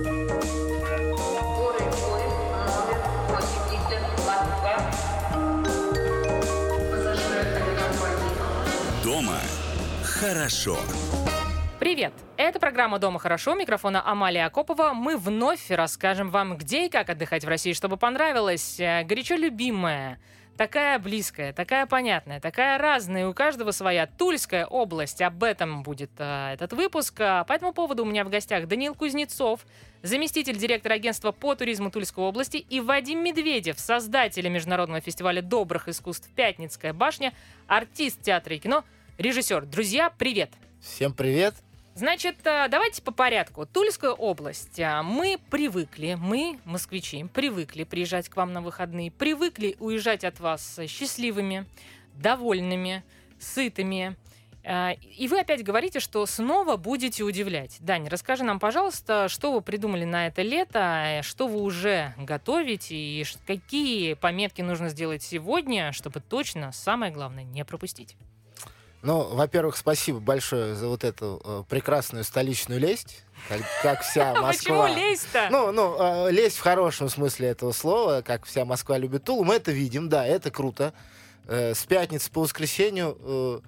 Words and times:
Дома 0.00 0.12
хорошо. 10.02 10.78
Привет! 11.78 12.12
Это 12.38 12.58
программа 12.58 12.98
«Дома 12.98 13.18
хорошо». 13.18 13.54
Микрофона 13.54 14.02
Амалия 14.06 14.46
Акопова. 14.46 14.92
Мы 14.94 15.18
вновь 15.18 15.70
расскажем 15.70 16.30
вам, 16.30 16.56
где 16.56 16.86
и 16.86 16.88
как 16.88 17.10
отдыхать 17.10 17.44
в 17.44 17.48
России, 17.48 17.74
чтобы 17.74 17.98
понравилось. 17.98 18.80
Э, 18.80 19.04
Горячо 19.04 19.34
любимая, 19.34 20.18
такая 20.60 20.98
близкая, 20.98 21.54
такая 21.54 21.86
понятная, 21.86 22.38
такая 22.38 22.76
разная. 22.76 23.26
У 23.26 23.32
каждого 23.32 23.70
своя 23.70 24.06
Тульская 24.06 24.66
область. 24.66 25.22
Об 25.22 25.42
этом 25.42 25.82
будет 25.82 26.10
э, 26.18 26.52
этот 26.52 26.74
выпуск. 26.74 27.14
А 27.18 27.44
По 27.44 27.54
этому 27.54 27.72
поводу 27.72 28.02
у 28.02 28.06
меня 28.06 28.24
в 28.24 28.28
гостях 28.28 28.68
Даниил 28.68 28.94
Кузнецов, 28.94 29.64
заместитель 30.02 30.58
директора 30.58 30.92
агентства 30.92 31.32
по 31.32 31.54
туризму 31.54 31.90
Тульской 31.90 32.22
области, 32.22 32.58
и 32.58 32.78
Вадим 32.80 33.24
Медведев, 33.24 33.80
создатель 33.80 34.46
международного 34.50 35.00
фестиваля 35.00 35.40
добрых 35.40 35.88
искусств 35.88 36.28
«Пятницкая 36.36 36.92
башня», 36.92 37.32
артист 37.66 38.20
театра 38.20 38.54
и 38.54 38.58
кино, 38.58 38.84
режиссер. 39.16 39.64
Друзья, 39.64 40.10
привет! 40.10 40.50
Всем 40.82 41.14
привет. 41.14 41.54
Значит, 42.00 42.36
э, 42.44 42.66
давайте 42.70 43.02
по 43.02 43.12
порядку. 43.12 43.66
Тульская 43.66 44.12
область. 44.12 44.80
А, 44.80 45.02
Мы 45.02 45.38
привыкли, 45.50 46.16
мы, 46.18 46.58
москвичи, 46.64 47.24
привыкли 47.24 47.84
приезжать 47.84 48.30
к 48.30 48.36
вам 48.36 48.54
на 48.54 48.62
выходные, 48.62 49.10
привыкли 49.10 49.76
уезжать 49.80 50.24
от 50.24 50.40
вас 50.40 50.80
счастливыми, 50.88 51.66
довольными, 52.14 53.04
сытыми. 53.38 54.16
А, 54.64 54.92
И 55.18 55.28
вы 55.28 55.40
опять 55.40 55.62
говорите, 55.62 56.00
что 56.00 56.24
снова 56.24 56.78
будете 56.78 57.22
удивлять. 57.22 57.76
Дань, 57.80 58.08
расскажи 58.08 58.44
нам, 58.44 58.60
пожалуйста, 58.60 59.28
что 59.28 59.52
вы 59.52 59.60
придумали 59.60 60.06
на 60.06 60.26
это 60.26 60.40
лето, 60.40 61.02
э, 61.04 61.22
что 61.22 61.48
вы 61.48 61.60
уже 61.60 62.14
готовите 62.16 62.96
и 62.96 63.26
какие 63.46 64.14
пометки 64.14 64.62
нужно 64.62 64.88
сделать 64.88 65.22
сегодня, 65.22 65.92
чтобы 65.92 66.20
точно, 66.20 66.72
самое 66.72 67.12
главное, 67.12 67.44
не 67.44 67.62
пропустить. 67.62 68.16
Ну, 69.02 69.22
во-первых, 69.34 69.76
спасибо 69.76 70.20
большое 70.20 70.74
за 70.74 70.88
вот 70.88 71.04
эту 71.04 71.40
э, 71.42 71.62
прекрасную 71.68 72.22
столичную 72.22 72.78
лесть, 72.80 73.24
как, 73.48 73.60
как 73.82 74.02
вся 74.02 74.32
Почему 74.42 74.78
Москва. 74.78 74.88
лезть-то? 74.90 75.48
Ну, 75.50 75.72
ну, 75.72 75.96
э, 76.26 76.30
лезть 76.30 76.58
в 76.58 76.60
хорошем 76.60 77.08
смысле 77.08 77.48
этого 77.48 77.72
слова, 77.72 78.20
как 78.22 78.44
вся 78.44 78.64
Москва 78.66 78.98
любит 78.98 79.24
Тулу, 79.24 79.44
мы 79.44 79.54
это 79.54 79.72
видим, 79.72 80.08
да, 80.10 80.26
это 80.26 80.50
круто. 80.50 80.92
Э, 81.46 81.74
с 81.74 81.84
пятницы 81.86 82.30
по 82.30 82.42
воскресенью, 82.42 83.16
э, 83.22 83.60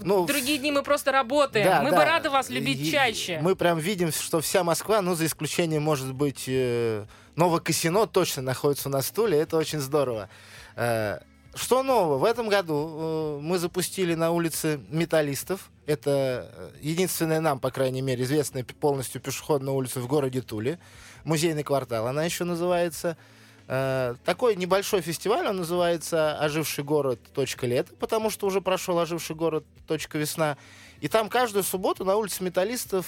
ну, 0.00 0.26
Другие 0.26 0.58
дни 0.58 0.72
мы 0.72 0.82
просто 0.82 1.12
работаем. 1.12 1.66
Да, 1.66 1.82
мы 1.82 1.90
да. 1.90 1.96
бы 1.96 2.04
рады 2.04 2.30
вас 2.30 2.48
любить 2.48 2.80
И- 2.80 2.90
чаще. 2.90 3.38
Мы 3.42 3.54
прям 3.54 3.78
видим, 3.78 4.10
что 4.10 4.40
вся 4.40 4.64
Москва, 4.64 5.02
ну, 5.02 5.14
за 5.14 5.26
исключением, 5.26 5.82
может 5.82 6.12
быть, 6.14 6.44
э, 6.48 7.04
Новокосино 7.36 8.06
точно 8.06 8.42
находится 8.42 8.88
на 8.88 9.02
стуле. 9.02 9.38
Это 9.38 9.56
очень 9.56 9.78
здорово. 9.78 10.28
Э, 10.76 11.20
Что 11.54 11.82
нового? 11.82 12.18
В 12.18 12.24
этом 12.24 12.48
году 12.48 12.96
э, 12.96 13.38
мы 13.42 13.58
запустили 13.58 14.14
на 14.14 14.30
улице 14.30 14.80
металлистов. 14.90 15.70
Это 15.84 16.48
э, 16.54 16.70
единственная 16.80 17.40
нам, 17.40 17.58
по 17.58 17.70
крайней 17.72 18.02
мере, 18.02 18.22
известная 18.22 18.64
полностью 18.64 19.20
пешеходная 19.20 19.72
улица 19.72 20.00
в 20.00 20.06
городе 20.06 20.42
Туле. 20.42 20.78
Музейный 21.24 21.64
квартал 21.64 22.06
она 22.06 22.24
еще 22.24 22.44
называется. 22.44 23.16
Э, 23.66 24.14
Такой 24.24 24.54
небольшой 24.54 25.00
фестиваль, 25.00 25.46
он 25.48 25.56
называется 25.56 26.38
«Оживший 26.38 26.84
город. 26.84 27.18
Лето», 27.62 27.92
потому 27.98 28.30
что 28.30 28.46
уже 28.46 28.60
прошел 28.60 28.98
«Оживший 29.00 29.34
город. 29.34 29.64
Весна». 30.12 30.56
И 31.00 31.08
там 31.08 31.28
каждую 31.28 31.64
субботу 31.64 32.04
на 32.04 32.14
улице 32.14 32.44
металлистов 32.44 33.06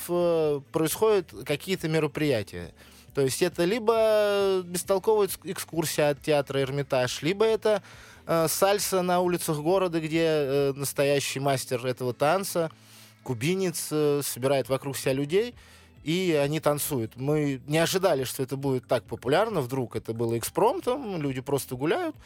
происходят 0.72 1.32
какие-то 1.44 1.88
мероприятия. 1.88 2.74
То 3.14 3.20
есть 3.20 3.42
это 3.42 3.64
либо 3.64 4.62
бестолковая 4.64 5.26
экс- 5.26 5.38
экскурсия 5.44 6.08
от 6.08 6.22
театра 6.22 6.62
Эрмитаж, 6.62 7.22
либо 7.22 7.44
это 7.44 7.82
э, 8.26 8.46
сальса 8.48 9.02
на 9.02 9.20
улицах 9.20 9.58
города, 9.58 10.00
где 10.00 10.24
э, 10.24 10.72
настоящий 10.74 11.40
мастер 11.40 11.84
этого 11.86 12.12
танца, 12.12 12.70
кубинец, 13.22 13.88
э, 13.90 14.20
собирает 14.24 14.68
вокруг 14.68 14.96
себя 14.96 15.12
людей, 15.12 15.54
и 16.04 16.38
они 16.42 16.60
танцуют. 16.60 17.16
Мы 17.16 17.60
не 17.66 17.78
ожидали, 17.78 18.24
что 18.24 18.42
это 18.42 18.56
будет 18.56 18.86
так 18.86 19.04
популярно. 19.04 19.60
Вдруг 19.60 19.96
это 19.96 20.12
было 20.12 20.36
экспромтом, 20.36 21.20
люди 21.20 21.40
просто 21.40 21.76
гуляют. 21.76 22.16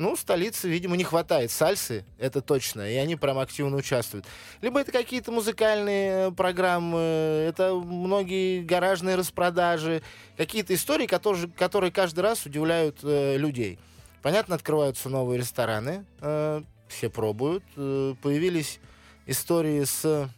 Ну, 0.00 0.16
столице, 0.16 0.66
видимо, 0.66 0.96
не 0.96 1.04
хватает 1.04 1.50
сальсы, 1.50 2.06
это 2.18 2.40
точно, 2.40 2.90
и 2.90 2.94
они 2.94 3.16
прям 3.16 3.38
активно 3.38 3.76
участвуют. 3.76 4.24
Либо 4.62 4.80
это 4.80 4.92
какие-то 4.92 5.30
музыкальные 5.30 6.28
э, 6.28 6.30
программы, 6.30 6.98
это 6.98 7.74
многие 7.74 8.62
гаражные 8.62 9.16
распродажи, 9.16 10.00
какие-то 10.38 10.74
истории, 10.74 11.06
которые, 11.06 11.48
которые 11.48 11.92
каждый 11.92 12.20
раз 12.20 12.46
удивляют 12.46 13.00
э, 13.02 13.36
людей. 13.36 13.78
Понятно, 14.22 14.54
открываются 14.54 15.08
новые 15.08 15.38
рестораны, 15.38 16.04
э, 16.20 16.62
все 16.88 17.08
пробуют. 17.08 17.64
э, 17.76 18.14
появились 18.22 18.78
истории 19.26 19.84
с, 19.84 20.28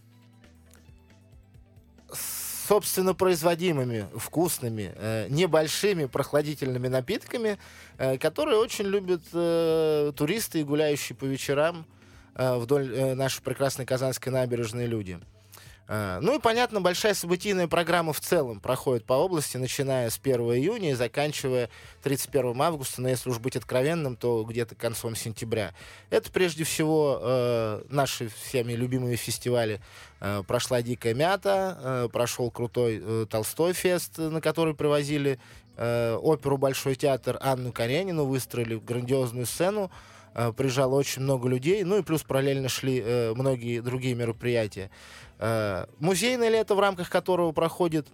собственно 2.69 3.15
производимыми, 3.15 4.07
вкусными, 4.17 4.93
э, 4.95 5.27
небольшими 5.31 6.05
прохладительными 6.05 6.89
напитками, 6.89 7.59
которые 8.21 8.59
очень 8.59 8.87
любят 8.87 9.23
туристы 10.17 10.61
и 10.61 10.65
гуляющие 10.65 11.17
по 11.17 11.25
вечерам 11.25 11.87
вдоль 12.35 13.15
нашей 13.15 13.43
прекрасной 13.43 13.87
Казанской 13.87 14.33
набережной 14.33 14.87
люди. 14.87 15.21
Э, 15.93 16.21
Ну 16.23 16.35
и, 16.37 16.39
понятно, 16.41 16.81
большая 16.81 17.13
событийная 17.13 17.69
программа 17.69 18.15
в 18.15 18.21
целом 18.21 18.61
проходит 18.61 19.05
по 19.05 19.13
области, 19.13 19.59
начиная 19.59 20.09
с 20.09 20.19
1 20.19 20.41
июня 20.41 20.93
и 20.93 20.95
заканчивая 20.95 21.69
31 22.03 22.61
августа, 22.63 23.03
но 23.03 23.11
если 23.11 23.29
уж 23.29 23.39
быть 23.39 23.57
откровенным, 23.57 24.17
то 24.17 24.43
где-то 24.43 24.75
концом 24.75 25.15
сентября. 25.15 25.75
Это 26.09 26.33
прежде 26.33 26.65
всего 26.65 27.19
э, 27.21 27.83
наши 27.91 28.29
всеми 28.29 28.73
любимые 28.73 29.17
фестивали. 29.17 29.83
Э, 30.21 30.43
прошла 30.47 30.81
«Дикая 30.81 31.13
мята», 31.13 31.79
э, 31.83 32.09
прошел 32.11 32.51
крутой 32.51 32.99
э, 33.03 33.27
Толстой 33.29 33.75
фест, 33.75 34.19
э, 34.19 34.31
на 34.31 34.41
который 34.41 34.75
привозили 34.75 35.39
э, 35.77 36.15
оперу 36.15 36.57
«Большой 36.57 36.95
театр» 36.95 37.37
Анну 37.43 37.71
Каренину, 37.71 38.25
выстроили 38.25 38.77
грандиозную 38.77 39.45
сцену, 39.45 39.91
э, 40.35 40.53
приезжало 40.53 40.95
очень 40.95 41.23
много 41.23 41.49
людей, 41.49 41.85
ну 41.85 41.99
и 41.99 42.03
плюс 42.03 42.23
параллельно 42.23 42.69
шли 42.69 43.03
э, 43.05 43.35
многие 43.35 43.81
другие 43.81 44.15
мероприятия. 44.15 44.91
Э, 45.39 45.87
музейное 45.99 46.49
лето, 46.49 46.75
в 46.75 46.81
рамках 46.81 47.11
которого 47.11 47.53
проходит, 47.53 48.07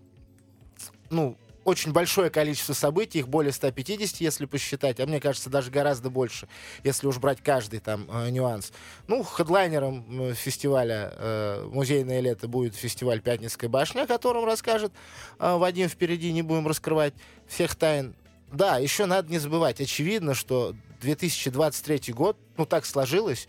ну, 1.10 1.36
очень 1.68 1.92
большое 1.92 2.30
количество 2.30 2.72
событий, 2.72 3.20
их 3.20 3.28
более 3.28 3.52
150, 3.52 4.20
если 4.20 4.46
посчитать, 4.46 5.00
а 5.00 5.06
мне 5.06 5.20
кажется, 5.20 5.50
даже 5.50 5.70
гораздо 5.70 6.10
больше, 6.10 6.48
если 6.82 7.06
уж 7.06 7.18
брать 7.18 7.42
каждый 7.42 7.80
там 7.80 8.08
э, 8.10 8.30
нюанс. 8.30 8.72
Ну, 9.06 9.22
хедлайнером 9.22 10.30
э, 10.30 10.34
фестиваля 10.34 11.12
э, 11.14 11.68
«Музейное 11.70 12.20
лето» 12.20 12.48
будет 12.48 12.74
фестиваль 12.74 13.20
«Пятницкая 13.20 13.68
башня», 13.68 14.02
о 14.02 14.06
котором 14.06 14.44
расскажет 14.44 14.92
э, 15.38 15.56
Вадим 15.56 15.88
впереди, 15.88 16.32
не 16.32 16.42
будем 16.42 16.66
раскрывать 16.66 17.14
всех 17.46 17.76
тайн. 17.76 18.14
Да, 18.50 18.78
еще 18.78 19.04
надо 19.04 19.30
не 19.30 19.38
забывать, 19.38 19.80
очевидно, 19.80 20.32
что 20.32 20.74
2023 21.00 22.12
год, 22.12 22.36
ну, 22.56 22.66
так 22.66 22.86
сложилось, 22.86 23.48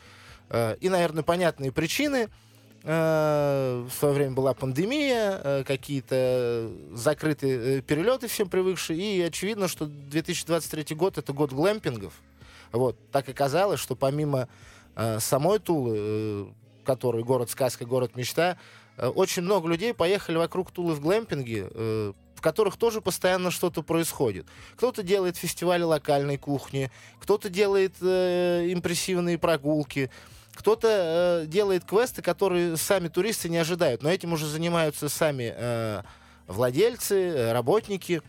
э, 0.50 0.76
и, 0.82 0.90
наверное, 0.90 1.24
понятные 1.24 1.72
причины– 1.72 2.30
Э, 2.84 3.86
В 3.90 3.94
свое 3.94 4.14
время 4.14 4.34
была 4.34 4.54
пандемия, 4.54 5.42
э, 5.44 5.64
какие-то 5.66 6.72
закрытые 6.94 7.82
перелеты 7.82 8.28
всем 8.28 8.50
привыкшие, 8.50 9.18
и 9.18 9.22
очевидно, 9.22 9.68
что 9.68 9.86
2023 9.86 10.96
год 10.96 11.18
это 11.18 11.34
год 11.34 11.52
глэмпингов. 11.52 12.14
Вот. 12.72 12.98
Так 13.12 13.28
оказалось, 13.28 13.80
что 13.80 13.96
помимо 13.96 14.48
самой 15.20 15.60
Тулы, 15.60 16.54
который 16.84 17.24
город-сказка, 17.24 17.86
город-мечта, 17.86 18.58
э, 18.98 19.08
очень 19.08 19.44
много 19.44 19.68
людей 19.70 19.94
поехали 19.94 20.38
вокруг 20.38 20.72
Тулы 20.72 20.94
в 20.94 21.02
глэмпинги, 21.02 21.68
э, 21.70 22.14
в 22.40 22.42
которых 22.42 22.78
тоже 22.78 23.02
постоянно 23.02 23.52
что-то 23.52 23.84
происходит. 23.84 24.48
Кто-то 24.78 25.04
делает 25.04 25.36
фестивали 25.36 25.84
локальной 25.84 26.38
кухни, 26.38 26.90
кто-то 27.20 27.50
делает 27.50 27.96
э, 28.00 28.70
импрессивные 28.72 29.38
прогулки, 29.38 30.10
кто-то 30.54 31.44
э, 31.44 31.48
делает 31.48 31.84
квесты, 31.84 32.22
которые 32.22 32.78
сами 32.78 33.10
туристы 33.10 33.50
не 33.50 33.58
ожидают, 33.58 34.04
но 34.04 34.10
этим 34.10 34.32
уже 34.32 34.48
занимаются 34.48 35.10
сами 35.10 35.54
э, 35.54 36.04
владельцы, 36.48 37.16
э, 37.16 37.52
работники. 37.52 38.22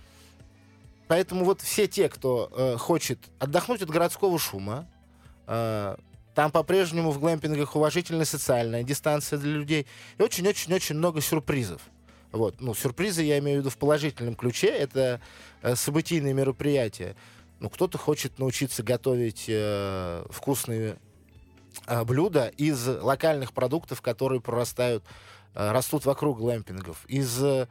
Поэтому 1.06 1.44
вот 1.44 1.60
все 1.60 1.86
те, 1.86 2.08
кто 2.08 2.50
э, 2.52 2.76
хочет 2.78 3.20
отдохнуть 3.38 3.82
от 3.82 3.90
городского 3.90 4.40
шума, 4.40 4.88
э, 5.46 5.94
там 6.34 6.50
по-прежнему 6.50 7.12
в 7.12 7.20
глэмпингах 7.20 7.76
уважительная 7.76 8.24
социальная 8.24 8.82
дистанция 8.82 9.38
для 9.38 9.52
людей 9.52 9.86
и 10.18 10.22
очень-очень-очень 10.22 10.96
много 10.96 11.20
сюрпризов. 11.20 11.80
Вот, 12.32 12.60
ну, 12.60 12.74
сюрпризы 12.74 13.22
я 13.22 13.38
имею 13.38 13.58
в 13.58 13.60
виду 13.60 13.70
в 13.70 13.76
положительном 13.76 14.36
ключе, 14.36 14.68
это 14.68 15.20
э, 15.62 15.74
событийные 15.74 16.32
мероприятия. 16.32 17.16
Ну, 17.58 17.68
кто-то 17.68 17.98
хочет 17.98 18.38
научиться 18.38 18.82
готовить 18.82 19.46
э, 19.48 20.24
вкусные 20.30 20.96
э, 21.86 22.04
блюда 22.04 22.48
из 22.56 22.86
локальных 22.86 23.52
продуктов, 23.52 24.00
которые 24.00 24.40
прорастают, 24.40 25.04
э, 25.54 25.72
растут 25.72 26.04
вокруг 26.04 26.38
глэмпингов, 26.38 27.04
из 27.06 27.42
э, 27.42 27.66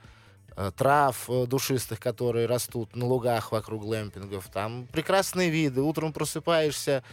трав 0.76 1.30
э, 1.30 1.46
душистых, 1.48 2.00
которые 2.00 2.46
растут 2.46 2.96
на 2.96 3.06
лугах 3.06 3.54
вокруг 3.54 3.84
глэмпингов. 3.84 4.50
Там 4.50 4.88
прекрасные 4.92 5.50
виды. 5.50 5.82
Утром 5.82 6.12
просыпаешься, 6.12 7.04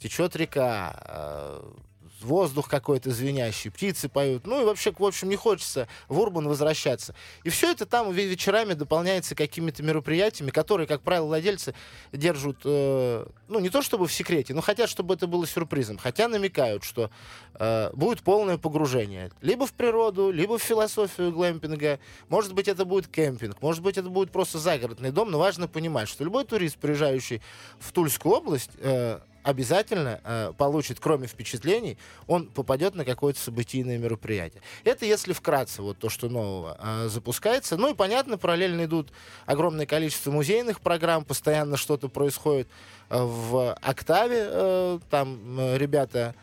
течет 0.00 0.34
река, 0.34 1.00
э, 1.04 1.72
воздух 2.22 2.68
какой-то 2.68 3.10
звенящий, 3.10 3.70
птицы 3.70 4.08
поют. 4.08 4.46
Ну 4.46 4.62
и 4.62 4.64
вообще, 4.64 4.92
в 4.96 5.04
общем, 5.04 5.28
не 5.28 5.36
хочется 5.36 5.88
в 6.08 6.18
Урбан 6.18 6.48
возвращаться. 6.48 7.14
И 7.44 7.50
все 7.50 7.70
это 7.70 7.86
там 7.86 8.10
ве- 8.10 8.26
вечерами 8.26 8.74
дополняется 8.74 9.34
какими-то 9.34 9.82
мероприятиями, 9.82 10.50
которые, 10.50 10.86
как 10.86 11.02
правило, 11.02 11.26
владельцы 11.26 11.74
держат, 12.12 12.58
э, 12.64 13.26
ну 13.48 13.58
не 13.60 13.68
то 13.68 13.82
чтобы 13.82 14.06
в 14.06 14.12
секрете, 14.12 14.54
но 14.54 14.60
хотят, 14.60 14.88
чтобы 14.88 15.14
это 15.14 15.26
было 15.26 15.46
сюрпризом. 15.46 15.98
Хотя 15.98 16.28
намекают, 16.28 16.84
что 16.84 17.10
э, 17.54 17.90
будет 17.92 18.22
полное 18.22 18.58
погружение. 18.58 19.30
Либо 19.40 19.66
в 19.66 19.72
природу, 19.72 20.30
либо 20.30 20.58
в 20.58 20.62
философию 20.62 21.32
глэмпинга. 21.32 21.98
Может 22.28 22.54
быть, 22.54 22.68
это 22.68 22.84
будет 22.84 23.08
кемпинг, 23.08 23.60
может 23.62 23.82
быть, 23.82 23.98
это 23.98 24.08
будет 24.08 24.30
просто 24.30 24.58
загородный 24.58 25.10
дом, 25.10 25.30
но 25.30 25.38
важно 25.38 25.68
понимать, 25.68 26.08
что 26.08 26.24
любой 26.24 26.44
турист, 26.44 26.76
приезжающий 26.78 27.42
в 27.78 27.92
Тульскую 27.92 28.34
область, 28.34 28.70
э, 28.78 29.20
обязательно 29.46 30.20
э, 30.24 30.52
получит, 30.58 30.98
кроме 30.98 31.28
впечатлений, 31.28 31.98
он 32.26 32.48
попадет 32.48 32.96
на 32.96 33.04
какое-то 33.04 33.38
событийное 33.38 33.96
мероприятие. 33.96 34.60
Это 34.82 35.06
если 35.06 35.32
вкратце 35.32 35.82
вот 35.82 35.98
то, 35.98 36.08
что 36.08 36.28
нового 36.28 36.76
э, 36.80 37.08
запускается. 37.08 37.76
Ну 37.76 37.92
и 37.92 37.94
понятно, 37.94 38.38
параллельно 38.38 38.86
идут 38.86 39.12
огромное 39.46 39.86
количество 39.86 40.32
музейных 40.32 40.80
программ, 40.80 41.24
постоянно 41.24 41.76
что-то 41.76 42.08
происходит 42.08 42.66
э, 43.08 43.22
в 43.22 43.72
Октаве. 43.74 44.48
э, 44.48 44.98
там 45.10 45.60
э, 45.60 45.78
ребята 45.78 46.34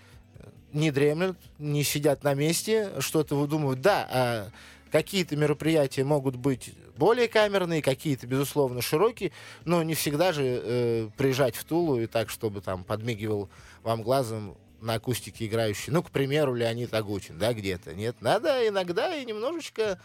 не 0.72 0.90
дремлют, 0.90 1.38
не 1.60 1.84
сидят 1.84 2.24
на 2.24 2.34
месте, 2.34 2.90
что-то 3.00 3.36
выдумывают. 3.36 3.82
Да, 3.82 4.08
а 4.10 4.48
какие-то 4.94 5.36
мероприятия 5.36 6.04
могут 6.04 6.36
быть 6.36 6.72
более 6.96 7.28
камерные, 7.28 7.82
какие-то, 7.82 8.28
безусловно, 8.28 8.84
широкие, 8.84 9.32
но 9.66 9.82
не 9.82 9.96
всегда 9.96 10.32
же 10.32 10.44
э, 10.46 11.10
приезжать 11.18 11.56
в 11.56 11.64
Тулу 11.64 12.00
и 12.00 12.06
так, 12.06 12.30
чтобы 12.30 12.62
там 12.62 12.84
подмигивал 12.84 13.50
вам 13.82 14.04
глазом 14.04 14.56
на 14.82 14.94
акустике 14.94 15.48
играющий, 15.48 15.92
ну, 15.92 16.04
к 16.04 16.12
примеру, 16.12 16.54
Леонид 16.54 16.94
Агутин, 16.94 17.40
да, 17.40 17.54
где-то. 17.54 17.96
Нет, 17.96 18.18
надо 18.22 18.68
иногда 18.68 19.16
и 19.16 19.26
немножечко 19.26 20.00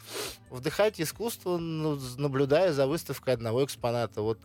вдыхать 0.48 0.98
искусство, 1.02 1.58
ну, 1.58 1.98
наблюдая 2.16 2.72
за 2.72 2.86
выставкой 2.86 3.34
одного 3.34 3.66
экспоната. 3.66 4.22
Вот, 4.22 4.38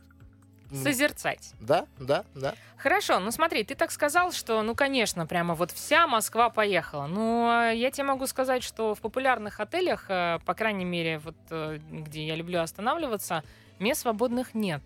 Созерцать. 0.75 1.53
да, 1.59 1.85
да, 1.99 2.23
да. 2.35 2.55
Хорошо, 2.77 3.19
ну 3.19 3.31
смотри, 3.31 3.63
ты 3.63 3.75
так 3.75 3.91
сказал, 3.91 4.33
что, 4.33 4.61
ну, 4.61 4.75
конечно, 4.75 5.25
прямо 5.25 5.55
вот 5.55 5.71
вся 5.71 6.05
Москва 6.05 6.49
поехала. 6.49 7.07
Но 7.07 7.69
я 7.73 7.91
тебе 7.91 8.03
могу 8.03 8.27
сказать, 8.27 8.61
что 8.61 8.93
в 8.93 8.99
популярных 8.99 9.61
отелях, 9.61 10.07
э, 10.09 10.39
по 10.45 10.53
крайней 10.53 10.83
мере, 10.83 11.19
вот 11.19 11.35
э, 11.49 11.79
где 11.89 12.25
я 12.27 12.35
люблю 12.35 12.59
останавливаться, 12.59 13.43
мест 13.79 14.01
свободных 14.01 14.53
нет 14.53 14.81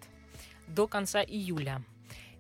до 0.68 0.86
конца 0.86 1.24
июля. 1.24 1.82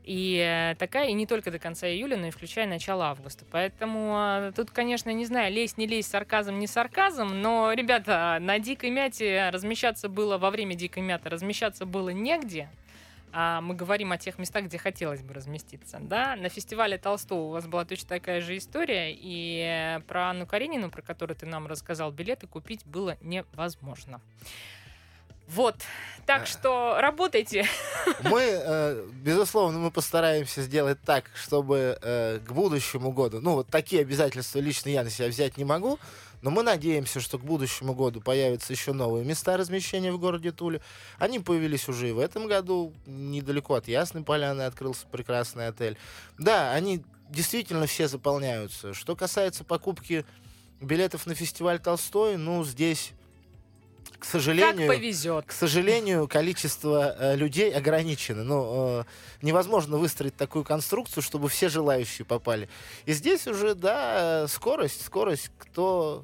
И 0.03 0.37
э, 0.37 0.75
такая, 0.75 1.09
и 1.09 1.13
не 1.13 1.25
только 1.25 1.49
до 1.49 1.57
конца 1.57 1.87
июля, 1.87 2.17
но 2.17 2.27
и 2.27 2.31
включая 2.31 2.67
начало 2.67 3.07
августа. 3.07 3.43
Поэтому 3.51 4.53
тут, 4.55 4.69
конечно, 4.69 5.09
не 5.09 5.25
знаю, 5.25 5.51
лезть, 5.51 5.79
не 5.79 5.87
лезть, 5.87 6.11
сарказм, 6.11 6.59
не 6.59 6.67
сарказм, 6.67 7.29
но, 7.29 7.73
ребята, 7.73 8.37
на 8.39 8.59
Дикой 8.59 8.91
Мяте 8.91 9.49
размещаться 9.51 10.07
было, 10.07 10.37
во 10.37 10.51
время 10.51 10.75
Дикой 10.75 11.01
Мяты 11.01 11.29
размещаться 11.29 11.85
было 11.85 12.09
негде, 12.09 12.69
а 13.31 13.61
мы 13.61 13.75
говорим 13.75 14.11
о 14.11 14.17
тех 14.17 14.39
местах, 14.39 14.65
где 14.65 14.77
хотелось 14.77 15.21
бы 15.21 15.33
разместиться. 15.33 15.99
Да? 16.01 16.35
На 16.35 16.49
фестивале 16.49 16.97
Толстого 16.97 17.39
у 17.39 17.49
вас 17.49 17.67
была 17.67 17.85
точно 17.85 18.09
такая 18.09 18.41
же 18.41 18.57
история, 18.57 19.13
и 19.13 19.97
э, 19.97 19.99
про 20.01 20.29
Анну 20.29 20.45
Каренину, 20.45 20.89
про 20.89 21.01
которую 21.01 21.35
ты 21.35 21.45
нам 21.45 21.67
рассказал, 21.67 22.11
билеты 22.11 22.47
купить 22.47 22.85
было 22.85 23.17
невозможно. 23.21 24.21
Вот, 25.47 25.75
так 26.25 26.41
А. 26.41 26.45
что 26.45 26.97
работайте. 26.99 27.65
Мы, 28.23 28.41
э, 28.41 29.07
безусловно, 29.23 29.79
мы 29.79 29.91
постараемся 29.91 30.61
сделать 30.61 30.97
так, 31.05 31.31
чтобы 31.35 31.97
э, 32.01 32.39
к 32.45 32.51
будущему 32.51 33.11
году, 33.13 33.39
ну 33.39 33.53
вот 33.53 33.67
такие 33.69 34.01
обязательства 34.01 34.59
лично 34.59 34.89
я 34.89 35.03
на 35.03 35.09
себя 35.09 35.29
взять 35.29 35.55
не 35.55 35.63
могу, 35.63 35.99
но 36.47 36.51
мы 36.51 36.63
надеемся, 36.63 37.19
что 37.19 37.37
к 37.37 37.41
будущему 37.43 37.93
году 37.93 38.21
появятся 38.21 38.71
еще 38.71 38.93
новые 38.93 39.25
места 39.25 39.57
размещения 39.57 40.13
в 40.13 40.17
городе 40.17 40.53
Туле. 40.53 40.79
Они 41.19 41.39
появились 41.39 41.89
уже 41.89 42.07
и 42.07 42.13
в 42.13 42.19
этом 42.19 42.47
году. 42.47 42.93
Недалеко 43.05 43.73
от 43.73 43.89
Ясной 43.89 44.23
Поляны 44.23 44.61
открылся 44.61 45.05
прекрасный 45.07 45.67
отель. 45.67 45.97
Да, 46.37 46.71
они 46.71 47.03
действительно 47.29 47.85
все 47.85 48.07
заполняются. 48.07 48.93
Что 48.93 49.13
касается 49.17 49.65
покупки 49.65 50.23
билетов 50.79 51.25
на 51.25 51.35
фестиваль 51.35 51.79
Толстой, 51.79 52.37
ну, 52.37 52.63
здесь, 52.63 53.11
к 54.13 54.19
Как 54.19 54.25
сожалению... 54.25 54.87
повезет. 54.87 55.47
К 55.47 55.51
сожалению, 55.51 56.29
количество 56.29 57.13
э, 57.19 57.35
людей 57.35 57.73
ограничено. 57.73 58.45
Ну, 58.45 59.01
э, 59.01 59.03
невозможно 59.41 59.97
выстроить 59.97 60.37
такую 60.37 60.63
конструкцию, 60.63 61.23
чтобы 61.23 61.49
все 61.49 61.67
желающие 61.67 62.25
попали. 62.25 62.69
И 63.05 63.11
здесь 63.11 63.47
уже, 63.47 63.75
да, 63.75 64.45
э, 64.45 64.47
скорость, 64.47 65.05
скорость, 65.05 65.51
кто 65.57 66.23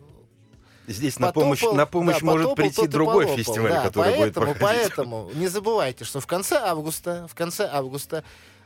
Здесь 0.88 1.18
на 1.18 1.28
потопал, 1.28 1.44
помощь, 1.44 1.62
на 1.62 1.86
помощь 1.86 2.20
да, 2.20 2.26
может 2.26 2.44
потопал, 2.50 2.56
прийти 2.56 2.88
другой 2.88 3.26
полопал. 3.26 3.38
фестиваль, 3.38 3.72
Да, 3.72 3.84
который 3.84 4.16
будет 4.16 4.34
поэтому, 4.34 4.54
проходить. 4.54 4.82
Поэтому 4.82 5.32
не 5.36 5.48
забывайте, 5.48 6.04
что 6.04 6.20
в 6.20 6.28
конце 6.28 6.58
августа, 6.58 7.28
в 7.30 7.36
конце 7.36 7.70
августа 7.72 8.24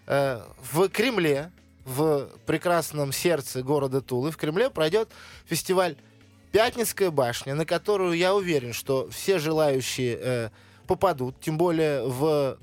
э, 0.08 0.42
в 0.72 0.90
Кремле, 0.90 1.52
в 1.86 2.30
прекрасном 2.46 3.12
сердце 3.14 3.62
города 3.62 4.02
Тулы, 4.02 4.32
в 4.32 4.38
Кремле 4.38 4.70
пройдет 4.70 5.10
фестиваль 5.46 5.96
Пятницкая 6.52 7.12
башня, 7.12 7.56
на 7.56 7.66
которую 7.66 8.14
я 8.14 8.34
уверен, 8.34 8.74
что 8.74 9.10
все 9.12 9.38
желающие 9.38 10.18
э, 10.20 10.50
попадут, 10.88 11.40
тем 11.42 11.58
более 11.58 12.08
в 12.08 12.58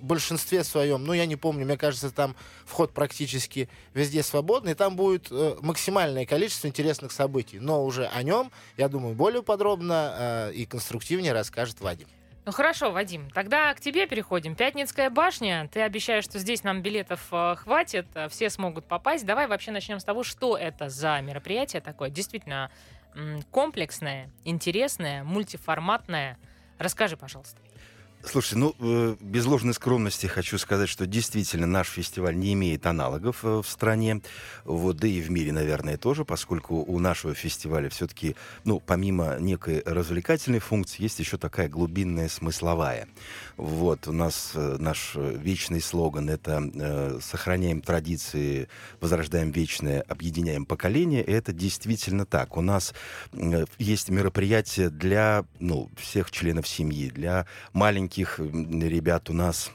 большинстве 0.00 0.64
своем, 0.64 1.04
ну 1.04 1.12
я 1.12 1.26
не 1.26 1.36
помню, 1.36 1.64
мне 1.64 1.76
кажется, 1.76 2.10
там 2.10 2.36
вход 2.64 2.92
практически 2.92 3.68
везде 3.94 4.22
свободный, 4.22 4.74
там 4.74 4.96
будет 4.96 5.28
э, 5.30 5.56
максимальное 5.60 6.26
количество 6.26 6.66
интересных 6.68 7.12
событий, 7.12 7.58
но 7.58 7.84
уже 7.84 8.06
о 8.06 8.22
нем, 8.22 8.50
я 8.76 8.88
думаю, 8.88 9.14
более 9.14 9.42
подробно 9.42 10.14
э, 10.18 10.52
и 10.54 10.66
конструктивнее 10.66 11.32
расскажет 11.32 11.80
Вадим. 11.80 12.08
Ну 12.48 12.52
хорошо, 12.52 12.90
Вадим, 12.92 13.28
тогда 13.30 13.74
к 13.74 13.80
тебе 13.80 14.06
переходим. 14.06 14.54
Пятницкая 14.54 15.10
башня. 15.10 15.68
Ты 15.70 15.82
обещаешь, 15.82 16.24
что 16.24 16.38
здесь 16.38 16.64
нам 16.64 16.80
билетов 16.80 17.20
э, 17.30 17.56
хватит, 17.56 18.06
э, 18.14 18.30
все 18.30 18.48
смогут 18.48 18.86
попасть. 18.86 19.26
Давай 19.26 19.46
вообще 19.46 19.70
начнем 19.70 20.00
с 20.00 20.04
того, 20.04 20.22
что 20.22 20.56
это 20.56 20.88
за 20.88 21.20
мероприятие 21.20 21.82
такое. 21.82 22.08
Действительно 22.08 22.70
комплексное, 23.50 24.30
интересное, 24.44 25.24
мультиформатное. 25.24 26.38
Расскажи, 26.78 27.18
пожалуйста. 27.18 27.60
Слушай, 28.30 28.58
ну, 28.58 28.74
э, 28.78 29.16
без 29.20 29.46
ложной 29.46 29.72
скромности 29.72 30.26
хочу 30.26 30.58
сказать, 30.58 30.90
что 30.90 31.06
действительно 31.06 31.66
наш 31.66 31.88
фестиваль 31.88 32.36
не 32.36 32.52
имеет 32.52 32.84
аналогов 32.84 33.38
э, 33.42 33.62
в 33.64 33.66
стране, 33.66 34.20
вот, 34.64 34.98
да 34.98 35.08
и 35.08 35.22
в 35.22 35.30
мире, 35.30 35.50
наверное, 35.50 35.96
тоже, 35.96 36.26
поскольку 36.26 36.74
у 36.76 36.98
нашего 36.98 37.34
фестиваля 37.34 37.88
все-таки, 37.88 38.36
ну, 38.64 38.80
помимо 38.80 39.38
некой 39.38 39.82
развлекательной 39.82 40.58
функции, 40.58 41.02
есть 41.02 41.18
еще 41.20 41.38
такая 41.38 41.70
глубинная 41.70 42.28
смысловая. 42.28 43.08
Вот, 43.58 44.06
у 44.06 44.12
нас 44.12 44.52
э, 44.54 44.76
наш 44.78 45.14
э, 45.16 45.36
вечный 45.36 45.80
слоган— 45.80 46.30
это 46.30 46.62
э, 46.62 47.18
«Сохраняем 47.20 47.82
традиции, 47.82 48.68
возрождаем 49.00 49.50
вечное, 49.50 50.00
объединяем 50.02 50.64
поколения». 50.64 51.24
И 51.24 51.32
это 51.32 51.52
действительно 51.52 52.24
так. 52.24 52.56
У 52.56 52.60
нас 52.60 52.94
есть 53.78 54.10
мероприятия 54.10 54.90
для, 54.90 55.44
ну, 55.58 55.90
всех 55.96 56.30
членов 56.30 56.68
семьи, 56.68 57.10
для 57.10 57.46
маленьких 57.72 58.38
ребят 58.38 59.28
у 59.28 59.32
нас 59.32 59.72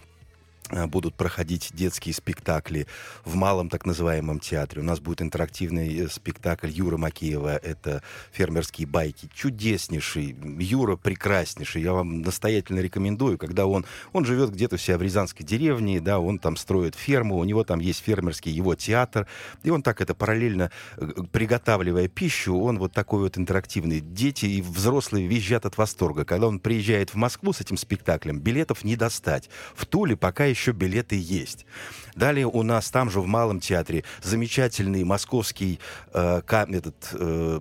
будут 0.88 1.15
проходить 1.15 1.72
детские 1.74 2.13
спектакли 2.13 2.88
в 3.25 3.36
малом 3.36 3.70
так 3.70 3.86
называемом 3.86 4.39
театре. 4.39 4.82
У 4.82 4.86
нас 4.86 5.00
будет 5.00 5.22
интерактивный 5.22 6.05
э, 6.05 6.08
спектакль 6.08 6.70
Юры 6.70 6.98
Макеева. 6.98 7.58
Это 7.58 8.01
фермерские 8.32 8.88
байки. 8.88 9.29
Чудеснейший. 9.34 10.36
Юра 10.60 10.96
прекраснейший. 10.96 11.82
Я 11.82 11.93
вам 11.93 12.22
настоятельно 12.22 12.79
рекомендую, 12.79 13.38
когда 13.38 13.65
он, 13.65 13.86
он 14.13 14.25
живет 14.25 14.51
где-то 14.51 14.75
у 14.75 14.77
себя 14.77 14.98
в 14.98 15.01
Рязанской 15.01 15.46
деревне, 15.46 16.00
да, 16.00 16.20
он 16.20 16.39
там 16.39 16.58
строит 16.58 16.96
ферму, 16.96 17.38
у 17.38 17.43
него 17.43 17.63
там 17.63 17.79
есть 17.79 18.03
фермерский 18.03 18.51
его 18.51 18.75
театр, 18.75 19.27
и 19.63 19.70
он 19.70 19.84
так 19.84 20.01
это 20.01 20.15
параллельно, 20.15 20.72
э, 20.98 21.08
приготавливая 21.32 22.08
пищу, 22.08 22.55
он 22.55 22.79
вот 22.79 22.93
такой 22.93 23.22
вот 23.22 23.38
интерактивный. 23.38 24.00
Дети 24.00 24.46
и 24.46 24.62
взрослые 24.62 25.27
визжат 25.27 25.65
от 25.65 25.77
восторга. 25.77 26.25
Когда 26.25 26.48
он 26.48 26.60
приезжает 26.60 27.12
в 27.12 27.15
Москву 27.15 27.53
с 27.53 27.62
этим 27.62 27.77
спектаклем, 27.77 28.39
билетов 28.39 28.84
не 28.84 28.96
достать. 28.96 29.50
В 29.75 29.86
Туле 29.86 30.15
пока 30.15 30.46
еще 30.53 30.72
билеты 30.72 31.19
есть. 31.19 31.65
Далее 32.15 32.45
у 32.48 32.63
нас 32.63 32.91
там 32.91 33.10
же 33.10 33.19
в 33.22 33.25
Малом 33.27 33.60
театре 33.60 34.03
замечательный 34.22 35.03
московский 35.03 35.79
э, 36.13 36.41
ка- 36.45 36.67
этот, 36.69 36.95
э, 37.13 37.60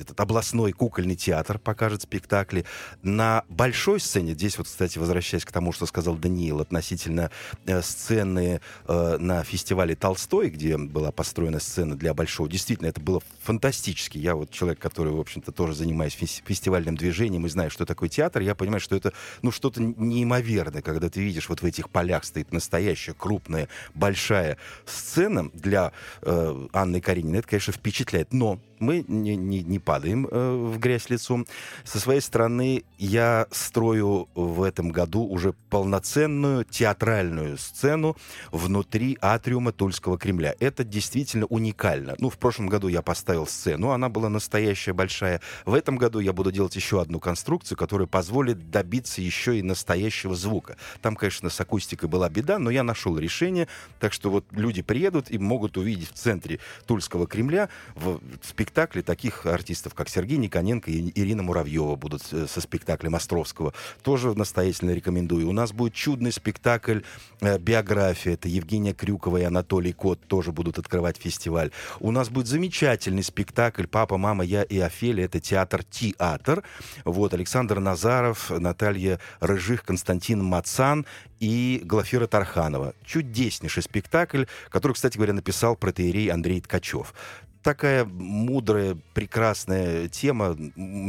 этот 0.00 0.20
областной 0.20 0.72
кукольный 0.72 1.16
театр 1.16 1.58
покажет 1.58 2.02
спектакли. 2.02 2.64
На 3.02 3.44
большой 3.48 4.00
сцене, 4.00 4.32
здесь 4.32 4.58
вот, 4.58 4.66
кстати, 4.66 4.98
возвращаясь 4.98 5.44
к 5.44 5.52
тому, 5.52 5.72
что 5.72 5.86
сказал 5.86 6.16
Даниил 6.16 6.60
относительно 6.60 7.30
э, 7.66 7.82
сцены 7.82 8.60
э, 8.86 9.16
на 9.18 9.42
фестивале 9.44 9.96
Толстой, 9.96 10.50
где 10.50 10.76
была 10.76 11.12
построена 11.12 11.60
сцена 11.60 11.96
для 11.96 12.14
большого, 12.14 12.48
действительно, 12.48 12.88
это 12.88 13.00
было 13.00 13.22
фантастически. 13.42 14.18
Я 14.18 14.34
вот 14.34 14.50
человек, 14.50 14.78
который, 14.78 15.12
в 15.12 15.20
общем-то, 15.20 15.52
тоже 15.52 15.74
занимаюсь 15.74 16.14
фес- 16.14 16.42
фестивальным 16.44 16.96
движением 16.96 17.46
и 17.46 17.48
знаю, 17.48 17.70
что 17.70 17.86
такое 17.86 18.08
театр, 18.08 18.42
я 18.42 18.54
понимаю, 18.54 18.80
что 18.80 18.96
это, 18.96 19.12
ну, 19.42 19.50
что-то 19.50 19.82
неимоверное, 19.82 20.82
когда 20.82 21.08
ты 21.08 21.20
видишь, 21.20 21.48
вот 21.48 21.62
в 21.62 21.64
этих 21.64 21.90
полях 21.90 22.24
стоит 22.24 22.52
настоящая 22.52 23.14
крупная 23.14 23.68
большая 23.94 24.58
сцена 24.84 25.50
для 25.52 25.92
э, 26.22 26.66
Анны 26.72 27.00
Карениной, 27.00 27.40
это, 27.40 27.48
конечно, 27.48 27.72
впечатляет. 27.72 28.32
Но 28.32 28.60
мы 28.78 29.04
не, 29.08 29.36
не, 29.36 29.62
не 29.62 29.78
падаем 29.86 30.26
э, 30.26 30.70
в 30.74 30.78
грязь 30.78 31.08
лицом. 31.08 31.46
Со 31.84 32.00
своей 32.00 32.20
стороны, 32.20 32.82
я 32.98 33.46
строю 33.52 34.28
в 34.34 34.62
этом 34.62 34.90
году 34.90 35.22
уже 35.22 35.54
полноценную 35.70 36.64
театральную 36.64 37.56
сцену 37.56 38.16
внутри 38.50 39.16
атриума 39.22 39.72
Тульского 39.72 40.18
Кремля. 40.18 40.54
Это 40.58 40.82
действительно 40.82 41.46
уникально. 41.46 42.16
Ну, 42.18 42.28
в 42.30 42.36
прошлом 42.36 42.66
году 42.66 42.88
я 42.88 43.00
поставил 43.00 43.46
сцену, 43.46 43.90
она 43.92 44.08
была 44.08 44.28
настоящая, 44.28 44.92
большая. 44.92 45.40
В 45.64 45.72
этом 45.72 45.96
году 45.96 46.18
я 46.18 46.32
буду 46.32 46.50
делать 46.50 46.74
еще 46.74 47.00
одну 47.00 47.20
конструкцию, 47.20 47.78
которая 47.78 48.08
позволит 48.08 48.70
добиться 48.70 49.22
еще 49.22 49.56
и 49.58 49.62
настоящего 49.62 50.34
звука. 50.34 50.76
Там, 51.00 51.14
конечно, 51.14 51.48
с 51.48 51.60
акустикой 51.60 52.08
была 52.08 52.28
беда, 52.28 52.58
но 52.58 52.70
я 52.70 52.82
нашел 52.82 53.16
решение, 53.16 53.68
так 54.00 54.12
что 54.12 54.30
вот 54.30 54.44
люди 54.50 54.82
приедут 54.82 55.30
и 55.30 55.38
могут 55.38 55.76
увидеть 55.76 56.10
в 56.10 56.14
центре 56.14 56.58
Тульского 56.86 57.28
Кремля 57.28 57.68
в 57.94 58.20
спектакле 58.42 59.02
таких 59.02 59.46
артистов, 59.46 59.75
как 59.94 60.08
Сергей 60.08 60.38
Никоненко 60.38 60.90
и 60.90 61.12
Ирина 61.14 61.42
Муравьева 61.42 61.96
будут 61.96 62.22
со 62.22 62.60
спектаклем 62.60 63.14
Островского. 63.14 63.72
Тоже 64.02 64.34
настоятельно 64.34 64.92
рекомендую. 64.92 65.48
У 65.48 65.52
нас 65.52 65.72
будет 65.72 65.94
чудный 65.94 66.32
спектакль 66.32 67.00
э, 67.40 67.58
«Биография». 67.58 68.34
Это 68.34 68.48
Евгения 68.48 68.92
Крюкова 68.92 69.38
и 69.38 69.42
Анатолий 69.44 69.92
Кот 69.92 70.20
тоже 70.26 70.52
будут 70.52 70.78
открывать 70.78 71.16
фестиваль. 71.16 71.70
У 72.00 72.10
нас 72.10 72.28
будет 72.28 72.46
замечательный 72.46 73.22
спектакль 73.22 73.86
«Папа, 73.86 74.16
мама, 74.18 74.44
я 74.44 74.62
и 74.62 74.78
Офелия». 74.78 75.24
Это 75.26 75.40
театр 75.40 75.84
«Театр». 75.84 76.62
Вот 77.04 77.34
Александр 77.34 77.80
Назаров, 77.80 78.50
Наталья 78.50 79.20
Рыжих, 79.40 79.84
Константин 79.84 80.42
Мацан 80.42 81.06
и 81.40 81.82
Глафира 81.84 82.26
Тарханова. 82.26 82.94
Чудеснейший 83.04 83.82
спектакль, 83.82 84.44
который, 84.70 84.92
кстати 84.92 85.16
говоря, 85.16 85.34
написал 85.34 85.76
протеерей 85.76 86.28
Андрей 86.28 86.60
Ткачев 86.60 87.14
такая 87.66 88.04
мудрая, 88.04 88.96
прекрасная 89.12 90.08
тема, 90.08 90.56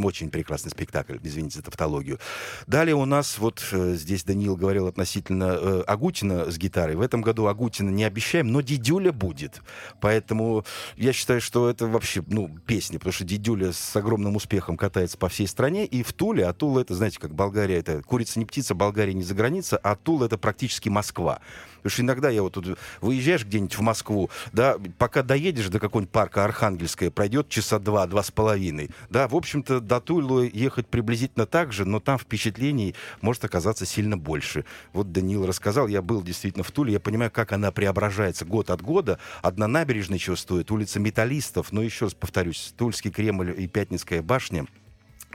очень 0.04 0.32
прекрасный 0.32 0.72
спектакль, 0.72 1.18
извините 1.22 1.58
за 1.58 1.64
тавтологию. 1.64 2.18
Далее 2.66 2.96
у 2.96 3.06
нас, 3.06 3.38
вот 3.38 3.64
э, 3.72 3.94
здесь 3.94 4.24
Даниил 4.24 4.56
говорил 4.56 4.88
относительно 4.88 5.56
э, 5.56 5.84
Агутина 5.86 6.50
с 6.50 6.58
гитарой. 6.58 6.96
В 6.96 7.02
этом 7.02 7.22
году 7.22 7.46
Агутина 7.46 7.92
не 7.92 8.04
обещаем, 8.04 8.48
но 8.48 8.62
Дидюля 8.62 9.12
будет. 9.12 9.62
Поэтому 10.02 10.66
я 10.96 11.14
считаю, 11.14 11.42
что 11.42 11.70
это 11.70 11.86
вообще, 11.86 12.24
ну, 12.26 12.50
песня, 12.66 12.98
потому 12.98 13.14
что 13.14 13.24
Дидюля 13.24 13.72
с 13.72 13.96
огромным 13.96 14.36
успехом 14.36 14.78
катается 14.78 15.20
по 15.20 15.30
всей 15.30 15.46
стране, 15.46 15.86
и 15.86 16.02
в 16.02 16.12
Туле, 16.12 16.48
а 16.48 16.54
Тула 16.54 16.80
это, 16.80 16.96
знаете, 16.96 17.20
как 17.20 17.36
Болгария, 17.36 17.78
это 17.78 18.02
курица 18.02 18.40
не 18.40 18.46
птица, 18.46 18.74
Болгария 18.74 19.14
не 19.14 19.22
за 19.22 19.36
граница, 19.36 19.78
а 19.78 19.96
Тула 19.96 20.26
это 20.26 20.40
практически 20.40 20.90
Москва. 20.90 21.40
Потому 21.76 21.92
что 21.92 22.02
иногда 22.02 22.30
я 22.32 22.42
вот 22.42 22.54
тут 22.54 22.80
выезжаешь 23.00 23.46
где-нибудь 23.46 23.78
в 23.78 23.82
Москву, 23.82 24.32
да, 24.52 24.78
пока 24.98 25.22
доедешь 25.22 25.70
до 25.70 25.80
какого-нибудь 25.80 26.12
парка 26.12 26.47
Архангельская, 26.48 27.12
пройдет 27.12 27.50
часа 27.50 27.77
два, 27.80 28.08
два 28.08 28.24
с 28.24 28.32
половиной. 28.32 28.89
Да, 29.10 29.27
в 29.27 29.36
общем-то, 29.36 29.80
до 29.80 30.00
Тулы 30.00 30.50
ехать 30.54 30.88
приблизительно 30.88 31.46
так 31.46 31.72
же, 31.72 31.86
но 31.86 32.00
там 32.00 32.18
впечатлений 32.18 32.96
может 33.22 33.44
оказаться 33.46 33.86
сильно 33.86 34.18
больше. 34.18 34.66
Вот 34.94 35.12
Даниил 35.12 35.46
рассказал, 35.46 35.88
я 35.88 36.01
был 36.01 36.24
действительно 36.24 36.63
в 36.63 36.72
Туле, 36.72 36.94
я 36.94 37.00
понимаю, 37.00 37.32
как 37.32 37.51
она 37.51 37.72
преображается 37.72 38.46
год 38.46 38.70
от 38.70 38.82
года. 38.82 39.20
Одна 39.42 39.68
набережная 39.68 40.18
чего 40.18 40.36
стоит, 40.36 40.72
улица 40.72 41.00
Металлистов, 41.00 41.72
но 41.72 41.82
еще 41.82 42.06
раз 42.06 42.13
повторюсь, 42.13 42.74
Тульский 42.77 43.12
Кремль 43.12 43.54
и 43.58 43.68
Пятницкая 43.68 44.22
башня— 44.22 44.66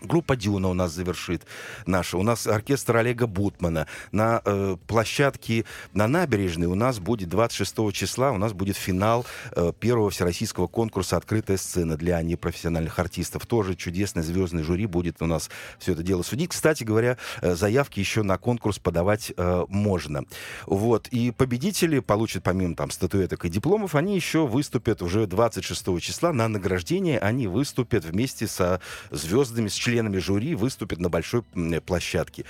Группа 0.03 0.37
Дюна 0.37 0.69
у 0.69 0.75
нас 0.75 0.93
завершит 0.93 1.43
наша. 1.87 2.19
У 2.19 2.23
нас 2.23 2.47
оркестр 2.47 2.97
Олега 2.97 3.27
Бутмана. 3.27 3.87
На 4.11 4.43
э, 4.45 4.77
площадке 4.87 5.65
на 5.93 6.09
набережной 6.09 6.67
у 6.67 6.75
нас 6.75 6.99
будет 6.99 7.29
26 7.29 7.93
числа, 7.93 8.33
у 8.33 8.39
нас 8.39 8.53
будет 8.53 8.77
финал 8.77 9.25
э, 9.53 9.73
первого 9.79 10.11
всероссийского 10.11 10.67
конкурса 10.67 11.17
«Открытая 11.17 11.57
сцена» 11.57 11.97
для 11.97 12.21
непрофессиональных 12.23 12.99
артистов. 12.99 13.47
Тоже 13.47 13.77
чудесный 13.77 14.23
звездный 14.23 14.65
жюри 14.65 14.87
будет 14.87 15.23
у 15.23 15.27
нас 15.27 15.51
все 15.79 15.93
это 15.93 16.03
дело 16.03 16.23
судить. 16.23 16.51
Кстати 16.51 16.83
говоря, 16.83 17.17
э, 17.41 17.55
заявки 17.55 18.01
еще 18.01 18.23
на 18.23 18.39
конкурс 18.39 18.81
подавать 18.81 19.33
э, 19.37 19.65
можно. 19.69 20.25
Вот. 20.67 21.07
И 21.09 21.31
победители 21.31 22.01
получат, 22.01 22.43
помимо 22.43 22.75
там 22.75 22.91
статуэток 22.91 23.45
и 23.45 23.49
дипломов, 23.49 23.95
они 23.95 24.17
еще 24.17 24.47
выступят 24.47 25.01
уже 25.01 25.27
26 25.29 26.01
числа 26.01 26.33
на 26.33 26.49
награждение. 26.49 27.21
Они 27.21 27.47
выступят 27.47 28.05
вместе 28.05 28.49
со 28.49 28.81
звездами, 29.11 29.69
с 29.69 29.75
членами 29.75 29.92
жюри, 30.21 30.55
выступят 30.55 30.99
на 31.01 31.09
большой 31.09 31.43
м, 31.55 31.81
площадке. 31.83 32.45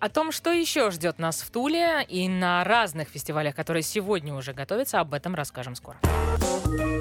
О 0.00 0.08
том, 0.08 0.32
что 0.32 0.50
еще 0.50 0.90
ждет 0.90 1.20
нас 1.20 1.42
в 1.42 1.50
Туле 1.50 2.04
и 2.08 2.28
на 2.28 2.64
разных 2.64 3.08
фестивалях, 3.08 3.54
которые 3.54 3.84
сегодня 3.84 4.34
уже 4.34 4.52
готовятся, 4.52 4.98
об 4.98 5.14
этом 5.14 5.36
расскажем 5.36 5.76
скоро. 5.76 5.96
Скорый 6.02 7.00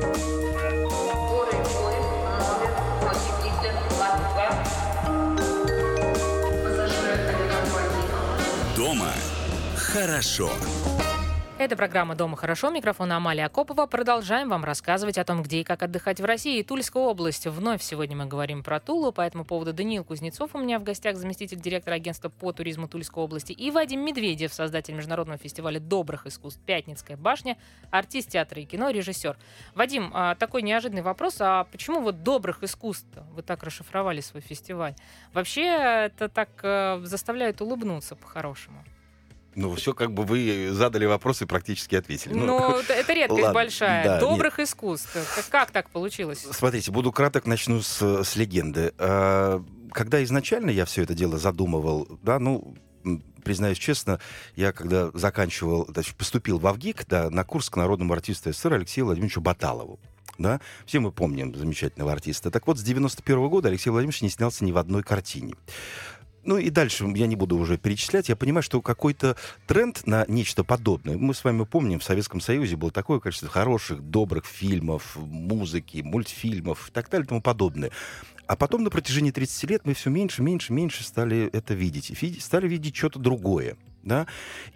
поезд 1.64 2.30
номер 2.30 2.70
82. 3.02 4.64
Пассажиры 6.64 7.14
авиакомпании 7.18 8.76
Дома 8.76 9.12
хорошо. 9.76 10.52
Это 11.62 11.76
программа 11.76 12.16
«Дома 12.16 12.38
хорошо». 12.38 12.72
Микрофон 12.72 13.12
Амалия 13.12 13.46
Акопова. 13.46 13.86
Продолжаем 13.86 14.50
вам 14.50 14.64
рассказывать 14.64 15.20
о 15.20 15.24
том, 15.24 15.44
где 15.44 15.62
и 15.62 15.64
как 15.64 15.84
отдыхать 15.84 16.20
в 16.20 16.26
России. 16.26 16.64
Тульская 16.64 17.04
область. 17.04 17.46
Вновь 17.46 17.84
сегодня 17.84 18.18
мы 18.18 18.26
говорим 18.26 18.64
про 18.64 18.80
Тулу. 18.80 19.12
По 19.12 19.22
этому 19.22 19.46
поводу 19.46 19.72
Даниил 19.72 20.04
Кузнецов 20.04 20.56
у 20.56 20.58
меня 20.58 20.80
в 20.80 20.84
гостях, 20.84 21.18
заместитель 21.18 21.62
директора 21.62 21.94
агентства 21.94 22.30
по 22.30 22.52
туризму 22.52 22.88
Тульской 22.88 23.24
области. 23.24 23.52
И 23.52 23.70
Вадим 23.70 24.04
Медведев, 24.04 24.52
создатель 24.52 24.96
международного 24.96 25.38
фестиваля 25.38 25.80
добрых 25.80 26.26
искусств 26.26 26.60
«Пятницкая 26.66 27.16
башня», 27.16 27.60
артист 27.92 28.32
театра 28.32 28.60
и 28.60 28.66
кино, 28.66 28.90
режиссер. 28.90 29.38
Вадим, 29.76 30.10
а, 30.16 30.34
такой 30.34 30.64
неожиданный 30.64 31.04
вопрос. 31.04 31.38
А 31.42 31.66
почему 31.66 32.02
вот 32.02 32.24
добрых 32.24 32.64
искусств 32.64 33.06
вы 33.36 33.44
так 33.44 33.62
расшифровали 33.62 34.22
свой 34.22 34.42
фестиваль? 34.42 34.96
Вообще 35.32 35.66
это 35.66 36.28
так 36.28 36.50
э, 36.64 37.02
заставляет 37.04 37.62
улыбнуться 37.62 38.16
по-хорошему. 38.16 38.84
Ну, 39.56 39.76
все 39.76 39.94
как 39.94 40.14
бы 40.14 40.24
вы 40.24 40.70
задали 40.72 41.06
вопрос 41.06 41.42
и 41.42 41.46
практически 41.46 41.96
ответили. 41.96 42.34
Ну, 42.34 42.46
Ну, 42.46 42.76
это- 42.90 43.14
редкость 43.14 43.42
ладно, 43.42 43.54
большая. 43.54 44.04
да, 44.04 44.20
Добрых 44.20 44.60
искусств. 44.60 45.12
Как, 45.36 45.50
как 45.50 45.72
так 45.72 45.90
получилось? 45.90 46.48
Смотрите, 46.52 46.92
буду 46.92 47.12
краток, 47.12 47.46
начну 47.46 47.82
с, 47.82 48.24
с 48.24 48.36
легенды. 48.36 48.94
А, 48.98 49.62
Когда 49.92 50.24
изначально 50.24 50.70
я 50.70 50.86
все 50.86 51.04
это 51.04 51.14
дело 51.14 51.38
задумывал, 51.38 52.08
да, 52.24 52.40
ну, 52.40 52.76
признаюсь 53.44 53.78
честно, 53.78 54.20
я 54.56 54.72
когда 54.72 55.12
заканчивал, 55.14 55.86
значит, 55.90 56.16
поступил 56.16 56.60
в 56.60 56.68
АВГИК, 56.68 57.06
да, 57.08 57.30
на 57.30 57.44
курс 57.44 57.70
к 57.70 57.76
народному 57.76 58.14
артисту 58.14 58.54
СССР 58.54 58.74
Алексею 58.76 59.06
Владимировичу 59.06 59.42
Баталову. 59.42 60.00
Да? 60.38 60.62
Все 60.86 61.00
мы 61.00 61.12
помним 61.12 61.54
замечательного 61.54 62.14
артиста. 62.14 62.50
Так 62.52 62.66
вот, 62.66 62.80
с 62.80 62.84
91 62.84 63.50
года 63.50 63.68
Алексей 63.70 63.90
Владимирович 63.90 64.22
не 64.22 64.30
снялся 64.30 64.64
ни 64.64 64.72
в 64.72 64.78
одной 64.78 65.04
картине. 65.04 65.54
Ну 66.44 66.58
и 66.58 66.70
дальше 66.70 67.06
я 67.16 67.28
не 67.28 67.36
буду 67.36 67.58
уже 67.58 67.78
перечислять. 67.78 68.30
Я 68.30 68.36
понимаю, 68.36 68.64
что 68.64 68.82
какой-то 68.82 69.36
тренд 69.68 70.06
на 70.08 70.26
нечто 70.28 70.64
подобное. 70.64 71.18
Мы 71.18 71.34
с 71.34 71.44
вами 71.44 71.66
помним, 71.66 72.00
в 72.00 72.04
Советском 72.04 72.42
Союзе 72.42 72.76
было 72.76 72.92
такое 72.92 73.20
количество 73.20 73.50
хороших, 73.50 74.02
добрых 74.02 74.46
фильмов, 74.46 75.16
музыки, 75.16 76.02
мультфильмов 76.04 76.90
и 76.90 76.92
так 76.92 77.10
далее 77.10 77.26
и 77.26 77.28
тому 77.28 77.42
подобное. 77.42 77.92
А 78.48 78.56
потом 78.56 78.84
на 78.84 78.90
протяжении 78.90 79.32
30 79.32 79.70
лет 79.70 79.82
мы 79.86 79.94
все 79.94 80.10
меньше, 80.10 80.42
меньше, 80.42 80.74
меньше 80.74 81.04
стали 81.04 81.50
это 81.54 81.74
видеть. 81.74 82.12
И 82.12 82.40
стали 82.40 82.68
видеть 82.68 82.96
что-то 82.96 83.20
другое. 83.20 83.78
Да? 84.04 84.26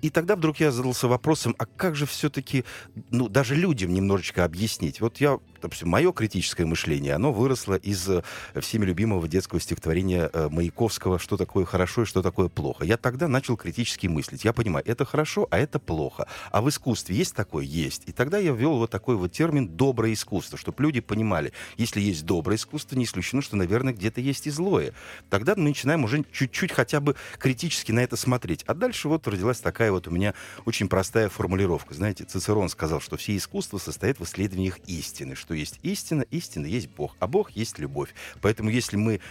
И 0.02 0.10
тогда 0.10 0.36
вдруг 0.36 0.60
я 0.60 0.72
задался 0.72 1.08
вопросом, 1.08 1.56
а 1.58 1.66
как 1.66 1.96
же 1.96 2.06
все-таки, 2.06 2.64
ну, 3.10 3.28
даже 3.28 3.56
людям 3.56 3.94
немножечко 3.94 4.46
объяснить? 4.46 5.02
Вот 5.02 5.18
я, 5.18 5.40
допустим, 5.62 5.90
мое 5.90 6.12
критическое 6.12 6.66
мышление, 6.66 7.14
оно 7.14 7.34
выросло 7.34 7.74
из 7.74 8.08
э, 8.08 8.22
всеми 8.60 8.86
любимого 8.86 9.28
детского 9.28 9.60
стихотворения 9.60 10.30
э, 10.32 10.50
Маяковского 10.52 11.18
«Что 11.18 11.38
такое 11.38 11.66
хорошо 11.66 12.04
и 12.04 12.06
что 12.06 12.22
такое 12.22 12.50
плохо». 12.50 12.86
Я 12.86 12.98
тогда 12.98 13.28
начал 13.28 13.58
критически 13.58 14.06
мыслить. 14.06 14.46
Я 14.46 14.54
понимаю, 14.54 14.86
это 14.88 15.06
хорошо, 15.06 15.48
а 15.50 15.58
это 15.58 15.80
плохо. 15.80 16.28
А 16.52 16.62
в 16.62 16.70
искусстве 16.70 17.16
есть 17.16 17.36
такое? 17.36 17.66
Есть. 17.66 18.04
И 18.06 18.12
тогда 18.12 18.38
я 18.38 18.52
ввел 18.52 18.78
вот 18.78 18.92
такой 18.92 19.16
вот 19.16 19.32
термин 19.32 19.68
«доброе 19.70 20.14
искусство», 20.14 20.58
чтобы 20.58 20.84
люди 20.84 21.00
понимали, 21.00 21.52
если 21.78 22.00
есть 22.00 22.26
доброе 22.26 22.58
искусство, 22.58 22.96
не 22.96 23.06
исключено, 23.06 23.42
что, 23.42 23.56
наверное, 23.56 23.94
где-то 23.94 24.22
есть 24.22 24.46
и 24.46 24.52
злое. 24.52 24.94
Тогда 25.32 25.56
мы 25.56 25.64
начинаем 25.64 26.04
уже 26.04 26.24
чуть-чуть 26.32 26.72
хотя 26.72 27.00
бы 27.00 27.16
критически 27.40 27.92
на 27.92 28.02
это 28.02 28.16
смотреть. 28.18 28.64
А 28.68 28.76
дальше 28.76 29.08
вот 29.08 29.15
вот 29.16 29.28
родилась 29.28 29.60
такая 29.60 29.92
вот 29.92 30.08
у 30.08 30.12
меня 30.12 30.34
очень 30.66 30.88
простая 30.88 31.30
формулировка. 31.30 31.94
Знаете, 31.94 32.24
Цицерон 32.26 32.70
сказал, 32.70 33.00
что 33.02 33.18
все 33.18 33.36
искусства 33.36 33.78
состоят 33.78 34.20
в 34.20 34.24
исследованиях 34.24 34.80
истины, 34.88 35.36
что 35.36 35.54
есть 35.54 35.80
истина, 35.84 36.22
истина 36.32 36.66
есть 36.66 36.90
Бог, 36.90 37.16
а 37.20 37.28
Бог 37.28 37.52
есть 37.52 37.80
любовь. 37.80 38.14
Поэтому 38.42 38.70
если 38.70 38.98
мы 38.98 39.22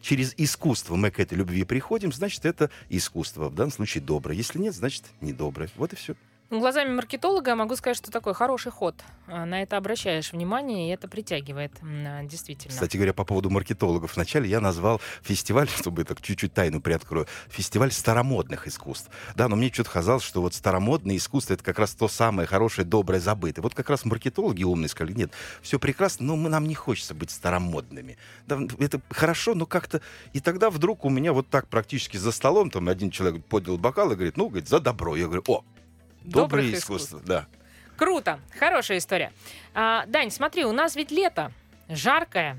через 0.00 0.34
искусство 0.36 0.96
мы 0.96 1.10
к 1.10 1.20
этой 1.20 1.34
любви 1.34 1.64
приходим, 1.64 2.12
значит, 2.12 2.44
это 2.44 2.70
искусство. 2.88 3.48
В 3.48 3.54
данном 3.54 3.72
случае 3.72 4.02
доброе. 4.02 4.36
Если 4.36 4.58
нет, 4.58 4.74
значит, 4.74 5.04
недоброе. 5.20 5.68
Вот 5.76 5.92
и 5.92 5.96
все. 5.96 6.14
Глазами 6.50 6.94
маркетолога 6.94 7.54
могу 7.54 7.76
сказать, 7.76 7.98
что 7.98 8.10
такой 8.10 8.32
хороший 8.32 8.72
ход. 8.72 8.94
А, 9.26 9.44
На 9.44 9.62
это 9.62 9.76
обращаешь 9.76 10.32
внимание, 10.32 10.88
и 10.88 10.94
это 10.94 11.06
притягивает, 11.06 11.72
а, 11.82 12.22
действительно. 12.22 12.72
Кстати 12.72 12.96
говоря, 12.96 13.12
по 13.12 13.24
поводу 13.24 13.50
маркетологов. 13.50 14.16
Вначале 14.16 14.48
я 14.48 14.62
назвал 14.62 14.98
фестиваль, 15.20 15.68
чтобы 15.76 16.04
так 16.04 16.22
чуть-чуть 16.22 16.54
тайну 16.54 16.80
приоткрою, 16.80 17.26
фестиваль 17.50 17.92
старомодных 17.92 18.66
искусств. 18.66 19.10
Да, 19.34 19.48
но 19.48 19.56
мне 19.56 19.70
что-то 19.70 19.90
казалось, 19.90 20.22
что 20.24 20.40
вот 20.40 20.54
старомодное 20.54 21.18
искусство 21.18 21.52
это 21.52 21.62
как 21.62 21.78
раз 21.78 21.92
то 21.92 22.08
самое 22.08 22.48
хорошее, 22.48 22.86
доброе, 22.86 23.20
забытое. 23.20 23.62
Вот 23.62 23.74
как 23.74 23.90
раз 23.90 24.06
маркетологи 24.06 24.64
умные 24.64 24.88
сказали, 24.88 25.12
нет, 25.12 25.32
все 25.60 25.78
прекрасно, 25.78 26.24
но 26.24 26.36
мы, 26.36 26.48
нам 26.48 26.66
не 26.66 26.74
хочется 26.74 27.12
быть 27.12 27.30
старомодными. 27.30 28.16
Да, 28.46 28.58
это 28.78 29.02
хорошо, 29.10 29.54
но 29.54 29.66
как-то... 29.66 30.00
И 30.32 30.40
тогда 30.40 30.70
вдруг 30.70 31.04
у 31.04 31.10
меня 31.10 31.34
вот 31.34 31.50
так 31.50 31.68
практически 31.68 32.16
за 32.16 32.32
столом, 32.32 32.70
там 32.70 32.88
один 32.88 33.10
человек 33.10 33.44
поднял 33.44 33.76
бокал 33.76 34.12
и 34.12 34.14
говорит, 34.14 34.38
ну, 34.38 34.48
говорит, 34.48 34.66
за 34.66 34.80
добро. 34.80 35.14
Я 35.14 35.26
говорю, 35.26 35.44
о, 35.46 35.62
Доброе 36.24 36.72
искусств. 36.74 37.10
искусство, 37.14 37.20
да. 37.26 37.46
Круто, 37.96 38.38
хорошая 38.58 38.98
история. 38.98 39.32
А, 39.74 40.06
Дань, 40.06 40.30
смотри, 40.30 40.64
у 40.64 40.72
нас 40.72 40.94
ведь 40.96 41.10
лето, 41.10 41.52
жаркое. 41.88 42.56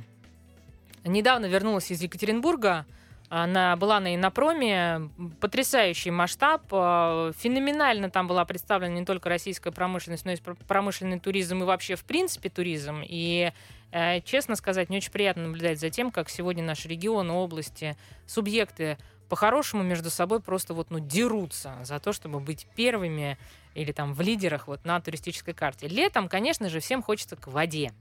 Недавно 1.06 1.46
вернулась 1.46 1.92
из 1.92 2.01
Екатеринбурга. 2.01 2.86
Она 3.30 3.75
была 3.75 4.00
на 4.00 4.16
Инопроме. 4.16 5.10
Потрясающий 5.39 6.12
масштаб. 6.12 6.63
а, 6.72 7.32
Феноменально 7.38 8.10
там 8.10 8.28
была 8.28 8.44
представлена 8.44 8.96
не 8.96 9.06
только 9.06 9.30
российская 9.30 9.72
промышленность, 9.72 10.25
но 10.25 10.32
и 10.32 10.36
пр- 10.38 10.58
промышленный 10.68 11.20
туризм 11.20 11.62
и 11.62 11.66
вообще 11.66 11.96
в 11.96 12.04
принципе 12.04 12.50
туризм. 12.50 13.01
И 13.08 13.54
э, 13.92 14.22
честно 14.22 14.56
сказать, 14.56 14.89
мне 14.89 14.98
очень 14.98 15.12
приятно 15.12 15.44
наблюдать 15.44 15.80
за 15.80 15.89
тем, 15.89 16.12
как 16.12 16.30
сегодня 16.30 16.63
наш 16.63 16.86
регион, 16.86 17.30
области, 17.30 17.96
субъекты 18.25 18.98
по-хорошему 19.29 19.83
между 19.83 20.09
собой 20.09 20.41
просто 20.41 20.74
вот, 20.74 20.89
ну, 20.89 21.00
дерутся 21.00 21.77
за 21.83 22.00
то, 22.00 22.12
чтобы 22.12 22.39
быть 22.39 22.67
первыми 22.75 23.38
или 23.75 23.91
там 23.91 24.13
в 24.13 24.21
лидерах 24.21 24.67
вот 24.67 24.83
на 24.86 25.00
туристической 25.00 25.53
карте. 25.53 25.88
Летом, 25.88 26.27
конечно 26.27 26.67
же, 26.67 26.79
всем 26.79 27.03
хочется 27.03 27.36
к 27.36 27.48
воде. 27.48 27.93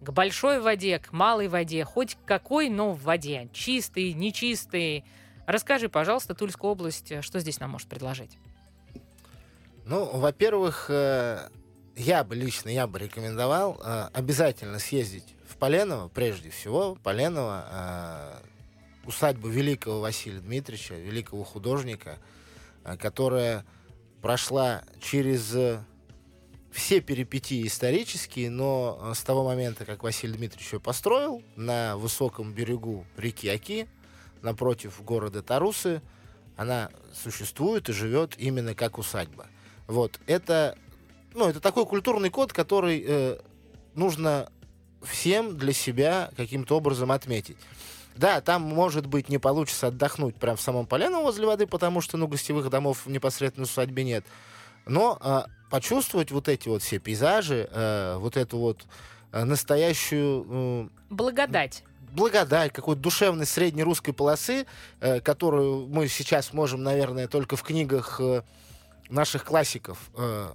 К 0.00 0.10
большой 0.10 0.60
воде, 0.60 0.98
к 0.98 1.12
малой 1.12 1.48
воде, 1.48 1.84
хоть 1.84 2.18
какой, 2.26 2.68
но 2.68 2.92
в 2.92 3.02
воде. 3.02 3.48
Чистый, 3.52 4.12
нечистый. 4.12 5.04
Расскажи, 5.46 5.88
пожалуйста, 5.88 6.34
Тульскую 6.34 6.72
область, 6.72 7.12
э, 7.12 7.22
что 7.22 7.38
здесь 7.40 7.60
нам 7.60 7.70
может 7.70 7.88
предложить? 7.88 8.36
Ну, 9.84 10.04
во-первых, 10.04 10.86
э, 10.88 11.48
я 11.94 12.24
бы 12.24 12.34
лично, 12.34 12.68
я 12.68 12.88
бы 12.88 12.98
рекомендовал 12.98 13.80
э, 13.82 14.08
обязательно 14.12 14.80
съездить 14.80 15.24
в 15.48 15.56
Поленово, 15.56 16.08
прежде 16.08 16.50
всего, 16.50 16.96
Поленово, 17.02 18.42
усадьбу 19.06 19.48
великого 19.48 20.00
Василия 20.00 20.40
Дмитриевича, 20.40 20.94
великого 20.94 21.44
художника, 21.44 22.18
э, 22.84 22.96
которая 22.96 23.64
прошла 24.22 24.82
через 25.00 25.54
э, 25.54 25.80
все 26.76 27.00
перипетии 27.00 27.66
исторические, 27.66 28.50
но 28.50 28.98
э, 29.00 29.14
с 29.14 29.22
того 29.22 29.44
момента, 29.44 29.84
как 29.84 30.02
Василий 30.02 30.34
Дмитриевич 30.34 30.74
ее 30.74 30.80
построил 30.80 31.42
на 31.56 31.96
высоком 31.96 32.52
берегу 32.52 33.06
реки 33.16 33.48
Оки, 33.48 33.88
напротив 34.42 35.02
города 35.02 35.42
Тарусы, 35.42 36.02
она 36.56 36.90
существует 37.14 37.88
и 37.88 37.92
живет 37.92 38.34
именно 38.38 38.74
как 38.74 38.98
усадьба. 38.98 39.46
Вот, 39.86 40.20
это, 40.26 40.76
ну, 41.34 41.48
это 41.48 41.60
такой 41.60 41.86
культурный 41.86 42.30
код, 42.30 42.52
который 42.52 43.04
э, 43.06 43.38
нужно 43.94 44.50
всем 45.02 45.56
для 45.56 45.72
себя 45.72 46.30
каким-то 46.36 46.76
образом 46.76 47.12
отметить. 47.12 47.56
Да, 48.16 48.40
там, 48.40 48.62
может 48.62 49.06
быть, 49.06 49.28
не 49.28 49.38
получится 49.38 49.88
отдохнуть 49.88 50.36
прямо 50.36 50.56
в 50.56 50.60
самом 50.60 50.86
Полену 50.86 51.22
возле 51.22 51.46
воды, 51.46 51.66
потому 51.66 52.00
что, 52.00 52.16
ну, 52.16 52.26
гостевых 52.26 52.70
домов 52.70 53.06
непосредственно 53.06 53.66
в 53.66 53.70
усадьбе 53.70 54.04
нет. 54.04 54.24
Но 54.86 55.18
э, 55.20 55.42
почувствовать 55.70 56.30
вот 56.30 56.48
эти 56.48 56.68
вот 56.68 56.82
все 56.82 56.98
пейзажи, 56.98 57.68
э, 57.70 58.16
вот 58.18 58.36
эту 58.36 58.58
вот 58.58 58.86
э, 59.32 59.44
настоящую 59.44 60.46
э, 60.48 60.88
Благодать. 61.10 61.82
благодать 62.12 62.72
какой-то 62.72 63.02
душевной 63.02 63.46
средней 63.46 63.82
русской 63.82 64.12
полосы, 64.12 64.66
э, 65.00 65.20
которую 65.20 65.86
мы 65.88 66.08
сейчас 66.08 66.52
можем, 66.52 66.82
наверное, 66.82 67.28
только 67.28 67.56
в 67.56 67.62
книгах 67.62 68.20
э, 68.20 68.42
наших 69.10 69.44
классиков 69.44 69.98
э, 70.16 70.52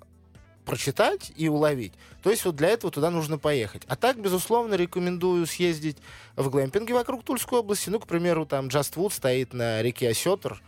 прочитать 0.71 1.33
и 1.35 1.49
уловить. 1.49 1.91
То 2.23 2.29
есть 2.29 2.45
вот 2.45 2.55
для 2.55 2.69
этого 2.69 2.93
туда 2.93 3.09
нужно 3.09 3.37
поехать. 3.37 3.83
А 3.89 3.97
так, 3.97 4.17
безусловно, 4.17 4.75
рекомендую 4.75 5.45
съездить 5.45 5.97
в 6.37 6.49
глэмпинге 6.49 6.93
вокруг 6.93 7.25
Тульской 7.25 7.59
области. 7.59 7.89
Ну, 7.89 7.99
к 7.99 8.07
примеру, 8.07 8.45
там 8.45 8.69
Джаствуд 8.69 9.11
стоит 9.11 9.51
на 9.51 9.81
реке 9.81 10.07
Осетр. 10.11 10.61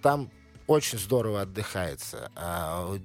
Там 0.00 0.30
очень 0.66 0.98
здорово 0.98 1.42
отдыхается. 1.42 2.30
А, 2.36 2.96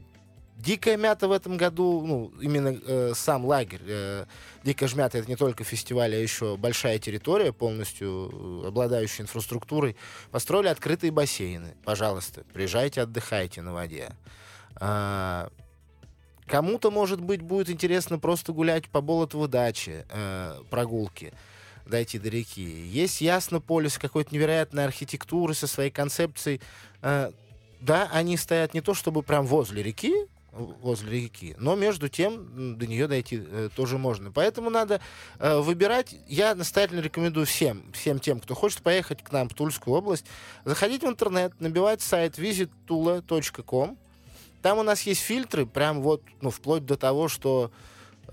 Дикая 0.56 0.96
мята 0.96 1.28
в 1.28 1.34
этом 1.34 1.58
году, 1.58 2.06
ну, 2.06 2.32
именно 2.40 2.80
э, 2.86 3.12
сам 3.16 3.46
лагерь. 3.46 3.82
Э, 3.86 4.26
Дикая 4.64 4.88
жмята 4.88 5.18
это 5.18 5.28
не 5.28 5.36
только 5.36 5.66
фестиваль, 5.66 6.16
а 6.16 6.18
еще 6.18 6.56
большая 6.56 7.00
территория, 7.00 7.52
полностью 7.52 8.64
э, 8.64 8.68
обладающая 8.70 9.24
инфраструктурой. 9.24 9.98
Построили 10.32 10.70
открытые 10.70 11.12
бассейны. 11.12 11.76
Пожалуйста, 11.84 12.46
приезжайте, 12.54 13.02
отдыхайте 13.02 13.62
на 13.62 13.74
воде. 13.74 14.12
А, 14.76 15.50
Кому-то, 16.50 16.90
может 16.90 17.22
быть, 17.22 17.42
будет 17.44 17.70
интересно 17.70 18.18
просто 18.18 18.54
гулять 18.54 18.90
по 18.90 19.02
Болотову 19.02 19.48
даче, 19.48 20.06
э, 20.10 20.62
прогулки, 20.72 21.32
дойти 21.86 22.18
до 22.18 22.30
реки. 22.30 22.62
Есть 22.62 23.22
Яснополис, 23.22 24.00
какой-то 24.00 24.34
невероятной 24.34 24.84
архитектуры 24.84 25.54
со 25.54 25.68
своей 25.68 25.92
концепцией. 25.92 26.60
Э, 27.04 27.32
да, 27.80 28.10
они 28.12 28.36
стоят 28.36 28.74
не 28.74 28.82
то 28.82 28.96
чтобы 28.96 29.22
прям 29.22 29.46
возле 29.46 29.84
реки, 29.84 30.14
возле 30.52 31.22
реки, 31.22 31.56
но 31.60 31.76
между 31.76 32.10
тем 32.10 32.78
до 32.78 32.88
нее 32.88 33.08
дойти 33.08 33.42
э, 33.46 33.70
тоже 33.76 34.00
можно. 34.00 34.32
Поэтому 34.32 34.72
надо 34.72 35.02
э, 35.38 35.60
выбирать. 35.60 36.16
Я 36.28 36.56
настоятельно 36.56 37.02
рекомендую 37.02 37.46
всем, 37.46 37.84
всем 37.94 38.20
тем, 38.20 38.40
кто 38.40 38.56
хочет 38.56 38.82
поехать 38.82 39.24
к 39.24 39.32
нам 39.32 39.50
в 39.50 39.54
Тульскую 39.54 39.96
область, 39.96 40.26
заходить 40.66 41.04
в 41.04 41.08
интернет, 41.08 41.54
набивать 41.60 42.02
сайт 42.02 42.40
visittula.com, 42.40 43.98
там 44.62 44.78
у 44.78 44.84
нас 44.84 45.02
есть 45.04 45.22
фильтры, 45.22 45.66
прям 45.66 46.02
вот, 46.02 46.22
ну, 46.42 46.50
вплоть 46.50 46.86
до 46.86 46.98
того, 46.98 47.28
что 47.28 47.72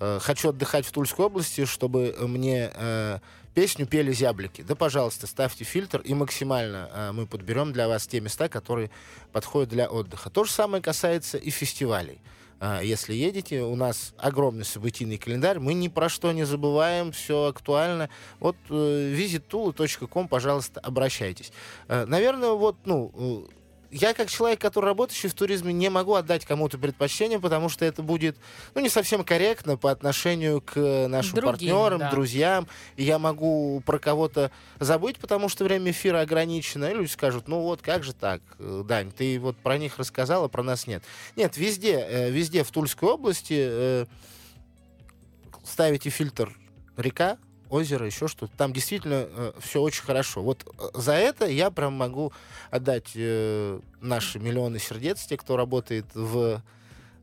э, 0.01 0.19
хочу 0.21 0.51
отдыхать 0.51 0.87
в 0.87 0.93
Тульской 0.93 1.27
области, 1.27 1.65
чтобы 1.65 2.15
мне 2.21 2.71
э, 2.75 3.19
песню 3.55 3.87
пели 3.87 4.13
зяблики. 4.13 4.63
Да, 4.63 4.75
пожалуйста, 4.75 5.27
ставьте 5.27 5.65
фильтр, 5.65 6.01
и 6.01 6.15
максимально 6.15 6.91
э, 6.93 7.13
мы 7.13 7.27
подберем 7.27 7.73
для 7.73 7.89
вас 7.89 8.07
те 8.07 8.21
места, 8.21 8.49
которые 8.49 8.91
подходят 9.33 9.71
для 9.71 9.89
отдыха. 9.89 10.31
То 10.31 10.45
же 10.45 10.51
самое 10.51 10.83
касается 10.83 11.39
и 11.39 11.51
фестивалей. 11.51 12.21
А, 12.59 12.81
Если 12.81 13.15
едете, 13.15 13.63
у 13.63 13.77
нас 13.77 14.15
огромный 14.17 14.65
событийный 14.65 15.19
календарь, 15.19 15.59
мы 15.59 15.75
ни 15.75 15.89
про 15.89 16.09
что 16.09 16.33
не 16.33 16.45
забываем, 16.45 17.13
все 17.13 17.45
актуально. 17.45 18.09
Вот 18.41 18.57
э, 18.71 19.13
visittula.com, 19.15 20.29
пожалуйста, 20.29 20.81
обращайтесь. 20.81 21.53
Э, 21.89 22.07
Наверное, 22.07 22.51
вот, 22.51 22.77
ну, 22.85 23.13
э, 23.15 23.53
я 23.91 24.15
как 24.15 24.29
человек, 24.29 24.61
который 24.61 24.87
работающий 24.87 25.29
в 25.29 25.35
туризме, 25.35 25.73
не 25.73 25.89
могу 25.91 26.15
отдать 26.15 26.45
кому-то 26.45 26.79
предпочтение, 26.79 27.39
потому 27.39 27.69
что 27.69 27.85
это 27.85 28.03
будет, 28.03 28.37
ну, 28.75 28.81
не 28.81 28.89
совсем 28.89 29.25
корректно 29.25 29.77
по 29.77 29.91
отношению 29.91 30.61
к 30.61 30.77
нашим 31.09 31.35
Другим, 31.35 31.51
партнерам, 31.51 31.99
да. 32.01 32.11
друзьям. 32.11 32.69
И 32.97 33.05
я 33.05 33.19
могу 33.19 33.83
про 33.87 33.99
кого-то 33.99 34.51
забыть, 34.81 35.19
потому 35.19 35.49
что 35.49 35.65
время 35.65 35.91
эфира 35.91 36.21
ограничено. 36.21 36.87
И 36.87 36.95
люди 36.95 37.11
скажут, 37.11 37.49
ну 37.49 37.61
вот, 37.61 37.83
как 37.83 38.05
же 38.05 38.13
так, 38.13 38.43
э, 38.59 38.83
Дань, 38.87 39.13
ты 39.13 39.39
вот 39.39 39.57
про 39.57 39.79
них 39.79 39.99
рассказал, 39.99 40.45
а 40.45 40.49
про 40.49 40.63
нас 40.63 40.87
нет. 40.87 41.03
Нет, 41.37 41.57
везде, 41.57 42.07
э, 42.09 42.31
везде 42.31 42.65
в 42.65 42.71
Тульской 42.71 43.09
области 43.09 43.57
э, 43.59 44.07
ставите 45.65 46.11
фильтр 46.11 46.57
река, 46.97 47.39
озеро, 47.71 48.07
еще 48.07 48.29
что-то. 48.29 48.57
Там 48.57 48.73
действительно 48.73 49.53
все 49.59 49.81
очень 49.81 50.05
хорошо. 50.05 50.43
Вот 50.43 50.67
э, 50.67 50.89
за 50.95 51.13
это 51.13 51.47
я 51.47 51.71
прям 51.71 51.95
могу 51.95 52.33
отдать 52.71 53.13
э, 53.15 53.81
наши 54.01 54.39
миллионы 54.39 54.79
сердец, 54.79 55.27
те, 55.27 55.37
кто 55.37 55.57
работает 55.57 56.07
в 56.15 56.63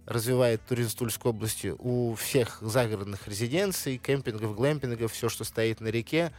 развивает 0.06 0.62
туризм 0.68 0.98
Тульской 0.98 1.32
области 1.32 1.74
у 1.80 2.14
всех 2.16 2.58
загородных 2.60 3.26
резиденций, 3.28 3.98
кемпингов, 3.98 4.54
глэмпингов, 4.54 5.14
все, 5.14 5.30
что 5.30 5.46
стоит 5.46 5.80
на 5.80 5.88
реке, 5.88 6.34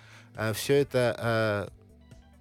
все 0.52 0.74
это 0.74 1.70
э, 1.70 1.84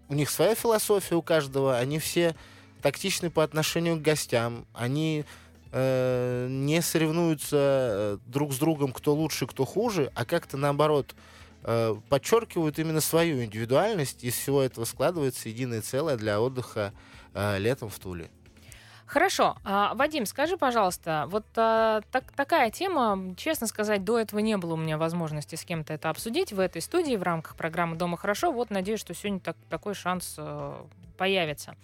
у 0.10 0.15
них 0.15 0.30
своя 0.30 0.56
философия 0.56 1.15
у 1.15 1.21
каждого, 1.21 1.78
они 1.78 1.99
все 1.99 2.36
тактичны 2.82 3.30
по 3.30 3.43
отношению 3.43 3.97
к 3.97 4.02
гостям, 4.02 4.65
они 4.73 5.26
э, 5.71 6.47
не 6.49 6.82
соревнуются 6.82 7.58
э, 7.58 8.17
друг 8.28 8.54
с 8.54 8.58
другом, 8.58 8.91
кто 8.91 9.13
лучше, 9.13 9.47
кто 9.47 9.65
хуже, 9.65 10.12
а 10.13 10.26
как-то 10.26 10.58
наоборот 10.58 11.15
э, 11.63 11.95
подчеркивают 12.10 12.80
именно 12.80 13.02
свою 13.02 13.43
индивидуальность, 13.43 14.23
из 14.23 14.36
всего 14.36 14.62
этого 14.62 14.86
складывается 14.86 15.49
единое 15.49 15.82
целое 15.82 16.17
для 16.17 16.39
отдыха 16.39 16.93
э, 17.34 17.58
летом 17.60 17.89
в 17.89 17.99
Туле. 17.99 18.30
Хорошо. 19.13 19.58
А, 19.63 19.93
Вадим, 19.93 20.26
скажи, 20.26 20.58
пожалуйста, 20.58 21.26
вот 21.28 21.45
а, 21.56 22.02
так, 22.12 22.32
такая 22.32 22.71
тема, 22.71 23.36
честно 23.38 23.67
сказать, 23.67 24.04
до 24.04 24.17
этого 24.17 24.39
не 24.39 24.58
было 24.58 24.73
у 24.73 24.76
меня 24.76 24.97
возможности 24.97 25.54
с 25.54 25.63
кем-то 25.63 25.93
это 25.93 26.10
обсудить 26.10 26.52
в 26.52 26.60
этой 26.60 26.82
студии 26.82 27.15
в 27.15 27.21
рамках 27.21 27.56
программы 27.56 27.95
«Дома 27.95 28.17
хорошо». 28.17 28.52
Вот 28.52 28.71
надеюсь, 28.71 28.99
что 28.99 29.13
сегодня 29.13 29.39
так, 29.39 29.56
такой 29.69 29.93
шанс 29.93 30.34
э, 30.39 30.73
появится. 31.15 31.76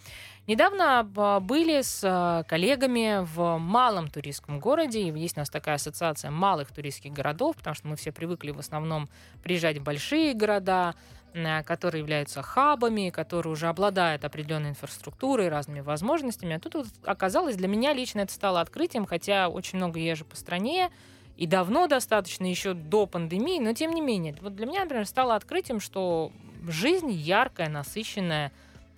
Недавно 0.48 1.08
а, 1.16 1.40
были 1.40 1.82
с 1.84 2.02
а, 2.04 2.42
коллегами 2.44 3.24
в 3.24 3.60
малом 3.60 4.08
туристском 4.08 4.60
городе. 4.60 5.08
Есть 5.10 5.38
у 5.38 5.42
нас 5.42 5.50
такая 5.52 5.76
ассоциация 5.76 6.32
малых 6.32 6.72
туристских 6.72 7.14
городов, 7.14 7.56
потому 7.58 7.76
что 7.76 7.88
мы 7.88 7.96
все 7.96 8.12
привыкли 8.12 8.50
в 8.50 8.58
основном 8.58 9.08
приезжать 9.44 9.78
в 9.78 9.84
большие 9.84 10.34
города, 10.34 10.96
э, 10.96 11.19
которые 11.66 12.02
являются 12.02 12.42
хабами, 12.42 13.10
которые 13.10 13.54
уже 13.54 13.68
обладают 13.68 14.26
определенной 14.26 14.70
инфраструктурой, 14.70 15.50
разными 15.50 15.82
возможностями. 15.82 16.56
А 16.56 16.60
тут 16.60 16.76
вот 16.76 16.88
оказалось, 17.04 17.56
для 17.56 17.68
меня 17.68 17.94
лично 17.94 18.22
это 18.22 18.34
стало 18.34 18.62
открытием, 18.62 19.06
хотя 19.06 19.50
очень 19.50 19.78
много 19.78 20.00
езжу 20.00 20.26
по 20.26 20.36
стране, 20.36 20.90
и 21.38 21.48
давно 21.48 21.88
достаточно, 21.88 22.46
еще 22.46 22.74
до 22.74 23.06
пандемии, 23.06 23.60
но 23.60 23.74
тем 23.74 23.92
не 23.92 24.02
менее. 24.02 24.36
Вот 24.42 24.56
для 24.56 24.66
меня, 24.66 24.82
например, 24.82 25.06
стало 25.06 25.36
открытием, 25.36 25.80
что 25.80 26.32
жизнь 26.68 27.12
яркая, 27.12 27.70
насыщенная, 27.70 28.52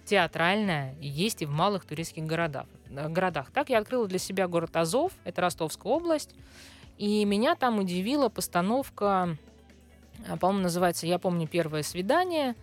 театральная 0.05 0.95
есть 0.99 1.41
и 1.41 1.45
в 1.45 1.51
малых 1.51 1.85
туристских 1.85 2.25
городах. 2.25 2.65
э, 2.89 3.07
городах. 3.09 3.51
Так 3.51 3.69
я 3.69 3.77
открыла 3.77 4.07
для 4.07 4.19
себя 4.19 4.47
город 4.47 4.75
Азов, 4.75 5.11
это 5.23 5.41
Ростовская 5.41 5.91
область, 5.91 6.33
и 6.97 7.23
меня 7.25 7.55
там 7.55 7.79
удивила 7.79 8.29
постановка, 8.29 9.37
по-моему, 10.39 10.63
называется 10.63 11.07
«Я 11.07 11.19
помню 11.19 11.47
первое 11.47 11.83
свидание», 11.83 12.55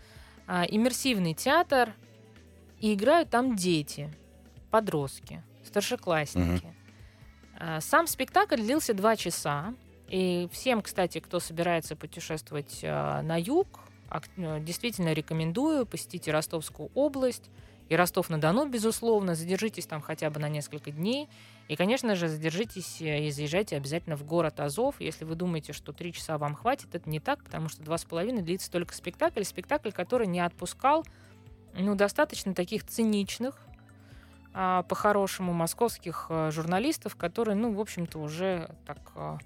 а, 0.47 0.65
иммерсивный 0.65 1.35
театр, 1.35 1.93
и 2.81 2.95
играют 2.95 3.31
там 3.31 3.57
дети, 3.57 4.11
подростки, 4.71 5.43
старшеклассники. 5.65 6.75
А, 7.59 7.81
Сам 7.81 8.07
спектакль 8.07 8.57
длился 8.57 8.95
два 8.95 9.17
часа, 9.17 9.75
и 10.09 10.49
всем, 10.53 10.81
кстати, 10.81 11.21
кто 11.21 11.39
собирается 11.41 11.97
путешествовать 11.97 12.81
а, 12.83 13.21
на 13.23 13.39
юг, 13.39 13.81
э, 14.37 14.61
действительно 14.61 15.13
рекомендую, 15.13 15.85
посетите 15.85 16.33
Ростовскую 16.33 16.91
область 16.95 17.51
и 17.89 17.97
Ростов-на-Дону, 17.97 18.69
безусловно, 18.69 19.35
задержитесь 19.35 19.87
там 19.87 20.01
хотя 20.01 20.31
бы 20.31 20.41
на 20.41 20.49
несколько 20.49 20.91
дней. 20.91 21.29
И, 21.69 21.77
конечно 21.77 22.17
же, 22.17 22.29
задержитесь 22.29 23.01
э, 23.03 23.27
и 23.27 23.31
заезжайте 23.31 23.77
обязательно 23.77 24.17
в 24.17 24.25
город 24.25 24.59
Азов. 24.59 24.97
Если 25.01 25.25
вы 25.25 25.35
думаете, 25.35 25.75
что 25.75 25.93
три 25.93 26.13
часа 26.13 26.39
вам 26.39 26.55
хватит, 26.55 26.95
это 26.95 27.09
не 27.09 27.21
так, 27.21 27.45
потому 27.45 27.69
что 27.69 27.83
два 27.83 27.99
с 27.99 28.05
половиной 28.05 28.43
длится 28.43 28.71
только 28.71 28.95
спектакль. 28.95 29.43
Спектакль, 29.43 29.91
который 29.91 30.27
не 30.27 30.41
отпускал 30.41 31.05
ну, 31.75 31.95
достаточно 31.95 32.55
таких 32.55 32.85
циничных, 32.85 33.55
а, 34.55 34.83
по-хорошему, 34.85 35.53
московских 35.53 36.27
а, 36.31 36.51
журналистов, 36.51 37.17
которые, 37.17 37.55
ну, 37.55 37.73
в 37.73 37.81
общем-то, 37.81 38.19
уже 38.19 38.71
так 38.87 38.99
а, 39.15 39.39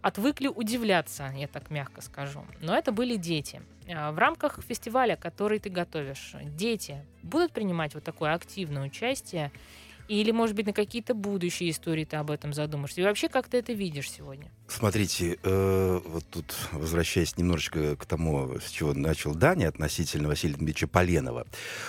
отвыкли 0.00 0.48
удивляться, 0.48 1.32
я 1.36 1.48
так 1.48 1.70
мягко 1.70 2.00
скажу. 2.00 2.44
Но 2.60 2.74
это 2.74 2.92
были 2.92 3.16
дети. 3.16 3.60
А, 3.88 4.10
В 4.12 4.18
рамках 4.18 4.60
фестиваля, 4.62 5.16
который 5.16 5.58
ты 5.58 5.68
готовишь, 5.68 6.34
дети 6.44 7.04
будут 7.22 7.52
принимать 7.52 7.94
вот 7.94 8.04
такое 8.04 8.32
активное 8.32 8.84
участие? 8.84 9.52
Или, 10.08 10.30
может 10.30 10.56
быть, 10.56 10.66
на 10.66 10.72
какие-то 10.72 11.14
будущие 11.14 11.70
истории 11.70 12.04
ты 12.04 12.16
об 12.16 12.30
этом 12.30 12.54
задумаешься? 12.54 13.02
И 13.02 13.04
вообще, 13.04 13.28
как 13.28 13.48
ты 13.48 13.58
это 13.58 13.74
видишь 13.74 14.10
сегодня? 14.10 14.50
Смотрите, 14.66 15.38
э, 15.42 16.00
вот 16.04 16.24
тут, 16.30 16.54
возвращаясь 16.72 17.36
немножечко 17.36 17.94
к 17.94 18.06
тому, 18.06 18.58
с 18.58 18.70
чего 18.70 18.94
начал 18.94 19.34
Даня 19.34 19.68
относительно 19.68 20.28
Василия 20.28 20.54
Дмитриевича 20.54 20.88
Поленова, 20.88 21.46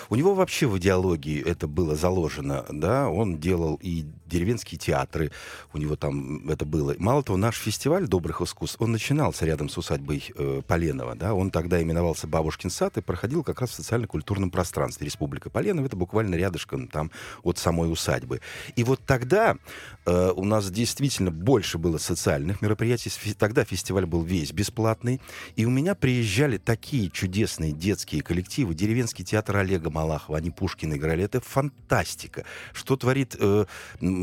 у 0.09 0.15
него 0.15 0.33
вообще 0.33 0.67
в 0.67 0.77
идеологии 0.77 1.41
это 1.41 1.67
было 1.67 1.95
заложено, 1.95 2.65
да, 2.69 3.09
он 3.09 3.37
делал 3.37 3.79
и 3.81 4.05
деревенские 4.29 4.79
театры, 4.79 5.31
у 5.73 5.77
него 5.77 5.95
там 5.95 6.49
это 6.49 6.65
было. 6.65 6.95
Мало 6.97 7.23
того, 7.23 7.37
наш 7.37 7.57
фестиваль 7.57 8.07
добрых 8.07 8.41
искусств, 8.41 8.77
он 8.79 8.91
начинался 8.91 9.45
рядом 9.45 9.69
с 9.69 9.77
усадьбой 9.77 10.23
э, 10.35 10.61
Поленова, 10.67 11.15
да, 11.15 11.33
он 11.33 11.51
тогда 11.51 11.81
именовался 11.81 12.27
Бабушкин 12.27 12.69
сад 12.69 12.97
и 12.97 13.01
проходил 13.01 13.43
как 13.43 13.61
раз 13.61 13.71
в 13.71 13.73
социально-культурном 13.73 14.51
пространстве. 14.51 15.05
Республика 15.05 15.49
Поленова, 15.49 15.85
это 15.85 15.95
буквально 15.95 16.35
рядышком 16.35 16.87
там 16.87 17.11
от 17.43 17.57
самой 17.57 17.91
усадьбы. 17.91 18.41
И 18.75 18.83
вот 18.83 19.01
тогда 19.05 19.57
э, 20.05 20.31
у 20.35 20.45
нас 20.45 20.69
действительно 20.69 21.31
больше 21.31 21.77
было 21.77 21.97
социальных 21.97 22.61
мероприятий. 22.61 23.11
Тогда 23.37 23.63
фестиваль 23.63 24.05
был 24.05 24.23
весь 24.23 24.51
бесплатный. 24.51 25.21
И 25.55 25.65
у 25.65 25.69
меня 25.69 25.95
приезжали 25.95 26.57
такие 26.57 27.09
чудесные 27.09 27.71
детские 27.71 28.21
коллективы. 28.21 28.73
Деревенский 28.75 29.25
театр 29.25 29.57
Олега 29.57 29.89
Малахова, 29.89 30.37
они 30.37 30.51
Пушкина 30.51 30.95
играли. 30.95 31.23
Это 31.23 31.41
фантастика. 31.41 32.45
Что 32.73 32.95
творит 32.95 33.35
э, 33.39 33.65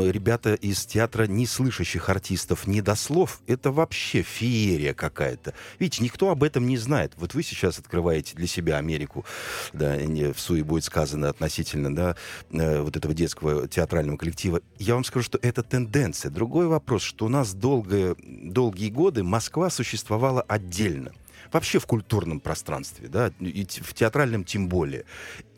ребята 0.05 0.55
из 0.55 0.85
театра 0.87 1.27
неслышащих 1.27 2.09
артистов, 2.09 2.67
не 2.67 2.81
до 2.81 2.95
слов, 2.95 3.41
это 3.47 3.71
вообще 3.71 4.23
феерия 4.23 4.95
какая-то. 4.95 5.55
Видите, 5.79 6.05
никто 6.05 6.31
об 6.31 6.43
этом 6.43 6.67
не 6.67 6.77
знает. 6.77 7.13
Вот 7.17 7.35
вы 7.35 7.43
сейчас 7.43 7.79
открываете 7.79 8.35
для 8.35 8.47
себя 8.47 8.77
Америку, 8.79 9.25
да, 9.73 9.97
не 9.97 10.33
в 10.33 10.41
суе 10.41 10.65
будет 10.65 10.85
сказано 10.85 11.29
относительно, 11.29 11.95
да, 11.95 12.17
э, 12.51 12.81
вот 12.81 12.97
этого 12.97 13.15
детского 13.15 13.69
театрального 13.69 14.17
коллектива. 14.17 14.61
Я 14.79 14.95
вам 14.95 15.05
скажу, 15.05 15.25
что 15.25 15.39
это 15.43 15.63
тенденция. 15.63 16.31
Другой 16.31 16.67
вопрос, 16.67 17.03
что 17.03 17.27
у 17.27 17.29
нас 17.29 17.55
долгое, 17.55 18.17
долгие 18.19 18.91
годы 18.91 19.23
Москва 19.23 19.71
существовала 19.71 20.43
отдельно. 20.43 21.13
Вообще 21.53 21.79
в 21.79 21.87
культурном 21.87 22.41
пространстве, 22.41 23.09
да, 23.09 23.33
и 23.41 23.65
в 23.65 23.95
театральном 23.95 24.45
тем 24.45 24.69
более 24.69 25.05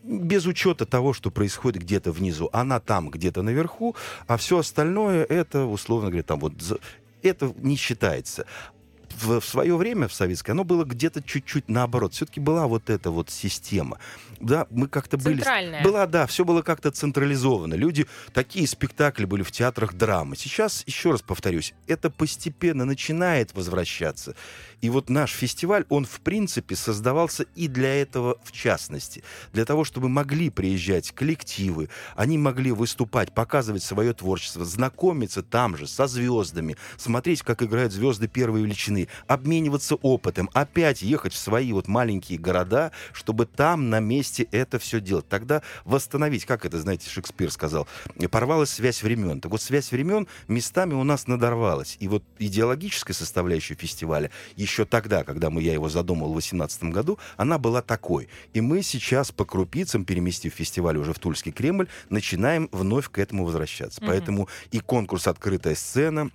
без 0.09 0.45
учета 0.47 0.85
того, 0.85 1.13
что 1.13 1.29
происходит 1.29 1.83
где-то 1.83 2.11
внизу. 2.11 2.49
Она 2.51 2.79
там 2.79 3.09
где-то 3.09 3.43
наверху, 3.43 3.95
а 4.27 4.37
все 4.37 4.57
остальное 4.57 5.23
это, 5.23 5.65
условно 5.65 6.09
говоря, 6.09 6.23
там 6.23 6.39
вот 6.39 6.53
это 7.21 7.53
не 7.57 7.75
считается. 7.75 8.45
В, 9.21 9.41
в 9.41 9.45
свое 9.45 9.75
время 9.75 10.07
в 10.07 10.13
советское 10.13 10.53
оно 10.53 10.63
было 10.63 10.85
где-то 10.85 11.21
чуть-чуть 11.21 11.67
наоборот. 11.67 12.13
Все-таки 12.13 12.39
была 12.39 12.67
вот 12.67 12.89
эта 12.89 13.11
вот 13.11 13.29
система. 13.29 13.99
Да, 14.39 14.67
мы 14.69 14.87
как-то 14.87 15.17
были... 15.17 15.43
Была, 15.83 16.05
да, 16.07 16.25
все 16.25 16.45
было 16.45 16.61
как-то 16.61 16.91
централизовано. 16.91 17.73
Люди, 17.73 18.07
такие 18.33 18.65
спектакли 18.67 19.25
были 19.25 19.43
в 19.43 19.51
театрах 19.51 19.93
драмы. 19.93 20.37
Сейчас, 20.37 20.83
еще 20.87 21.11
раз 21.11 21.21
повторюсь, 21.21 21.73
это 21.87 22.09
постепенно 22.09 22.85
начинает 22.85 23.53
возвращаться. 23.53 24.35
И 24.81 24.89
вот 24.89 25.09
наш 25.09 25.31
фестиваль, 25.31 25.85
он 25.89 26.05
в 26.05 26.21
принципе 26.21 26.75
создавался 26.77 27.45
и 27.55 27.67
для 27.67 28.01
этого 28.01 28.37
в 28.43 28.53
частности. 28.53 29.23
Для 29.51 29.65
того, 29.65 29.83
чтобы 29.83 30.07
могли 30.07 30.49
приезжать 30.49 31.11
коллективы, 31.11 31.89
они 32.15 32.37
могли 32.37 32.71
выступать, 32.71 33.33
показывать 33.33 33.83
свое 33.83 34.13
творчество, 34.13 34.63
знакомиться 34.63 35.43
там 35.43 35.75
же 35.75 35.85
со 35.85 36.07
звездами, 36.07 36.77
смотреть, 36.95 37.41
как 37.41 37.61
играют 37.61 37.91
звезды 37.91 38.29
первой 38.29 38.61
величины, 38.61 39.08
обмениваться 39.27 39.95
опытом, 39.95 40.49
опять 40.53 41.01
ехать 41.01 41.33
в 41.33 41.37
свои 41.37 41.71
вот 41.73 41.87
маленькие 41.87 42.39
города, 42.39 42.91
чтобы 43.13 43.45
там 43.45 43.89
на 43.89 43.99
месте 43.99 44.47
это 44.51 44.79
все 44.79 44.99
делать. 44.99 45.27
Тогда 45.27 45.61
восстановить, 45.85 46.45
как 46.45 46.65
это, 46.65 46.79
знаете, 46.79 47.09
Шекспир 47.09 47.51
сказал, 47.51 47.87
порвалась 48.31 48.69
связь 48.69 49.03
времен. 49.03 49.41
Так 49.41 49.51
вот, 49.51 49.61
связь 49.61 49.91
времен 49.91 50.27
местами 50.47 50.93
у 50.93 51.03
нас 51.03 51.27
надорвалась. 51.27 51.97
И 51.99 52.07
вот 52.07 52.23
идеологическая 52.37 53.13
составляющая 53.13 53.75
фестиваля 53.75 54.31
еще 54.55 54.85
тогда, 54.85 55.23
когда 55.23 55.49
мы, 55.49 55.61
я 55.61 55.73
его 55.73 55.89
задумал 55.89 56.29
в 56.29 56.33
2018 56.33 56.83
году, 56.85 57.19
она 57.37 57.57
была 57.57 57.81
такой. 57.81 58.29
И 58.53 58.61
мы 58.61 58.81
сейчас 58.81 59.31
по 59.31 59.45
крупицам, 59.45 60.05
переместив 60.05 60.53
фестиваль 60.53 60.97
уже 60.97 61.13
в 61.13 61.19
Тульский 61.19 61.51
Кремль, 61.51 61.87
начинаем 62.09 62.69
вновь 62.71 63.09
к 63.09 63.19
этому 63.19 63.45
возвращаться. 63.45 64.01
Мгм. 64.01 64.09
Поэтому 64.09 64.49
и 64.71 64.79
конкурс 64.79 65.27
«Открытая 65.27 65.75
сцена», 65.75 66.31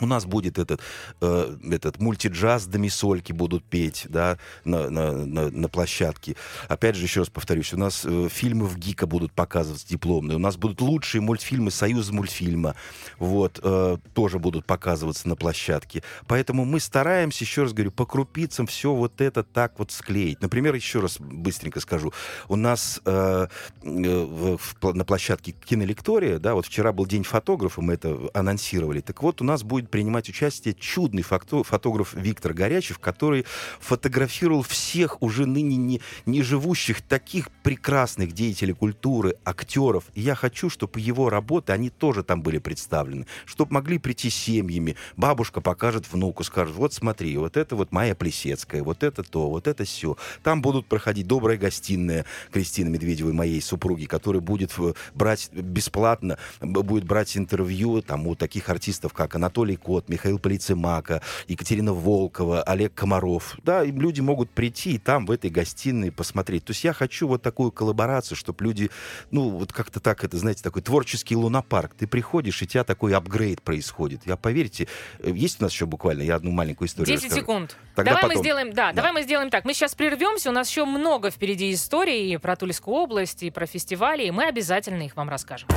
у 0.00 0.06
нас 0.06 0.24
будет 0.24 0.58
этот, 0.58 0.80
э, 1.20 1.56
этот 1.70 2.00
мультиджаз 2.00 2.66
домисольки 2.66 3.32
будут 3.32 3.64
петь 3.64 4.06
да, 4.08 4.38
на, 4.64 4.90
на, 4.90 5.12
на, 5.12 5.50
на 5.50 5.68
площадке. 5.68 6.36
Опять 6.68 6.96
же, 6.96 7.04
еще 7.04 7.20
раз 7.20 7.28
повторюсь, 7.28 7.72
у 7.72 7.76
нас 7.76 8.02
э, 8.04 8.28
фильмы 8.30 8.66
в 8.66 8.78
ГИКа 8.78 9.06
будут 9.06 9.32
показываться 9.32 9.86
дипломные. 9.88 10.36
У 10.36 10.40
нас 10.40 10.56
будут 10.56 10.80
лучшие 10.80 11.20
мультфильмы 11.20 11.70
Союза 11.70 12.12
мультфильма. 12.12 12.74
Вот, 13.18 13.60
э, 13.62 13.96
тоже 14.14 14.38
будут 14.38 14.66
показываться 14.66 15.28
на 15.28 15.36
площадке. 15.36 16.02
Поэтому 16.26 16.64
мы 16.64 16.80
стараемся, 16.80 17.44
еще 17.44 17.62
раз 17.62 17.72
говорю, 17.72 17.90
по 17.90 18.06
крупицам 18.06 18.66
все 18.66 18.94
вот 18.94 19.20
это 19.20 19.42
так 19.42 19.78
вот 19.78 19.92
склеить. 19.92 20.40
Например, 20.40 20.74
еще 20.74 21.00
раз 21.00 21.18
быстренько 21.18 21.80
скажу. 21.80 22.12
У 22.48 22.56
нас 22.56 23.00
э, 23.04 23.48
э, 23.82 24.56
в- 24.80 24.94
на 24.94 25.04
площадке 25.04 25.52
кинолектория, 25.52 26.38
да, 26.38 26.54
вот 26.54 26.66
вчера 26.66 26.92
был 26.92 27.06
день 27.06 27.24
фотографа, 27.24 27.80
мы 27.82 27.94
это 27.94 28.18
анонсировали. 28.34 29.00
Так 29.00 29.22
вот, 29.22 29.40
у 29.40 29.44
нас 29.44 29.62
будет 29.62 29.89
принимать 29.90 30.28
участие 30.28 30.74
чудный 30.74 31.22
фото- 31.22 31.64
фотограф 31.64 32.14
Виктор 32.14 32.54
Горячев, 32.54 32.98
который 32.98 33.44
фотографировал 33.80 34.62
всех 34.62 35.20
уже 35.22 35.46
ныне 35.46 35.76
не, 35.76 36.00
не 36.26 36.42
живущих 36.42 37.02
таких 37.02 37.50
прекрасных 37.62 38.32
деятелей 38.32 38.72
культуры, 38.72 39.36
актеров. 39.44 40.04
И 40.14 40.20
я 40.20 40.34
хочу, 40.34 40.70
чтобы 40.70 41.00
его 41.00 41.28
работы, 41.28 41.72
они 41.72 41.90
тоже 41.90 42.22
там 42.22 42.42
были 42.42 42.58
представлены, 42.58 43.26
чтобы 43.44 43.74
могли 43.74 43.98
прийти 43.98 44.30
семьями. 44.30 44.96
Бабушка 45.16 45.60
покажет 45.60 46.10
внуку, 46.12 46.44
скажет, 46.44 46.74
вот 46.74 46.94
смотри, 46.94 47.36
вот 47.36 47.56
это 47.56 47.76
вот 47.76 47.92
моя 47.92 48.14
Плесецкая, 48.14 48.82
вот 48.82 49.02
это 49.02 49.22
то, 49.22 49.50
вот 49.50 49.66
это 49.66 49.84
все. 49.84 50.16
Там 50.42 50.62
будут 50.62 50.86
проходить 50.86 51.26
добрая 51.26 51.56
гостиная 51.56 52.24
Кристины 52.52 52.90
Медведевой, 52.90 53.32
моей 53.32 53.60
супруги, 53.60 54.04
которая 54.06 54.40
будет 54.40 54.72
брать 55.14 55.50
бесплатно, 55.52 56.38
будет 56.60 57.04
брать 57.04 57.36
интервью 57.36 58.02
там 58.02 58.26
у 58.26 58.34
таких 58.34 58.68
артистов, 58.68 59.12
как 59.12 59.34
Анатолий 59.34 59.76
Кот, 59.80 60.08
Михаил 60.08 60.38
Полицемака, 60.38 61.22
Екатерина 61.48 61.92
Волкова, 61.92 62.62
Олег 62.62 62.94
Комаров. 62.94 63.56
Да, 63.64 63.82
и 63.82 63.90
люди 63.90 64.20
могут 64.20 64.50
прийти 64.50 64.92
и 64.94 64.98
там, 64.98 65.26
в 65.26 65.30
этой 65.30 65.50
гостиной, 65.50 66.12
посмотреть. 66.12 66.64
То 66.64 66.70
есть 66.72 66.84
я 66.84 66.92
хочу 66.92 67.26
вот 67.26 67.42
такую 67.42 67.72
коллаборацию, 67.72 68.36
чтобы 68.36 68.64
люди, 68.64 68.90
ну, 69.30 69.48
вот 69.50 69.72
как-то 69.72 69.98
так, 70.00 70.22
это, 70.22 70.36
знаете, 70.38 70.62
такой 70.62 70.82
творческий 70.82 71.34
лунопарк. 71.36 71.94
Ты 71.94 72.06
приходишь, 72.06 72.60
и 72.62 72.64
у 72.64 72.68
тебя 72.68 72.84
такой 72.84 73.14
апгрейд 73.14 73.62
происходит. 73.62 74.22
Я, 74.26 74.36
поверьте, 74.36 74.86
э, 75.18 75.30
есть 75.34 75.60
у 75.60 75.64
нас 75.64 75.72
еще 75.72 75.86
буквально, 75.86 76.22
я 76.22 76.36
одну 76.36 76.50
маленькую 76.50 76.88
историю 76.88 77.06
10 77.06 77.24
расскажу. 77.24 77.40
секунд. 77.40 77.76
Тогда 77.94 78.10
давай 78.12 78.22
мы 78.24 78.28
потом. 78.28 78.42
сделаем, 78.42 78.72
да, 78.72 78.88
Да. 78.88 78.92
давай 78.92 79.12
мы 79.12 79.22
сделаем 79.22 79.50
так. 79.50 79.64
Мы 79.64 79.74
сейчас 79.74 79.94
прервемся, 79.94 80.50
у 80.50 80.52
нас 80.52 80.68
еще 80.68 80.84
много 80.84 81.30
впереди 81.30 81.72
историй 81.72 82.38
про 82.38 82.56
Тульскую 82.56 82.94
область 82.96 83.42
и 83.42 83.50
про 83.50 83.66
фестивали, 83.66 84.24
и 84.26 84.30
мы 84.30 84.44
обязательно 84.44 85.02
их 85.02 85.16
вам 85.16 85.28
расскажем. 85.30 85.68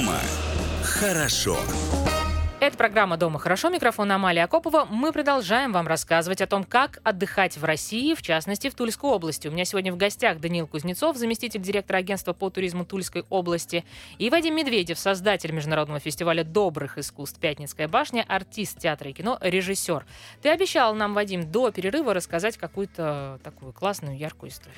Дома 0.00 0.18
хорошо. 0.82 1.58
Это 2.58 2.74
программа 2.74 3.18
«Дома 3.18 3.38
хорошо». 3.38 3.68
Микрофон 3.68 4.10
Амалия 4.10 4.44
Акопова. 4.44 4.86
Мы 4.86 5.12
продолжаем 5.12 5.72
вам 5.72 5.86
рассказывать 5.86 6.40
о 6.40 6.46
том, 6.46 6.64
как 6.64 7.00
отдыхать 7.04 7.58
в 7.58 7.64
России, 7.64 8.14
в 8.14 8.22
частности, 8.22 8.70
в 8.70 8.74
Тульской 8.74 9.10
области. 9.10 9.48
У 9.48 9.50
меня 9.50 9.66
сегодня 9.66 9.92
в 9.92 9.98
гостях 9.98 10.40
Даниил 10.40 10.66
Кузнецов, 10.66 11.18
заместитель 11.18 11.60
директора 11.60 11.98
агентства 11.98 12.32
по 12.32 12.48
туризму 12.48 12.86
Тульской 12.86 13.24
области, 13.28 13.84
и 14.16 14.30
Вадим 14.30 14.56
Медведев, 14.56 14.98
создатель 14.98 15.52
международного 15.52 16.00
фестиваля 16.00 16.44
добрых 16.44 16.96
искусств 16.96 17.38
«Пятницкая 17.38 17.86
башня», 17.86 18.24
артист 18.26 18.78
театра 18.78 19.10
и 19.10 19.12
кино, 19.12 19.36
режиссер. 19.42 20.06
Ты 20.40 20.48
обещал 20.48 20.94
нам, 20.94 21.12
Вадим, 21.12 21.50
до 21.52 21.70
перерыва 21.70 22.14
рассказать 22.14 22.56
какую-то 22.56 23.38
такую 23.44 23.74
классную, 23.74 24.16
яркую 24.16 24.50
историю. 24.50 24.74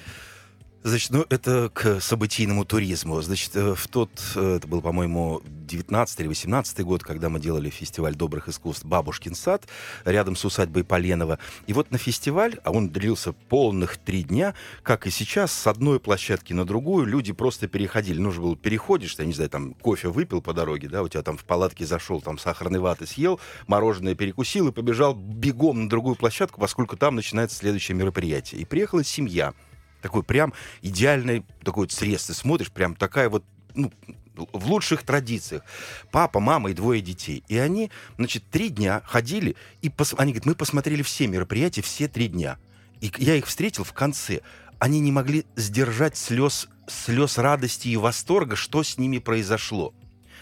Значит, 0.85 1.11
ну 1.11 1.25
это 1.29 1.71
к 1.73 2.01
событийному 2.01 2.65
туризму. 2.65 3.23
Значит, 3.23 3.55
э, 3.55 3.75
в 3.77 3.87
тот, 3.87 4.11
э, 4.35 4.57
это 4.57 4.67
был, 4.67 4.83
по-моему, 4.83 5.41
19 5.45 6.21
или 6.21 6.27
18 6.27 6.81
год, 6.81 7.05
когда 7.05 7.29
мы 7.29 7.39
делали 7.39 7.71
фестиваль 7.71 8.17
добрых 8.17 8.49
искусств 8.49 8.85
«Бабушкин 8.85 9.37
сад» 9.37 9.69
рядом 10.05 10.35
с 10.35 10.45
усадьбой 10.45 10.83
Поленова. 10.83 11.39
И 11.69 11.73
вот 11.73 11.93
на 11.93 11.99
фестиваль, 11.99 12.59
а 12.65 12.73
он 12.73 12.89
длился 12.89 13.33
полных 13.33 13.97
три 13.97 14.25
дня, 14.25 14.55
как 14.83 15.07
и 15.07 15.11
сейчас, 15.11 15.53
с 15.53 15.69
одной 15.69 16.01
площадки 16.01 16.53
на 16.53 16.65
другую 16.65 17.07
люди 17.07 17.33
просто 17.33 17.69
переходили. 17.69 18.19
Нужно 18.19 18.43
было 18.43 18.57
переходишь, 18.57 19.15
я 19.21 19.25
не 19.25 19.35
знаю, 19.35 19.51
там 19.51 19.75
кофе 19.75 20.09
выпил 20.09 20.43
по 20.43 20.53
дороге, 20.53 20.89
да, 20.89 21.05
у 21.05 21.09
тебя 21.09 21.23
там 21.23 21.37
в 21.37 21.45
палатке 21.45 21.87
зашел, 21.87 22.21
там 22.21 22.39
сахарной 22.39 22.81
ваты 22.81 23.07
съел, 23.07 23.39
мороженое 23.69 24.17
перекусил 24.17 24.67
и 24.67 24.73
побежал 24.73 25.15
бегом 25.15 25.85
на 25.85 25.89
другую 25.89 26.17
площадку, 26.17 26.61
поскольку 26.61 26.97
там 26.97 27.15
начинается 27.15 27.57
следующее 27.57 27.97
мероприятие. 27.97 28.61
И 28.61 28.65
приехала 28.65 29.05
семья 29.05 29.55
такой 30.03 30.23
прям 30.23 30.53
идеальный 30.83 31.45
такой 31.65 31.85
вот 31.85 31.93
срез. 31.93 32.27
Ты 32.27 32.35
смотришь, 32.35 32.71
прям 32.71 32.95
такая 32.95 33.29
вот, 33.29 33.45
ну, 33.75 33.91
в 34.35 34.67
лучших 34.67 35.03
традициях. 35.03 35.63
Папа, 36.11 36.41
мама 36.41 36.71
и 36.71 36.75
двое 36.75 37.01
детей. 37.01 37.45
И 37.49 37.57
они, 37.57 37.91
значит, 38.17 38.45
три 38.51 38.69
дня 38.69 39.03
ходили, 39.05 39.57
и 39.81 39.89
пос... 39.89 40.15
они 40.19 40.33
говорят, 40.33 40.47
мы 40.47 40.55
посмотрели 40.55 41.03
все 41.03 41.27
мероприятия 41.27 41.83
все 41.83 42.09
три 42.09 42.29
дня. 42.29 42.59
И 43.01 43.13
я 43.19 43.37
их 43.37 43.47
встретил 43.47 43.85
в 43.85 43.93
конце. 43.93 44.41
Они 44.79 45.01
не 45.01 45.13
могли 45.13 45.47
сдержать 45.57 46.17
слез, 46.17 46.69
слез 46.89 47.39
радости 47.39 47.89
и 47.89 47.97
восторга, 47.97 48.57
что 48.57 48.83
с 48.83 48.99
ними 48.99 49.19
произошло. 49.19 49.95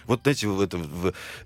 Вот 0.06 0.26
эти, 0.26 0.46
это, 0.62 0.80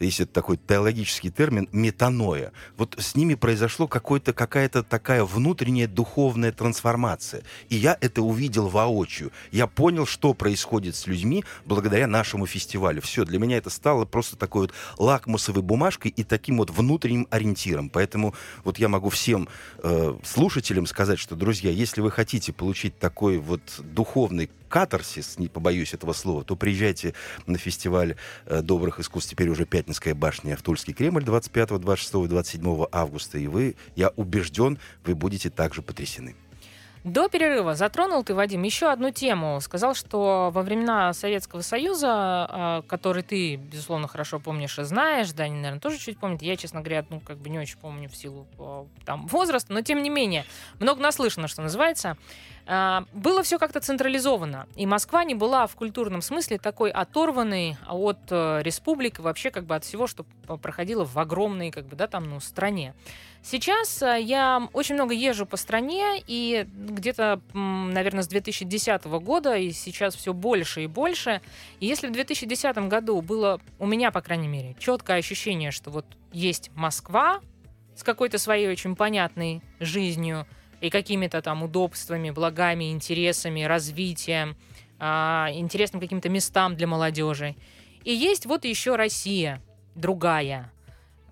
если 0.00 0.24
это 0.24 0.32
такой 0.32 0.56
теологический 0.56 1.30
термин, 1.30 1.68
метаноя. 1.72 2.52
Вот 2.76 2.94
с 2.98 3.14
ними 3.14 3.34
произошло 3.34 3.86
какой-то, 3.86 4.32
какая-то 4.32 4.82
такая 4.82 5.24
внутренняя 5.24 5.88
духовная 5.88 6.52
трансформация. 6.52 7.42
И 7.68 7.76
я 7.76 7.96
это 8.00 8.22
увидел 8.22 8.68
воочию. 8.68 9.32
Я 9.50 9.66
понял, 9.66 10.06
что 10.06 10.34
происходит 10.34 10.96
с 10.96 11.06
людьми 11.06 11.44
благодаря 11.64 12.06
нашему 12.06 12.46
фестивалю. 12.46 13.00
Все, 13.02 13.24
для 13.24 13.38
меня 13.38 13.58
это 13.58 13.70
стало 13.70 14.04
просто 14.04 14.36
такой 14.36 14.62
вот 14.62 14.72
лакмусовой 14.98 15.62
бумажкой 15.62 16.12
и 16.16 16.24
таким 16.24 16.58
вот 16.58 16.70
внутренним 16.70 17.26
ориентиром. 17.30 17.90
Поэтому 17.90 18.34
вот 18.64 18.78
я 18.78 18.88
могу 18.88 19.08
всем 19.08 19.48
э, 19.82 20.16
слушателям 20.24 20.86
сказать, 20.86 21.18
что, 21.18 21.36
друзья, 21.36 21.70
если 21.70 22.00
вы 22.00 22.10
хотите 22.10 22.52
получить 22.52 22.98
такой 22.98 23.38
вот 23.38 23.62
духовный 23.78 24.50
катарсис, 24.74 25.38
не 25.38 25.46
побоюсь 25.46 25.94
этого 25.94 26.12
слова, 26.12 26.42
то 26.42 26.56
приезжайте 26.56 27.14
на 27.46 27.58
фестиваль 27.58 28.16
э, 28.46 28.60
добрых 28.60 28.98
искусств, 28.98 29.30
теперь 29.30 29.48
уже 29.48 29.66
Пятницкая 29.66 30.16
башня 30.16 30.56
в 30.56 30.62
Тульский 30.62 30.92
Кремль 30.92 31.22
25, 31.22 31.78
26 31.78 32.14
и 32.24 32.26
27 32.26 32.87
августа. 32.90 33.38
И 33.38 33.46
вы, 33.46 33.76
я 33.94 34.08
убежден, 34.16 34.80
вы 35.04 35.14
будете 35.14 35.48
также 35.48 35.80
потрясены. 35.80 36.34
До 37.04 37.28
перерыва 37.28 37.74
затронул 37.74 38.24
ты, 38.24 38.34
Вадим, 38.34 38.62
еще 38.62 38.90
одну 38.90 39.10
тему. 39.10 39.60
Сказал, 39.60 39.94
что 39.94 40.50
во 40.52 40.62
времена 40.62 41.12
Советского 41.12 41.60
Союза, 41.60 42.08
а, 42.10 42.82
который 42.88 43.22
ты, 43.22 43.56
безусловно, 43.56 44.08
хорошо 44.08 44.40
помнишь 44.40 44.78
и 44.78 44.84
знаешь, 44.84 45.30
Даня, 45.32 45.56
наверное, 45.56 45.80
тоже 45.80 45.98
чуть 45.98 46.18
помнит. 46.18 46.40
Я, 46.40 46.56
честно 46.56 46.80
говоря, 46.80 47.04
ну, 47.10 47.20
как 47.20 47.37
бы 47.37 47.50
не 47.50 47.58
очень 47.58 47.76
помню 47.76 48.08
в 48.08 48.16
силу 48.16 48.46
а, 48.58 48.87
там, 49.04 49.26
возраста, 49.26 49.72
но 49.72 49.82
тем 49.82 50.02
не 50.02 50.08
менее, 50.08 50.46
много 50.80 51.02
наслышано, 51.02 51.46
что 51.46 51.60
называется. 51.60 52.16
А, 52.66 53.05
Было 53.12 53.42
все 53.42 53.59
как-то 53.59 53.81
централизовано, 53.81 54.66
и 54.74 54.87
Москва 54.87 55.24
не 55.24 55.35
была 55.35 55.66
в 55.66 55.74
культурном 55.74 56.22
смысле 56.22 56.59
такой 56.59 56.90
оторванной 56.90 57.77
от 57.87 58.20
э, 58.31 58.62
республик 58.62 59.18
вообще 59.18 59.50
как 59.50 59.64
бы 59.64 59.74
от 59.74 59.85
всего, 59.85 60.07
что 60.07 60.24
проходило 60.62 61.05
в 61.05 61.18
огромной 61.18 61.70
как 61.70 61.87
бы, 61.87 61.96
да, 61.96 62.07
там, 62.07 62.31
ну, 62.31 62.40
стране. 62.40 62.94
Сейчас 63.42 64.00
э, 64.00 64.18
я 64.22 64.66
очень 64.72 64.94
много 64.94 65.12
езжу 65.12 65.44
по 65.44 65.59
стране, 65.59 66.22
и 66.27 66.66
где-то, 66.72 67.42
наверное, 67.53 68.22
с 68.22 68.29
2010 68.29 69.05
года, 69.05 69.57
и 69.57 69.70
сейчас 69.72 70.16
все 70.16 70.33
больше 70.33 70.85
и 70.85 70.87
больше. 70.87 71.42
И 71.81 71.87
если 71.87 72.09
в 72.09 72.12
2010 72.12 72.77
году 72.88 73.20
было 73.20 73.61
у 73.79 73.87
меня, 73.87 74.11
по 74.11 74.22
крайней 74.22 74.48
мере, 74.48 74.74
четкое 74.79 75.18
ощущение, 75.18 75.70
что 75.70 75.90
вот 75.90 76.07
есть 76.33 76.70
Москва 76.74 77.40
с 77.94 78.03
какой-то 78.03 78.38
своей 78.38 78.68
очень 78.68 78.96
понятной 78.96 79.61
жизнью 79.81 80.46
и 80.84 80.90
какими-то 80.90 81.40
там 81.40 81.62
удобствами, 81.62 82.30
благами, 82.30 82.92
интересами, 82.92 83.62
развитием, 83.62 84.54
а, 84.98 85.48
интересным 85.50 85.98
каким-то 85.98 86.28
местам 86.28 86.76
для 86.76 86.86
молодежи. 86.86 87.56
И 88.04 88.12
есть 88.12 88.44
вот 88.44 88.66
еще 88.66 88.96
Россия, 88.96 89.62
другая, 89.94 90.70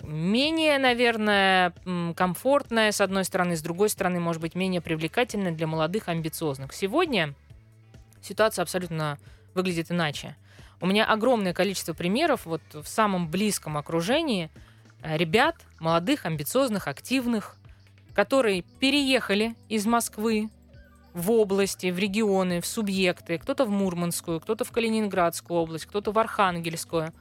менее, 0.00 0.78
наверное, 0.78 1.74
комфортная, 2.16 2.92
с 2.92 3.02
одной 3.02 3.24
стороны, 3.24 3.54
с 3.54 3.60
другой 3.60 3.90
стороны, 3.90 4.20
может 4.20 4.40
быть, 4.40 4.54
менее 4.54 4.80
привлекательная 4.80 5.52
для 5.52 5.66
молодых, 5.66 6.08
амбициозных. 6.08 6.72
Сегодня 6.72 7.34
ситуация 8.22 8.62
абсолютно 8.62 9.18
выглядит 9.52 9.90
иначе. 9.90 10.34
У 10.80 10.86
меня 10.86 11.04
огромное 11.04 11.52
количество 11.52 11.92
примеров 11.92 12.46
вот 12.46 12.62
в 12.72 12.86
самом 12.86 13.28
близком 13.30 13.76
окружении 13.76 14.50
э, 15.02 15.18
ребят, 15.18 15.56
молодых, 15.78 16.24
амбициозных, 16.24 16.88
активных, 16.88 17.58
которые 18.14 18.62
переехали 18.80 19.54
из 19.68 19.86
Москвы 19.86 20.50
в 21.14 21.30
области, 21.30 21.90
в 21.90 21.98
регионы, 21.98 22.60
в 22.60 22.66
субъекты, 22.66 23.38
кто-то 23.38 23.64
в 23.64 23.70
Мурманскую, 23.70 24.40
кто-то 24.40 24.64
в 24.64 24.72
Калининградскую 24.72 25.60
область, 25.60 25.86
кто-то 25.86 26.12
в 26.12 26.18
Архангельскую. 26.18 27.12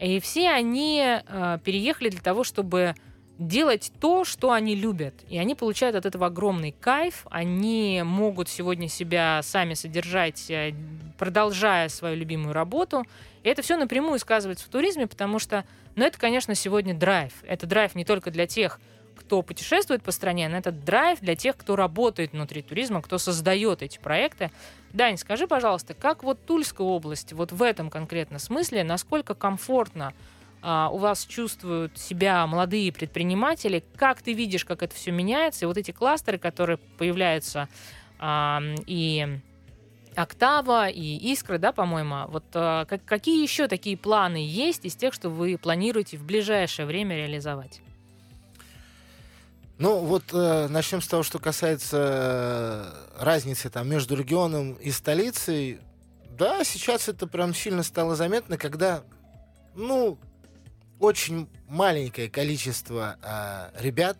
И 0.00 0.18
все 0.20 0.50
они 0.50 1.04
э, 1.04 1.58
переехали 1.62 2.08
для 2.08 2.20
того, 2.20 2.42
чтобы 2.42 2.94
делать 3.38 3.90
то, 4.00 4.24
что 4.24 4.52
они 4.52 4.74
любят. 4.74 5.14
И 5.28 5.38
они 5.38 5.54
получают 5.54 5.96
от 5.96 6.06
этого 6.06 6.26
огромный 6.26 6.72
кайф. 6.72 7.26
Они 7.30 8.02
могут 8.04 8.48
сегодня 8.48 8.88
себя 8.88 9.40
сами 9.42 9.74
содержать, 9.74 10.50
э, 10.50 10.74
продолжая 11.18 11.88
свою 11.88 12.16
любимую 12.16 12.52
работу. 12.52 13.04
И 13.42 13.48
это 13.48 13.62
все 13.62 13.76
напрямую 13.76 14.18
сказывается 14.18 14.66
в 14.66 14.68
туризме, 14.68 15.06
потому 15.06 15.38
что, 15.38 15.64
ну, 15.96 16.04
это, 16.04 16.18
конечно, 16.18 16.54
сегодня 16.54 16.94
драйв. 16.94 17.32
Это 17.46 17.66
драйв 17.66 17.94
не 17.94 18.04
только 18.04 18.30
для 18.30 18.46
тех, 18.46 18.80
кто 19.20 19.42
путешествует 19.42 20.02
по 20.02 20.10
стране, 20.10 20.48
но 20.48 20.56
это 20.56 20.72
драйв 20.72 21.20
для 21.20 21.36
тех, 21.36 21.56
кто 21.56 21.76
работает 21.76 22.32
внутри 22.32 22.62
туризма, 22.62 23.02
кто 23.02 23.18
создает 23.18 23.82
эти 23.82 23.98
проекты. 23.98 24.50
Дань, 24.92 25.16
скажи, 25.16 25.46
пожалуйста, 25.46 25.94
как 25.94 26.24
вот 26.24 26.44
Тульская 26.46 26.86
область, 26.86 27.32
вот 27.32 27.52
в 27.52 27.62
этом 27.62 27.90
конкретно 27.90 28.38
смысле, 28.38 28.82
насколько 28.82 29.34
комфортно 29.34 30.12
а, 30.62 30.90
у 30.92 30.98
вас 30.98 31.24
чувствуют 31.26 31.96
себя 31.98 32.46
молодые 32.46 32.92
предприниматели, 32.92 33.84
как 33.96 34.20
ты 34.22 34.32
видишь, 34.32 34.64
как 34.64 34.82
это 34.82 34.94
все 34.94 35.10
меняется, 35.10 35.64
и 35.64 35.68
вот 35.68 35.76
эти 35.76 35.90
кластеры, 35.90 36.38
которые 36.38 36.78
появляются 36.98 37.68
а, 38.18 38.60
и 38.86 39.38
Октава 40.16 40.88
и 40.88 41.16
Искры, 41.32 41.58
да, 41.58 41.72
по-моему. 41.72 42.26
Вот 42.28 42.44
а, 42.54 42.84
как- 42.84 43.04
какие 43.04 43.42
еще 43.42 43.68
такие 43.68 43.96
планы 43.96 44.44
есть 44.44 44.84
из 44.84 44.96
тех, 44.96 45.14
что 45.14 45.30
вы 45.30 45.56
планируете 45.56 46.16
в 46.16 46.24
ближайшее 46.24 46.86
время 46.86 47.16
реализовать? 47.16 47.80
Ну, 49.80 50.00
вот 50.00 50.24
э, 50.34 50.68
начнем 50.68 51.00
с 51.00 51.08
того, 51.08 51.22
что 51.22 51.38
касается 51.38 51.96
э, 53.18 53.24
разницы 53.24 53.70
там 53.70 53.88
между 53.88 54.14
регионом 54.14 54.74
и 54.74 54.90
столицей. 54.90 55.80
Да, 56.36 56.64
сейчас 56.64 57.08
это 57.08 57.26
прям 57.26 57.54
сильно 57.54 57.82
стало 57.82 58.14
заметно, 58.14 58.58
когда, 58.58 59.02
ну, 59.74 60.18
очень 60.98 61.48
маленькое 61.66 62.28
количество 62.28 63.16
э, 63.22 63.82
ребят 63.82 64.18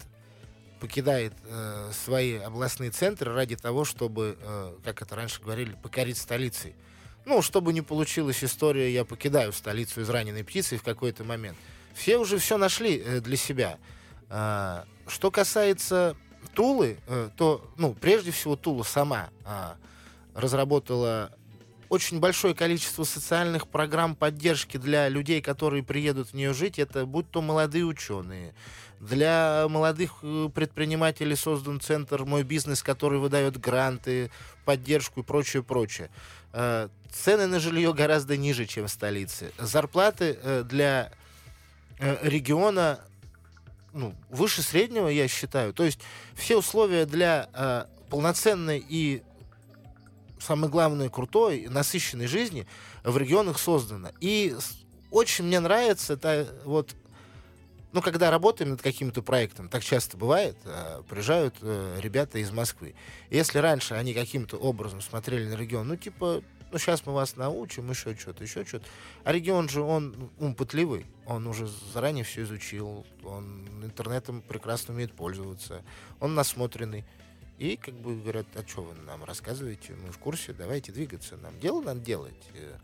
покидает 0.81 1.35
э, 1.45 1.91
свои 1.93 2.37
областные 2.37 2.91
центры 2.91 3.35
ради 3.35 3.57
того, 3.57 3.85
чтобы, 3.85 4.39
э, 4.41 4.73
как 4.83 5.03
это 5.03 5.15
раньше 5.15 5.43
говорили, 5.43 5.77
покорить 5.83 6.17
столицей. 6.17 6.75
Ну, 7.27 7.43
чтобы 7.43 7.75
не 7.75 7.83
получилась 7.83 8.43
история, 8.43 8.91
я 8.91 9.05
покидаю 9.05 9.53
столицу 9.53 10.01
из 10.01 10.09
раненой 10.09 10.43
птицы 10.43 10.79
в 10.79 10.83
какой-то 10.83 11.23
момент. 11.25 11.59
Все 11.93 12.17
уже 12.17 12.39
все 12.39 12.57
нашли 12.57 12.97
э, 12.97 13.21
для 13.21 13.37
себя. 13.37 13.77
А, 14.31 14.87
что 15.11 15.31
касается 15.31 16.17
Тулы, 16.55 16.99
э, 17.07 17.31
то, 17.37 17.65
ну, 17.77 17.95
прежде 17.95 18.31
всего, 18.31 18.57
Тула 18.57 18.83
сама 18.83 19.31
а, 19.45 19.77
разработала 20.35 21.31
очень 21.89 22.21
большое 22.21 22.55
количество 22.55 23.05
социальных 23.05 23.69
программ 23.69 24.15
поддержки 24.15 24.77
для 24.77 25.09
людей, 25.09 25.43
которые 25.43 25.83
приедут 25.83 26.29
в 26.29 26.35
нее 26.35 26.53
жить. 26.53 26.79
Это 26.79 27.05
будь 27.05 27.31
то 27.31 27.43
молодые 27.43 27.85
ученые. 27.85 28.55
Для 29.01 29.67
молодых 29.69 30.19
э, 30.23 30.49
предпринимателей 30.55 31.37
создан 31.37 31.81
центр 31.81 32.25
«Мой 32.25 32.43
бизнес», 32.43 32.83
который 32.83 33.19
выдает 33.19 33.59
гранты, 33.59 34.31
поддержку 34.65 35.21
и 35.21 35.23
прочее, 35.23 35.63
прочее. 35.63 36.11
Э, 36.53 36.89
Цены 37.13 37.47
на 37.49 37.59
жилье 37.59 37.93
гораздо 37.93 38.37
ниже, 38.37 38.67
чем 38.67 38.87
в 38.87 38.91
столице. 38.91 39.51
Зарплаты 39.59 40.63
для 40.63 41.11
региона 42.23 43.01
ну, 43.93 44.15
выше 44.29 44.63
среднего, 44.63 45.09
я 45.09 45.29
считаю. 45.29 45.73
То 45.73 45.85
есть 45.85 46.01
все 46.35 46.59
условия 46.59 47.07
для 47.07 47.49
э, 47.53 47.85
полноценной 48.09 48.85
и, 48.87 49.23
самое 50.39 50.71
главное, 50.71 51.09
крутой, 51.09 51.67
насыщенной 51.69 52.27
жизни 52.27 52.67
в 53.05 53.17
регионах 53.17 53.59
создано. 53.59 54.11
И 54.21 54.57
очень 55.11 55.45
мне 55.45 55.61
нравится 55.61 56.15
это 56.15 56.49
вот 56.65 56.95
ну, 57.93 58.03
когда 58.03 58.31
работаем 58.31 58.71
над 58.71 58.83
каким-то 58.83 59.21
проектом, 59.23 59.69
так 59.69 59.83
часто 59.83 60.17
бывает, 60.17 60.57
э, 60.65 61.03
приезжают 61.09 61.57
э, 61.61 61.99
ребята 62.01 62.39
из 62.39 62.51
Москвы. 62.53 62.95
Если 63.31 63.59
раньше 63.59 63.95
они 63.95 64.15
каким-то 64.15 64.57
образом 64.57 65.01
смотрели 65.01 65.49
на 65.49 65.55
регион, 65.55 65.89
ну, 65.89 65.97
типа, 65.97 66.43
ну, 66.71 66.79
сейчас 66.79 67.05
мы 67.07 67.13
вас 67.13 67.37
научим, 67.37 67.91
еще 67.91 68.15
что-то, 68.17 68.45
еще 68.45 68.65
что-то. 68.65 68.87
А 69.25 69.33
регион 69.33 69.69
же, 69.69 69.83
он 69.83 70.31
ум 70.39 70.55
пытливый, 70.55 71.07
он 71.27 71.47
уже 71.47 71.69
заранее 71.93 72.25
все 72.25 72.43
изучил, 72.43 73.05
он 73.25 73.67
интернетом 73.83 74.43
прекрасно 74.43 74.95
умеет 74.95 75.13
пользоваться, 75.13 75.83
он 76.21 76.35
насмотренный. 76.35 77.05
И 77.59 77.77
как 77.77 77.95
бы 77.95 78.17
говорят, 78.17 78.47
а 78.55 78.67
что 78.67 78.83
вы 78.83 78.95
нам 78.95 79.25
рассказываете, 79.25 79.95
мы 79.95 80.13
в 80.13 80.19
курсе, 80.19 80.53
давайте 80.53 80.93
двигаться, 80.93 81.37
нам 81.37 81.59
дело 81.61 81.83
надо 81.83 82.01
делать. 82.01 82.49
Э, 82.55 82.79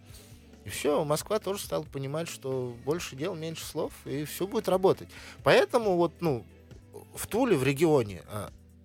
И 0.67 0.69
все, 0.69 1.05
Москва 1.05 1.39
тоже 1.39 1.63
стала 1.63 1.85
понимать, 1.85 2.29
что 2.29 2.77
больше 2.85 3.17
дел, 3.17 3.35
меньше 3.35 3.65
слов, 3.65 3.93
и 4.05 4.25
все 4.25 4.47
будет 4.47 4.69
работать. 4.69 5.09
Поэтому 5.45 5.97
вот, 5.97 6.13
ну, 6.21 6.45
в 7.15 7.27
Туле, 7.27 7.57
в 7.57 7.63
регионе, 7.63 8.23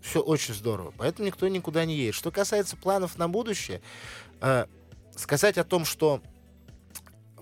все 0.01 0.21
очень 0.21 0.53
здорово. 0.53 0.93
Поэтому 0.97 1.27
никто 1.27 1.47
никуда 1.47 1.85
не 1.85 1.95
едет. 1.95 2.15
Что 2.15 2.31
касается 2.31 2.75
планов 2.75 3.17
на 3.17 3.27
будущее, 3.27 3.81
э, 4.41 4.65
сказать 5.15 5.57
о 5.57 5.63
том, 5.63 5.85
что 5.85 6.21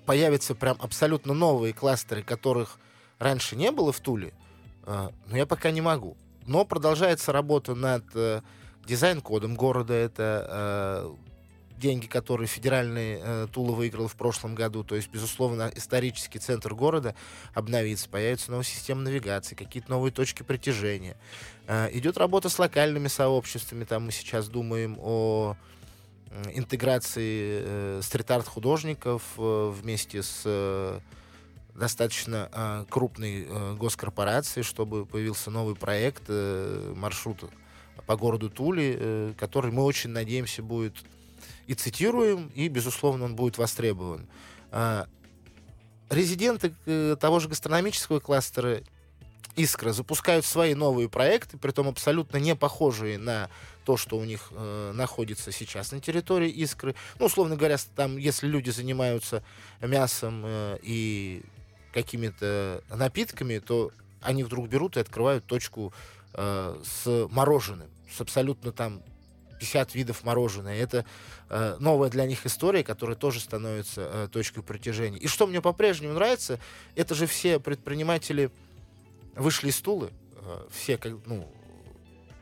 появятся 0.05 0.55
прям 0.55 0.77
абсолютно 0.81 1.33
новые 1.33 1.73
кластеры, 1.73 2.23
которых 2.23 2.79
раньше 3.19 3.55
не 3.55 3.71
было 3.71 3.91
в 3.91 3.99
Туле, 3.99 4.33
э, 4.85 5.09
ну, 5.27 5.35
я 5.35 5.45
пока 5.45 5.71
не 5.71 5.81
могу. 5.81 6.17
Но 6.47 6.65
продолжается 6.65 7.31
работа 7.31 7.75
над 7.75 8.05
э, 8.15 8.41
дизайн-кодом 8.85 9.55
города. 9.55 9.93
Это 9.93 10.47
э, 10.49 11.15
деньги, 11.79 12.07
которые 12.07 12.47
федеральный 12.47 13.19
э, 13.21 13.47
Тула 13.51 13.71
выиграл 13.71 14.07
в 14.07 14.15
прошлом 14.15 14.55
году. 14.55 14.83
То 14.83 14.95
есть, 14.95 15.09
безусловно, 15.09 15.71
исторический 15.75 16.39
центр 16.39 16.73
города 16.75 17.15
обновится, 17.53 18.09
появится 18.09 18.51
новая 18.51 18.65
система 18.65 19.01
навигации, 19.01 19.55
какие-то 19.55 19.89
новые 19.91 20.11
точки 20.11 20.43
притяжения. 20.43 21.17
Э, 21.67 21.87
идет 21.93 22.17
работа 22.17 22.49
с 22.49 22.59
локальными 22.59 23.07
сообществами. 23.07 23.85
Там 23.85 24.05
мы 24.05 24.11
сейчас 24.11 24.49
думаем 24.49 24.97
о 24.99 25.55
интеграции 26.53 27.63
э, 27.63 28.01
стрит-арт 28.03 28.47
художников 28.47 29.23
э, 29.37 29.73
вместе 29.73 30.23
с 30.23 30.43
э, 30.45 30.99
достаточно 31.75 32.49
э, 32.51 32.85
крупной 32.89 33.45
э, 33.47 33.75
госкорпорацией, 33.75 34.63
чтобы 34.63 35.05
появился 35.05 35.51
новый 35.51 35.75
проект 35.75 36.23
э, 36.27 36.93
маршрута 36.95 37.49
по 38.05 38.15
городу 38.15 38.49
Тули, 38.49 38.95
э, 38.99 39.33
который 39.37 39.71
мы 39.71 39.83
очень 39.83 40.11
надеемся 40.11 40.61
будет 40.61 40.95
и 41.67 41.75
цитируем, 41.75 42.51
и, 42.55 42.67
безусловно, 42.67 43.25
он 43.25 43.35
будет 43.35 43.57
востребован. 43.57 44.27
А, 44.71 45.07
Резиденты 46.09 46.73
э, 46.87 47.15
того 47.19 47.39
же 47.39 47.49
гастрономического 47.49 48.19
кластера 48.19 48.81
Искра 49.59 49.91
запускают 49.91 50.45
свои 50.45 50.73
новые 50.73 51.09
проекты, 51.09 51.57
притом 51.57 51.89
абсолютно 51.89 52.37
не 52.37 52.55
похожие 52.55 53.17
на 53.17 53.49
то, 53.83 53.97
что 53.97 54.17
у 54.17 54.23
них 54.23 54.49
э, 54.51 54.91
находится 54.93 55.51
сейчас 55.51 55.91
на 55.91 55.99
территории 55.99 56.49
Искры. 56.49 56.95
Ну, 57.19 57.25
условно 57.25 57.57
говоря, 57.57 57.75
там, 57.95 58.17
если 58.17 58.47
люди 58.47 58.69
занимаются 58.69 59.43
мясом 59.81 60.43
э, 60.45 60.79
и 60.81 61.41
какими-то 61.93 62.83
напитками, 62.89 63.59
то 63.59 63.91
они 64.21 64.45
вдруг 64.45 64.69
берут 64.69 64.95
и 64.95 65.01
открывают 65.01 65.45
точку 65.45 65.93
э, 66.35 66.81
с 66.83 67.27
мороженым, 67.29 67.89
с 68.09 68.21
абсолютно 68.21 68.71
там 68.71 69.01
50 69.59 69.93
видов 69.93 70.23
мороженого. 70.23 70.73
Это 70.73 71.05
э, 71.49 71.75
новая 71.79 72.09
для 72.09 72.25
них 72.25 72.45
история, 72.45 72.83
которая 72.83 73.17
тоже 73.17 73.41
становится 73.41 74.01
э, 74.01 74.27
точкой 74.31 74.63
притяжения. 74.63 75.19
И 75.19 75.27
что 75.27 75.47
мне 75.47 75.61
по-прежнему 75.61 76.13
нравится, 76.13 76.59
это 76.95 77.13
же 77.13 77.27
все 77.27 77.59
предприниматели 77.59 78.51
вышли 79.35 79.69
из 79.69 79.79
Тулы, 79.81 80.11
э, 80.35 80.67
все 80.71 80.99
ну, 81.25 81.51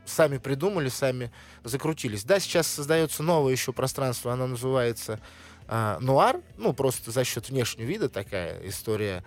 сами 0.05 0.37
придумали, 0.37 0.89
сами 0.89 1.31
закрутились. 1.63 2.23
Да, 2.23 2.39
сейчас 2.39 2.67
создается 2.67 3.23
новое 3.23 3.51
еще 3.51 3.73
пространство, 3.73 4.33
оно 4.33 4.47
называется 4.47 5.19
э, 5.67 5.97
Нуар, 5.99 6.41
ну, 6.57 6.73
просто 6.73 7.11
за 7.11 7.23
счет 7.23 7.49
внешнего 7.49 7.85
вида 7.85 8.09
такая 8.09 8.67
история. 8.67 9.23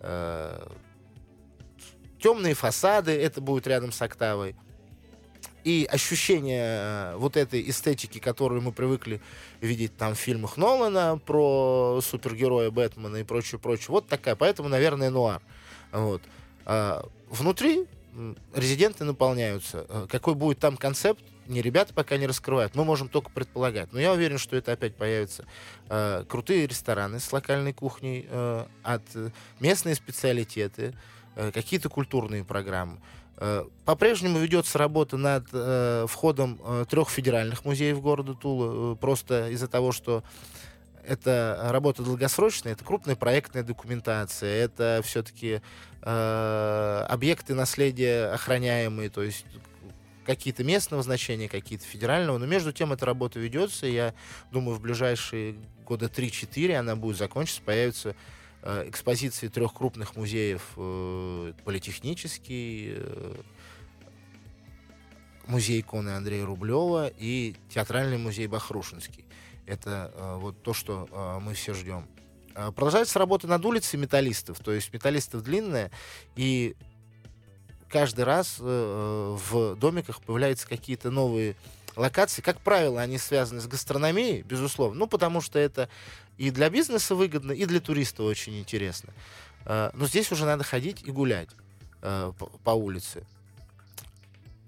Э, 0.00 0.66
темные 2.20 2.54
фасады, 2.54 3.12
это 3.12 3.40
будет 3.40 3.66
рядом 3.66 3.92
с 3.92 4.00
Октавой. 4.00 4.56
И 5.64 5.88
ощущение 5.90 6.64
э, 6.64 7.16
вот 7.16 7.36
этой 7.36 7.68
эстетики, 7.68 8.18
которую 8.18 8.62
мы 8.62 8.72
привыкли 8.72 9.20
видеть 9.60 9.96
там 9.96 10.14
в 10.14 10.18
фильмах 10.18 10.56
Нолана 10.56 11.20
про 11.24 12.00
супергероя 12.02 12.70
Бэтмена 12.70 13.18
и 13.18 13.24
прочее, 13.24 13.60
прочее. 13.60 13.88
Вот 13.90 14.08
такая, 14.08 14.34
поэтому, 14.34 14.68
наверное, 14.68 15.10
нуар. 15.10 15.40
Вот. 15.92 16.20
А 16.22 16.28
внутри 17.28 17.86
м, 18.14 18.36
резиденты 18.54 19.04
наполняются. 19.04 19.86
Э, 19.88 20.06
Какой 20.10 20.34
будет 20.34 20.58
там 20.58 20.76
концепт, 20.76 21.22
не 21.46 21.62
ребята 21.62 21.92
пока 21.94 22.16
не 22.18 22.26
раскрывают. 22.26 22.74
Мы 22.74 22.84
можем 22.84 23.08
только 23.08 23.30
предполагать. 23.30 23.92
Но 23.92 23.98
я 23.98 24.12
уверен, 24.12 24.38
что 24.38 24.54
это 24.56 24.72
опять 24.72 24.94
появится. 24.94 25.44
Э, 25.88 26.24
крутые 26.28 26.66
рестораны 26.66 27.20
с 27.20 27.32
локальной 27.32 27.72
кухней, 27.72 28.26
э, 28.28 28.66
от 28.82 29.02
местные 29.60 29.94
специалитеты, 29.94 30.94
какие-то 31.34 31.88
культурные 31.88 32.44
программы. 32.44 32.98
По-прежнему 33.86 34.38
ведется 34.38 34.76
работа 34.76 35.16
над 35.16 35.48
входом 36.10 36.60
трех 36.90 37.08
федеральных 37.08 37.64
музеев 37.64 38.02
города 38.02 38.34
Тула, 38.34 38.94
просто 38.96 39.48
из-за 39.48 39.66
того, 39.66 39.92
что 39.92 40.22
это 41.06 41.68
работа 41.70 42.02
долгосрочная, 42.02 42.72
это 42.72 42.84
крупная 42.84 43.16
проектная 43.16 43.62
документация, 43.62 44.50
это 44.50 45.00
все-таки 45.04 45.60
объекты 46.02 47.54
наследия 47.54 48.32
охраняемые, 48.32 49.08
то 49.08 49.22
есть 49.22 49.46
какие-то 50.24 50.64
местного 50.64 51.02
значения, 51.02 51.48
какие-то 51.48 51.84
федерального, 51.84 52.38
но 52.38 52.46
между 52.46 52.72
тем 52.72 52.92
эта 52.92 53.06
работа 53.06 53.38
ведется, 53.38 53.86
и 53.86 53.92
я 53.92 54.14
думаю, 54.50 54.76
в 54.76 54.80
ближайшие 54.80 55.56
года 55.84 56.06
3-4 56.06 56.74
она 56.74 56.96
будет 56.96 57.16
закончиться, 57.16 57.62
появятся 57.62 58.14
э, 58.62 58.88
экспозиции 58.88 59.48
трех 59.48 59.74
крупных 59.74 60.16
музеев, 60.16 60.62
э, 60.76 61.52
политехнический, 61.64 62.94
э, 62.96 63.34
музей 65.46 65.80
иконы 65.80 66.10
Андрея 66.10 66.46
Рублева 66.46 67.10
и 67.18 67.56
театральный 67.68 68.18
музей 68.18 68.46
Бахрушинский. 68.46 69.24
Это 69.66 70.12
э, 70.14 70.36
вот 70.38 70.62
то, 70.62 70.74
что 70.74 71.08
э, 71.10 71.38
мы 71.40 71.54
все 71.54 71.74
ждем. 71.74 72.06
Э, 72.54 72.72
Продолжается 72.72 73.18
работа 73.18 73.46
над 73.46 73.64
улицей 73.64 73.98
металлистов, 73.98 74.58
то 74.60 74.72
есть 74.72 74.92
металлистов 74.92 75.42
длинная, 75.42 75.90
и 76.36 76.74
каждый 77.88 78.24
раз 78.24 78.56
э, 78.60 79.36
в 79.50 79.76
домиках 79.76 80.20
появляются 80.22 80.66
какие-то 80.68 81.10
новые 81.10 81.54
локаций, 81.94 82.42
как 82.42 82.58
правило, 82.60 83.00
они 83.00 83.18
связаны 83.18 83.60
с 83.60 83.66
гастрономией, 83.66 84.42
безусловно. 84.42 84.98
Ну, 85.00 85.06
потому 85.06 85.40
что 85.40 85.58
это 85.58 85.88
и 86.38 86.50
для 86.50 86.70
бизнеса 86.70 87.14
выгодно, 87.14 87.52
и 87.52 87.66
для 87.66 87.80
туриста 87.80 88.22
очень 88.22 88.58
интересно. 88.58 89.12
Э, 89.66 89.90
Но 89.94 90.06
здесь 90.06 90.32
уже 90.32 90.44
надо 90.46 90.64
ходить 90.64 91.02
и 91.04 91.10
гулять 91.10 91.50
э, 92.00 92.32
по- 92.38 92.46
по 92.46 92.70
улице. 92.70 93.24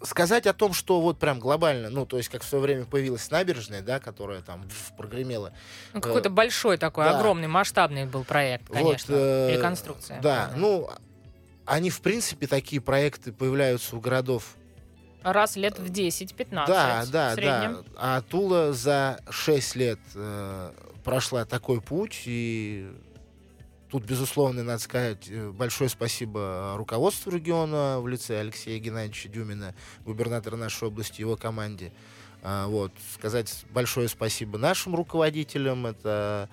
Сказать 0.04 0.46
о 0.46 0.52
том, 0.52 0.72
что 0.72 1.00
вот 1.00 1.18
прям 1.18 1.38
глобально, 1.38 1.90
ну, 1.90 2.06
то 2.06 2.16
есть, 2.16 2.28
как 2.28 2.42
в 2.42 2.46
свое 2.48 2.62
время 2.62 2.84
появилась 2.84 3.30
набережная, 3.30 3.82
да, 3.82 4.00
которая 4.00 4.42
там 4.42 4.68
прогремела. 4.96 5.52
Ну, 5.92 6.00
какой-то 6.00 6.30
большой 6.30 6.76
такой, 6.76 7.04
да. 7.04 7.18
огромный, 7.18 7.48
масштабный 7.48 8.04
был 8.06 8.24
проект, 8.24 8.68
конечно. 8.68 9.14
Вот, 9.14 9.22
э, 9.22 9.56
Реконструкция. 9.56 10.20
Да, 10.20 10.50
полная. 10.52 10.60
ну, 10.60 10.90
они, 11.66 11.90
в 11.90 12.00
принципе, 12.00 12.46
такие 12.46 12.82
проекты 12.82 13.32
появляются 13.32 13.96
у 13.96 14.00
городов 14.00 14.56
Раз 15.24 15.56
лет 15.56 15.78
в 15.78 15.90
10-15 15.90 16.66
Да, 16.66 17.02
в 17.06 17.10
да, 17.10 17.34
среднем. 17.34 17.72
да. 17.72 17.82
А 17.96 18.20
Тула 18.20 18.74
за 18.74 19.20
6 19.30 19.76
лет 19.76 19.98
э, 20.14 20.72
прошла 21.02 21.46
такой 21.46 21.80
путь, 21.80 22.24
и 22.26 22.92
тут, 23.94 24.02
безусловно, 24.06 24.64
надо 24.64 24.82
сказать 24.82 25.28
э, 25.28 25.50
большое 25.50 25.88
спасибо 25.88 26.74
руководству 26.76 27.30
региона 27.30 28.00
в 28.00 28.08
лице 28.08 28.40
Алексея 28.40 28.80
Геннадьевича 28.80 29.28
Дюмина, 29.28 29.72
губернатора 30.04 30.56
нашей 30.56 30.88
области, 30.88 31.20
его 31.20 31.36
команде. 31.36 31.92
А, 32.42 32.66
вот, 32.66 32.90
сказать 33.14 33.64
большое 33.70 34.08
спасибо 34.08 34.58
нашим 34.58 34.96
руководителям, 34.96 35.86
это 35.86 36.48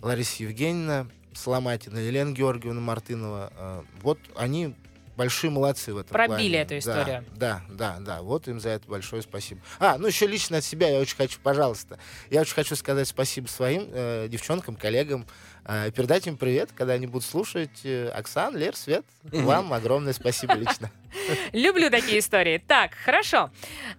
Лариса 0.00 0.44
Евгеньевна 0.44 1.08
Соломатина, 1.34 1.98
Елена 1.98 2.32
Георгиевна 2.32 2.80
Мартынова. 2.80 3.52
А, 3.54 3.84
вот 4.00 4.18
они 4.34 4.74
большие 5.18 5.50
молодцы 5.50 5.92
в 5.92 5.98
этом 5.98 6.12
Пробили 6.12 6.36
плане. 6.36 6.56
эту 6.62 6.78
историю. 6.78 7.24
Да, 7.34 7.62
да, 7.68 7.96
да, 7.96 7.96
да. 8.00 8.22
Вот 8.22 8.46
им 8.48 8.60
за 8.60 8.70
это 8.70 8.88
большое 8.88 9.20
спасибо. 9.20 9.60
А, 9.80 9.98
ну 9.98 10.06
еще 10.06 10.26
лично 10.26 10.58
от 10.58 10.64
себя 10.64 10.88
я 10.88 11.00
очень 11.00 11.16
хочу, 11.16 11.40
пожалуйста, 11.42 11.98
я 12.30 12.40
очень 12.40 12.54
хочу 12.54 12.76
сказать 12.76 13.08
спасибо 13.08 13.48
своим 13.48 13.88
э, 13.92 14.28
девчонкам, 14.30 14.76
коллегам, 14.76 15.22
э, 15.22 15.57
передать 15.68 16.26
им 16.26 16.36
привет, 16.38 16.70
когда 16.74 16.94
они 16.94 17.06
будут 17.06 17.28
слушать. 17.28 17.84
Э, 17.84 18.08
Оксан, 18.08 18.56
Лер, 18.56 18.74
Свет, 18.74 19.04
вам 19.22 19.74
огромное 19.74 20.14
спасибо 20.14 20.54
лично. 20.54 20.90
Люблю 21.52 21.90
такие 21.90 22.20
истории. 22.20 22.62
Так, 22.66 22.94
хорошо. 22.94 23.50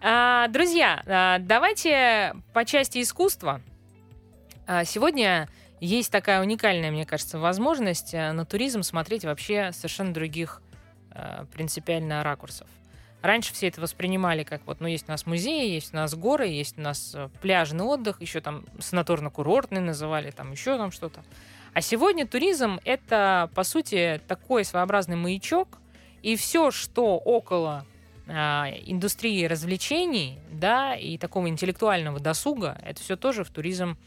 А, 0.02 0.48
друзья, 0.48 1.04
а, 1.06 1.38
давайте 1.40 2.36
по 2.54 2.66
части 2.66 3.02
искусства. 3.02 3.62
А, 4.66 4.84
сегодня 4.84 5.48
есть 5.80 6.12
такая 6.12 6.42
уникальная, 6.42 6.90
мне 6.90 7.06
кажется, 7.06 7.38
возможность 7.38 8.16
а, 8.16 8.34
на 8.34 8.46
туризм 8.46 8.82
смотреть 8.82 9.26
вообще 9.26 9.72
совершенно 9.72 10.14
других 10.14 10.62
принципиально 11.52 12.24
ракурсов. 12.24 12.68
Раньше 13.22 13.54
все 13.54 13.68
это 13.68 13.82
воспринимали 13.82 14.44
как 14.44 14.62
вот, 14.66 14.80
ну, 14.80 14.88
есть 14.88 15.10
у 15.10 15.12
нас 15.12 15.26
музеи, 15.26 15.70
есть 15.70 15.94
у 15.94 15.98
нас 15.98 16.16
горы, 16.16 16.48
есть 16.48 16.78
у 16.78 16.82
нас 16.82 17.12
э, 17.14 17.28
пляжный 17.42 17.84
отдых, 17.84 18.22
еще 18.22 18.40
там 18.40 18.64
санаторно-курортный 18.78 19.82
называли, 19.82 20.32
там 20.32 20.54
еще 20.54 20.78
там 20.78 20.92
что-то. 20.92 21.22
А 21.74 21.82
сегодня 21.82 22.26
туризм— 22.26 22.80
это, 22.84 23.50
по 23.54 23.64
сути, 23.64 24.22
такой 24.28 24.66
своеобразный 24.66 25.16
маячок, 25.16 25.78
и 26.22 26.36
все, 26.36 26.72
что 26.72 27.18
около 27.18 27.86
а, 28.28 28.68
индустрии 28.86 29.46
развлечений, 29.46 30.40
да, 30.52 30.96
и 30.96 31.18
такого 31.18 31.48
интеллектуального 31.48 32.20
досуга, 32.20 32.78
это 32.84 33.02
все 33.02 33.16
тоже 33.16 33.44
в 33.44 33.50
туризм 33.50 33.98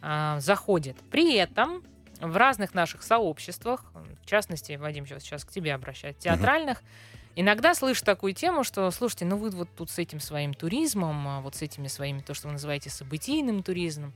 а, 0.00 0.38
заходит. 0.40 0.96
При 1.10 1.34
этом 1.34 1.82
в 2.20 2.36
разных 2.36 2.74
наших 2.74 3.02
сообществах, 3.02 3.84
в 4.22 4.26
частности, 4.26 4.72
Вадим, 4.72 5.06
сейчас, 5.06 5.22
сейчас 5.22 5.44
к 5.44 5.50
тебе 5.50 5.74
обращаюсь, 5.74 6.16
театральных, 6.16 6.82
иногда 7.34 7.74
слышу 7.74 8.04
такую 8.04 8.34
тему, 8.34 8.62
что, 8.62 8.90
слушайте, 8.90 9.24
ну 9.24 9.36
вы 9.36 9.50
вот 9.50 9.68
тут 9.76 9.90
с 9.90 9.98
этим 9.98 10.20
своим 10.20 10.54
туризмом, 10.54 11.26
а, 11.26 11.40
вот 11.40 11.56
с 11.56 11.62
этими 11.62 11.88
своими, 11.88 12.20
то, 12.20 12.34
что 12.34 12.48
вы 12.48 12.52
называете 12.52 12.90
событийным 12.90 13.62
туризмом, 13.62 14.12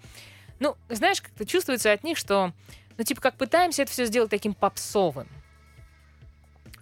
ну, 0.58 0.76
знаешь, 0.88 1.20
как-то 1.20 1.44
чувствуется 1.44 1.92
от 1.92 2.02
них, 2.04 2.16
что, 2.16 2.52
ну, 2.98 3.04
типа, 3.04 3.20
как 3.20 3.36
пытаемся 3.36 3.82
это 3.82 3.92
все 3.92 4.06
сделать 4.06 4.30
таким 4.30 4.54
попсовым, 4.54 5.28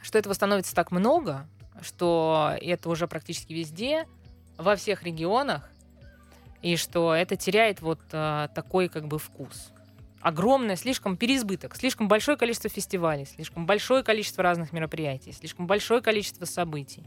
что 0.03 0.19
этого 0.19 0.35
становится 0.35 0.75
так 0.75 0.91
много, 0.91 1.47
что 1.81 2.57
это 2.61 2.89
уже 2.89 3.09
практически 3.09 3.53
везде, 3.53 4.07
во 4.57 4.77
всех 4.77 5.03
регионах, 5.03 5.69
и 6.63 6.77
что 6.77 7.15
это 7.15 7.37
теряет 7.37 7.83
вот 7.83 8.01
а, 8.13 8.49
такой 8.49 8.89
как 8.89 9.07
бы 9.07 9.19
вкус. 9.19 9.71
Огромное, 10.21 10.77
слишком 10.77 11.19
переизбыток, 11.19 11.77
слишком 11.77 12.09
большое 12.09 12.39
количество 12.39 12.71
фестивалей, 12.71 13.27
слишком 13.27 13.67
большое 13.67 14.03
количество 14.03 14.43
разных 14.43 14.73
мероприятий, 14.73 15.33
слишком 15.33 15.67
большое 15.67 16.01
количество 16.01 16.47
событий. 16.47 17.05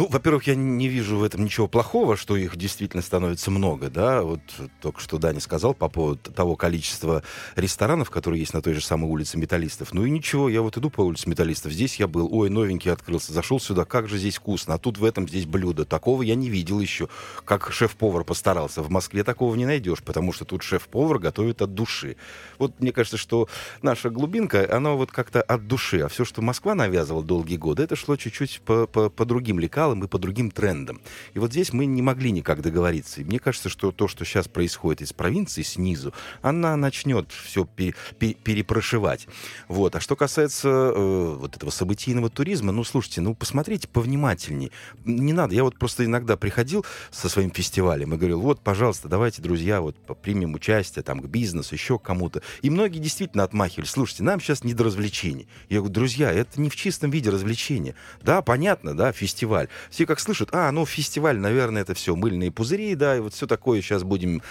Ну, 0.00 0.06
во-первых, 0.08 0.46
я 0.46 0.54
не 0.54 0.88
вижу 0.88 1.18
в 1.18 1.22
этом 1.22 1.44
ничего 1.44 1.68
плохого, 1.68 2.16
что 2.16 2.34
их 2.34 2.56
действительно 2.56 3.02
становится 3.02 3.50
много, 3.50 3.90
да. 3.90 4.22
Вот 4.22 4.40
только 4.80 4.98
что 4.98 5.18
Даня 5.18 5.40
сказал 5.40 5.74
по 5.74 5.90
поводу 5.90 6.32
того 6.32 6.56
количества 6.56 7.22
ресторанов, 7.54 8.08
которые 8.08 8.40
есть 8.40 8.54
на 8.54 8.62
той 8.62 8.72
же 8.72 8.80
самой 8.80 9.10
улице 9.10 9.36
Металлистов. 9.36 9.92
Ну 9.92 10.06
и 10.06 10.10
ничего, 10.10 10.48
я 10.48 10.62
вот 10.62 10.78
иду 10.78 10.88
по 10.88 11.02
улице 11.02 11.28
Металлистов, 11.28 11.72
здесь 11.72 11.96
я 11.96 12.08
был, 12.08 12.30
ой, 12.32 12.48
новенький 12.48 12.90
открылся, 12.90 13.34
зашел 13.34 13.60
сюда, 13.60 13.84
как 13.84 14.08
же 14.08 14.16
здесь 14.16 14.38
вкусно, 14.38 14.72
а 14.72 14.78
тут 14.78 14.96
в 14.96 15.04
этом 15.04 15.28
здесь 15.28 15.44
блюдо. 15.44 15.84
Такого 15.84 16.22
я 16.22 16.34
не 16.34 16.48
видел 16.48 16.80
еще, 16.80 17.10
как 17.44 17.70
шеф-повар 17.70 18.24
постарался. 18.24 18.80
В 18.82 18.88
Москве 18.88 19.22
такого 19.22 19.54
не 19.54 19.66
найдешь, 19.66 20.02
потому 20.02 20.32
что 20.32 20.46
тут 20.46 20.62
шеф-повар 20.62 21.18
готовит 21.18 21.60
от 21.60 21.74
души. 21.74 22.16
Вот 22.58 22.80
мне 22.80 22.92
кажется, 22.92 23.18
что 23.18 23.50
наша 23.82 24.08
глубинка, 24.08 24.66
она 24.74 24.92
вот 24.92 25.10
как-то 25.10 25.42
от 25.42 25.68
души, 25.68 26.00
а 26.00 26.08
все, 26.08 26.24
что 26.24 26.40
Москва 26.40 26.74
навязывала 26.74 27.22
долгие 27.22 27.58
годы, 27.58 27.82
это 27.82 27.96
шло 27.96 28.16
чуть-чуть 28.16 28.62
по, 28.64 28.86
по, 28.86 29.10
по 29.10 29.26
другим 29.26 29.60
лекалам 29.60 29.89
и 30.04 30.08
по 30.08 30.18
другим 30.18 30.50
трендам. 30.50 31.00
И 31.34 31.38
вот 31.38 31.50
здесь 31.50 31.72
мы 31.72 31.86
не 31.86 32.02
могли 32.02 32.30
никак 32.30 32.62
договориться. 32.62 33.20
И 33.20 33.24
мне 33.24 33.38
кажется, 33.38 33.68
что 33.68 33.92
то, 33.92 34.08
что 34.08 34.24
сейчас 34.24 34.48
происходит 34.48 35.02
из 35.02 35.12
провинции 35.12 35.62
снизу, 35.62 36.12
она 36.42 36.76
начнет 36.76 37.30
все 37.32 37.64
пе- 37.64 37.94
пе- 38.18 38.34
перепрошивать. 38.34 39.26
Вот. 39.68 39.96
А 39.96 40.00
что 40.00 40.16
касается 40.16 40.68
э, 40.68 41.36
вот 41.38 41.56
этого 41.56 41.70
событийного 41.70 42.30
туризма, 42.30 42.72
ну, 42.72 42.84
слушайте, 42.84 43.20
ну, 43.20 43.34
посмотрите 43.34 43.88
повнимательнее. 43.88 44.70
Не 45.04 45.32
надо. 45.32 45.54
Я 45.54 45.64
вот 45.64 45.78
просто 45.78 46.04
иногда 46.04 46.36
приходил 46.36 46.84
со 47.10 47.28
своим 47.28 47.50
фестивалем 47.50 48.14
и 48.14 48.16
говорил, 48.16 48.40
вот, 48.40 48.60
пожалуйста, 48.60 49.08
давайте, 49.08 49.42
друзья, 49.42 49.80
вот 49.80 49.96
примем 50.22 50.54
участие 50.54 51.02
там 51.02 51.20
к 51.20 51.26
бизнесу, 51.26 51.74
еще 51.74 51.98
к 51.98 52.02
кому-то. 52.02 52.42
И 52.62 52.70
многие 52.70 52.98
действительно 52.98 53.44
отмахивались. 53.44 53.90
Слушайте, 53.90 54.22
нам 54.22 54.40
сейчас 54.40 54.64
не 54.64 54.74
до 54.74 54.84
развлечений. 54.84 55.48
Я 55.68 55.78
говорю, 55.78 55.94
друзья, 55.94 56.30
это 56.30 56.60
не 56.60 56.68
в 56.68 56.76
чистом 56.76 57.10
виде 57.10 57.30
развлечения. 57.30 57.94
Да, 58.22 58.42
понятно, 58.42 58.96
да, 58.96 59.12
фестиваль. 59.12 59.68
Все 59.90 60.06
как 60.06 60.20
слышат, 60.20 60.50
а, 60.52 60.70
ну, 60.72 60.84
фестиваль, 60.84 61.38
наверное, 61.38 61.82
это 61.82 61.94
все 61.94 62.14
мыльные 62.16 62.50
пузыри, 62.50 62.94
да, 62.94 63.16
и 63.16 63.20
вот 63.20 63.34
все 63.34 63.46
такое 63.46 63.80
сейчас 63.80 64.02
будем, 64.02 64.42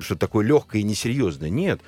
что 0.00 0.16
такое 0.16 0.46
легкое 0.46 0.82
и 0.82 0.84
несерьезное. 0.84 1.50
Нет. 1.50 1.80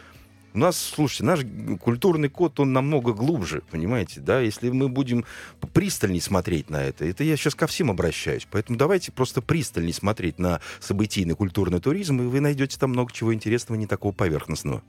У 0.55 0.59
нас, 0.59 0.77
слушайте, 0.77 1.25
наш 1.25 1.41
культурный 1.81 2.29
код, 2.29 2.61
он 2.61 2.75
намного 2.75 3.15
глубже, 3.15 3.63
понимаете, 3.71 4.21
да, 4.21 4.41
если 4.41 4.69
мы 4.69 4.91
будем 4.91 5.25
пристальней 5.73 6.21
смотреть 6.21 6.69
на 6.69 6.83
это, 6.83 7.07
это 7.07 7.25
я 7.25 7.37
сейчас 7.39 7.55
ко 7.55 7.67
всем 7.67 7.91
обращаюсь, 7.91 8.47
поэтому 8.51 8.77
давайте 8.77 9.13
просто 9.13 9.41
пристальней 9.41 9.95
смотреть 9.95 10.39
на 10.39 10.61
событийный 10.79 11.35
культурный 11.35 11.81
туризм, 11.81 12.21
и 12.21 12.27
вы 12.27 12.41
найдете 12.41 12.79
там 12.79 12.91
много 12.91 13.13
чего 13.13 13.33
интересного, 13.33 13.79
не 13.79 13.87
такого 13.87 14.13
поверхностного. 14.13 14.83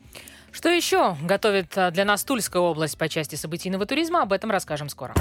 Что 0.52 0.70
еще 0.70 1.18
готовит 1.24 1.76
а, 1.78 1.90
для 1.90 2.06
нас 2.06 2.24
Тульская 2.24 2.62
область 2.62 2.98
по 2.98 3.10
части 3.10 3.36
событийного 3.36 3.88
туризма? 3.88 4.22
Об 4.22 4.34
этом 4.34 4.52
расскажем 4.52 4.88
скоро. 4.88 5.16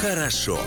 Хорошо. 0.00 0.58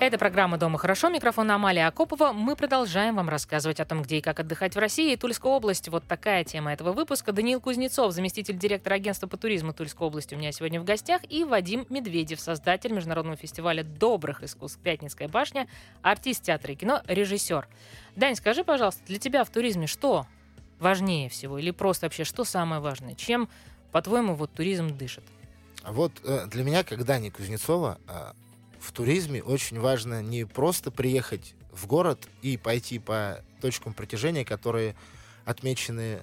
Это 0.00 0.18
программа 0.18 0.56
«Дома 0.56 0.78
хорошо». 0.78 1.10
Микрофон 1.10 1.50
Амалия 1.50 1.86
Акопова. 1.86 2.32
Мы 2.32 2.56
продолжаем 2.56 3.16
вам 3.16 3.28
рассказывать 3.28 3.78
о 3.78 3.84
том, 3.84 4.02
где 4.02 4.18
и 4.18 4.20
как 4.20 4.40
отдыхать 4.40 4.74
в 4.74 4.78
России. 4.78 5.14
Тульская 5.14 5.52
область. 5.52 5.88
Вот 5.88 6.04
такая 6.08 6.42
тема 6.42 6.72
этого 6.72 6.92
выпуска. 6.92 7.30
Даниил 7.30 7.60
Кузнецов, 7.60 8.12
заместитель 8.12 8.56
директора 8.56 8.94
агентства 8.94 9.28
по 9.28 9.36
туризму 9.36 9.72
Тульской 9.72 10.06
области 10.06 10.34
у 10.34 10.38
меня 10.38 10.50
сегодня 10.50 10.80
в 10.80 10.84
гостях. 10.84 11.20
И 11.28 11.44
Вадим 11.44 11.86
Медведев, 11.88 12.40
создатель 12.40 12.92
международного 12.92 13.36
фестиваля 13.36 13.84
добрых 13.84 14.42
искусств 14.42 14.80
«Пятницкая 14.82 15.28
башня», 15.28 15.68
артист 16.00 16.42
театра 16.42 16.72
и 16.72 16.76
кино, 16.76 17.02
режиссер. 17.06 17.68
Дань, 18.16 18.34
скажи, 18.34 18.64
пожалуйста, 18.64 19.02
для 19.06 19.18
тебя 19.18 19.44
в 19.44 19.50
туризме 19.50 19.86
что 19.86 20.26
важнее 20.80 21.28
всего? 21.28 21.58
Или 21.58 21.70
просто 21.70 22.06
вообще 22.06 22.24
что 22.24 22.44
самое 22.44 22.80
важное? 22.80 23.14
Чем, 23.14 23.48
по-твоему, 23.92 24.34
вот 24.34 24.52
туризм 24.52 24.96
дышит? 24.96 25.22
Вот 25.84 26.12
э, 26.24 26.46
для 26.46 26.64
меня, 26.64 26.84
как 26.84 27.04
Дани 27.04 27.30
Кузнецова, 27.30 27.98
э, 28.06 28.32
в 28.78 28.92
туризме 28.92 29.42
очень 29.42 29.80
важно 29.80 30.22
не 30.22 30.44
просто 30.44 30.90
приехать 30.90 31.54
в 31.72 31.86
город 31.86 32.28
и 32.42 32.56
пойти 32.56 32.98
по 32.98 33.42
точкам 33.60 33.94
притяжения, 33.94 34.44
которые 34.44 34.94
отмечены 35.44 36.20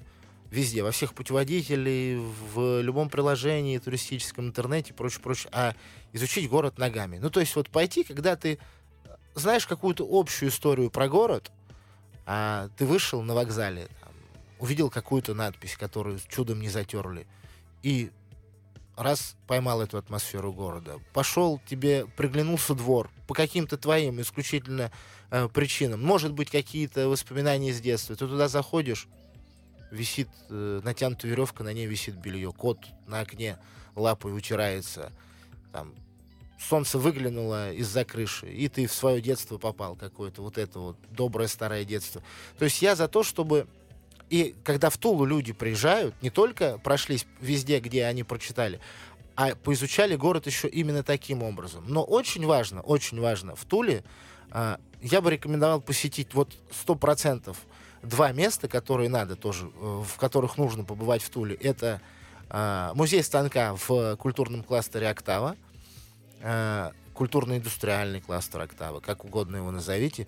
везде, 0.51 0.83
во 0.83 0.91
всех 0.91 1.13
путеводителей, 1.13 2.17
в 2.17 2.81
любом 2.81 3.09
приложении 3.09 3.77
туристическом, 3.77 4.47
интернете, 4.47 4.93
прочее, 4.93 5.21
прочее, 5.21 5.49
а 5.53 5.75
изучить 6.13 6.49
город 6.49 6.77
ногами. 6.77 7.17
Ну, 7.17 7.29
то 7.29 7.39
есть 7.39 7.55
вот 7.55 7.69
пойти, 7.69 8.03
когда 8.03 8.35
ты 8.35 8.59
знаешь 9.35 9.67
какую-то 9.67 10.07
общую 10.09 10.49
историю 10.49 10.89
про 10.89 11.07
город, 11.07 11.51
а 12.25 12.69
ты 12.77 12.85
вышел 12.85 13.21
на 13.21 13.35
вокзале, 13.35 13.87
там, 14.01 14.11
увидел 14.59 14.89
какую-то 14.89 15.33
надпись, 15.33 15.75
которую 15.77 16.19
чудом 16.29 16.61
не 16.61 16.69
затерли, 16.69 17.27
и 17.83 18.11
раз 18.99 19.37
поймал 19.47 19.81
эту 19.81 19.97
атмосферу 19.97 20.51
города, 20.51 20.99
пошел, 21.13 21.61
тебе 21.69 22.05
приглянулся 22.05 22.75
двор 22.75 23.09
по 23.27 23.33
каким-то 23.33 23.77
твоим 23.77 24.19
исключительно 24.21 24.91
э, 25.31 25.47
причинам, 25.47 26.03
может 26.03 26.33
быть, 26.33 26.49
какие-то 26.49 27.07
воспоминания 27.07 27.69
из 27.69 27.79
детства, 27.79 28.15
ты 28.15 28.27
туда 28.27 28.49
заходишь, 28.49 29.07
висит 29.89 30.27
э, 30.49 30.81
натянутая 30.83 31.31
веревка, 31.31 31.63
на 31.63 31.71
ней 31.71 31.85
висит 31.85 32.15
белье, 32.15 32.51
кот 32.51 32.79
на 33.07 33.21
окне 33.21 33.57
лапой 33.95 34.35
утирается, 34.35 35.13
там, 35.71 35.93
солнце 36.59 36.99
выглянуло 36.99 37.71
из-за 37.73 38.03
крыши, 38.03 38.51
и 38.51 38.67
ты 38.67 38.85
в 38.85 38.93
свое 38.93 39.21
детство 39.21 39.57
попал, 39.57 39.95
какое-то 39.95 40.41
вот 40.41 40.57
это 40.57 40.79
вот 40.79 40.97
доброе 41.09 41.47
старое 41.47 41.85
детство. 41.85 42.21
То 42.57 42.65
есть 42.65 42.81
я 42.81 42.95
за 42.95 43.07
то, 43.07 43.23
чтобы 43.23 43.67
и 44.29 44.55
когда 44.63 44.89
в 44.89 44.97
Тулу 44.97 45.25
люди 45.25 45.53
приезжают, 45.53 46.15
не 46.21 46.29
только 46.29 46.77
прошлись 46.77 47.25
везде, 47.41 47.79
где 47.79 48.05
они 48.05 48.23
прочитали, 48.23 48.79
а 49.35 49.55
поизучали 49.55 50.15
город 50.15 50.45
еще 50.45 50.67
именно 50.67 51.03
таким 51.03 51.43
образом. 51.43 51.85
Но 51.87 52.03
очень 52.03 52.45
важно, 52.45 52.81
очень 52.81 53.19
важно, 53.19 53.55
в 53.55 53.65
Туле 53.65 54.03
э, 54.51 54.77
я 55.01 55.21
бы 55.21 55.31
рекомендовал 55.31 55.81
посетить 55.81 56.33
вот 56.33 56.53
сто 56.71 56.95
процентов 56.95 57.57
два 58.03 58.31
места, 58.31 58.67
которые 58.67 59.09
надо 59.09 59.35
тоже, 59.35 59.65
э, 59.67 60.03
в 60.05 60.17
которых 60.17 60.57
нужно 60.57 60.83
побывать 60.83 61.23
в 61.23 61.29
Туле. 61.29 61.55
Это 61.55 62.01
э, 62.49 62.91
музей 62.95 63.23
станка 63.23 63.75
в 63.75 64.15
культурном 64.17 64.63
кластере 64.63 65.09
«Октава», 65.09 65.55
э, 66.41 66.91
культурно-индустриальный 67.13 68.21
кластер 68.21 68.61
«Октава», 68.61 68.99
как 68.99 69.25
угодно 69.25 69.57
его 69.57 69.71
назовите. 69.71 70.27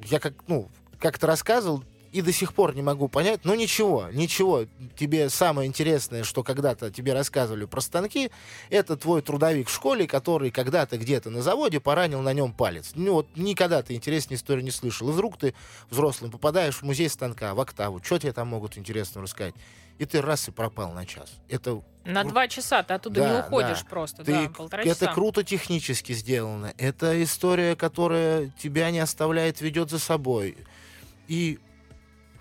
Я 0.00 0.18
как, 0.18 0.34
ну, 0.46 0.68
как-то 0.98 1.26
рассказывал, 1.26 1.84
и 2.14 2.22
до 2.22 2.32
сих 2.32 2.54
пор 2.54 2.76
не 2.76 2.82
могу 2.82 3.08
понять. 3.08 3.40
Но 3.44 3.56
ничего, 3.56 4.08
ничего. 4.12 4.66
Тебе 4.96 5.28
самое 5.28 5.66
интересное, 5.68 6.22
что 6.22 6.44
когда-то 6.44 6.92
тебе 6.92 7.12
рассказывали 7.12 7.64
про 7.64 7.80
станки, 7.80 8.30
это 8.70 8.96
твой 8.96 9.20
трудовик 9.20 9.68
в 9.68 9.74
школе, 9.74 10.06
который 10.06 10.52
когда-то 10.52 10.96
где-то 10.96 11.30
на 11.30 11.42
заводе 11.42 11.80
поранил 11.80 12.22
на 12.22 12.32
нем 12.32 12.52
палец. 12.52 12.92
Ну 12.94 13.14
вот 13.14 13.26
никогда 13.34 13.82
ты 13.82 13.94
интересной 13.94 14.36
истории 14.36 14.62
не 14.62 14.70
слышал. 14.70 15.08
И 15.08 15.12
вдруг 15.12 15.36
ты 15.38 15.54
взрослым 15.90 16.30
попадаешь 16.30 16.76
в 16.76 16.82
музей 16.82 17.08
станка, 17.08 17.52
в 17.54 17.60
октаву. 17.60 18.00
Что 18.02 18.18
тебе 18.20 18.32
там 18.32 18.46
могут 18.46 18.78
интересно 18.78 19.20
рассказать? 19.20 19.54
И 19.98 20.04
ты 20.04 20.22
раз 20.22 20.46
и 20.48 20.52
пропал 20.52 20.92
на 20.92 21.06
час. 21.06 21.32
Это 21.48 21.82
На 22.04 22.22
кру- 22.22 22.28
два 22.30 22.46
часа 22.48 22.84
ты 22.84 22.94
оттуда 22.94 23.20
Да, 23.22 23.32
не 23.32 23.40
уходишь 23.40 23.82
да. 23.82 23.86
просто, 23.90 24.24
ты, 24.24 24.32
да, 24.32 24.48
полтора 24.50 24.82
это 24.84 25.06
часа. 25.06 25.12
круто 25.14 25.42
технически 25.42 26.12
сделано. 26.12 26.74
Это 26.78 27.20
история, 27.22 27.74
которая 27.76 28.52
тебя 28.60 28.90
не 28.92 29.00
оставляет, 29.00 29.60
ведет 29.60 29.90
за 29.90 29.98
собой. 29.98 30.56
И 31.26 31.58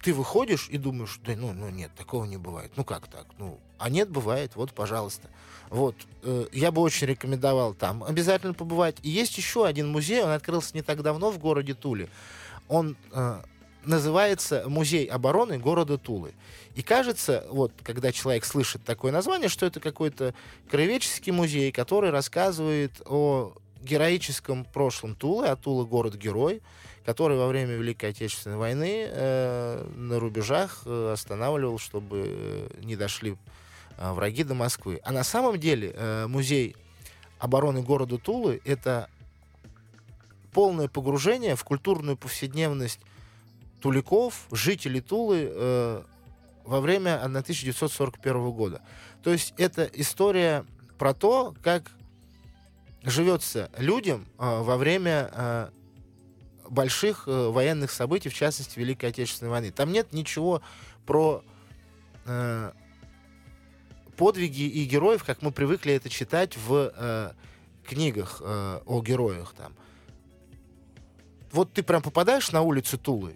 ты 0.04 0.14
выходишь 0.14 0.68
и 0.70 0.78
думаешь, 0.78 1.20
да 1.26 1.34
ну, 1.36 1.54
ну 1.54 1.70
нет, 1.70 1.92
такого 1.96 2.26
не 2.26 2.38
бывает. 2.38 2.72
Ну 2.76 2.84
как 2.84 3.08
так? 3.08 3.26
Ну, 3.40 3.60
а 3.78 3.90
нет, 3.90 4.10
бывает, 4.10 4.56
вот, 4.56 4.74
пожалуйста. 4.74 5.30
Вот, 5.70 5.96
э, 6.24 6.46
я 6.52 6.72
бы 6.72 6.82
очень 6.82 7.08
рекомендовал 7.08 7.74
там 7.74 8.04
обязательно 8.04 8.54
побывать. 8.54 8.98
И 9.02 9.10
есть 9.10 9.38
еще 9.38 9.66
один 9.66 9.90
музей, 9.90 10.22
он 10.22 10.30
открылся 10.30 10.76
не 10.76 10.82
так 10.82 11.02
давно 11.02 11.32
в 11.32 11.40
городе 11.40 11.74
Туле. 11.74 12.10
Он 12.68 12.98
э, 13.12 13.42
называется 13.86 14.66
Музей 14.68 15.06
обороны 15.06 15.58
города 15.58 15.98
Тулы. 15.98 16.34
И 16.76 16.82
кажется, 16.82 17.46
вот, 17.50 17.72
когда 17.84 18.12
человек 18.12 18.46
слышит 18.46 18.84
такое 18.84 19.12
название, 19.12 19.50
что 19.50 19.66
это 19.66 19.80
какой-то 19.80 20.34
краеведческий 20.70 21.32
музей, 21.32 21.72
который 21.72 22.10
рассказывает 22.10 23.02
о 23.06 23.54
героическом 23.82 24.66
прошлом 24.66 25.16
Тулы, 25.16 25.48
а 25.48 25.56
Тула 25.56 25.86
город-герой, 25.86 26.62
который 27.06 27.38
во 27.38 27.48
время 27.48 27.74
Великой 27.74 28.12
Отечественной 28.12 28.58
войны 28.58 29.08
э, 29.10 29.86
на 29.96 30.20
рубежах 30.20 30.84
э, 30.86 31.12
останавливал, 31.14 31.78
чтобы 31.78 32.24
э, 32.26 32.68
не 32.82 32.96
дошли 32.96 33.36
э, 33.98 34.12
враги 34.14 34.44
до 34.44 34.54
Москвы. 34.54 35.02
А 35.04 35.12
на 35.12 35.24
самом 35.24 35.60
деле 35.60 35.94
э, 35.96 36.28
музей 36.28 36.76
обороны 37.40 37.82
города 37.82 38.18
Тулы— 38.18 38.62
это 38.66 39.10
полное 40.54 40.88
погружение 40.88 41.56
в 41.56 41.64
культурную 41.64 42.16
повседневность 42.16 43.00
туликов, 43.82 44.48
жителей 44.52 45.02
Тулы 45.02 45.50
э, 45.52 46.04
во 46.64 46.80
время 46.80 47.22
1941 47.22 48.52
года. 48.52 48.82
То 49.24 49.32
есть 49.32 49.54
это 49.58 49.90
история 49.94 50.66
про 50.98 51.14
то, 51.14 51.54
как 51.62 51.92
живется 53.04 53.70
людям 53.78 54.26
э, 54.40 54.62
во 54.62 54.78
время 54.78 55.72
больших 56.74 57.28
э, 57.28 57.48
военных 57.50 57.92
событий, 57.92 58.30
в 58.30 58.34
частности 58.34 58.78
Великой 58.80 59.10
Отечественной 59.10 59.52
войны. 59.52 59.72
Там 59.72 59.92
нет 59.92 60.12
ничего 60.12 60.62
про 61.06 61.44
э, 62.26 62.72
подвиги 64.18 64.64
и 64.64 64.86
героев, 64.86 65.24
как 65.24 65.42
мы 65.42 65.52
привыкли 65.52 65.94
это 65.94 66.10
читать 66.10 66.58
в 66.58 66.92
э, 66.96 67.32
книгах 67.86 68.42
э, 68.44 68.82
о 68.86 69.02
героях. 69.02 69.54
Там. 69.58 69.74
Вот 71.52 71.72
ты 71.74 71.84
прям 71.84 72.02
попадаешь 72.02 72.52
на 72.52 72.62
улицу 72.62 72.98
Тулы, 72.98 73.36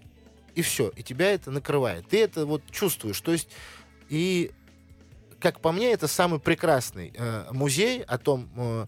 и 0.54 0.62
все, 0.62 0.88
и 0.96 1.02
тебя 1.02 1.32
это 1.32 1.50
накрывает. 1.50 2.08
Ты 2.08 2.20
это 2.22 2.46
вот 2.46 2.62
чувствуешь. 2.70 3.20
То 3.20 3.32
есть, 3.32 3.48
и 4.08 4.50
как 5.40 5.60
по 5.60 5.72
мне, 5.72 5.92
это 5.92 6.08
самый 6.08 6.40
прекрасный 6.40 7.12
э, 7.14 7.46
музей 7.52 8.02
о 8.02 8.18
том, 8.18 8.50
э, 8.56 8.86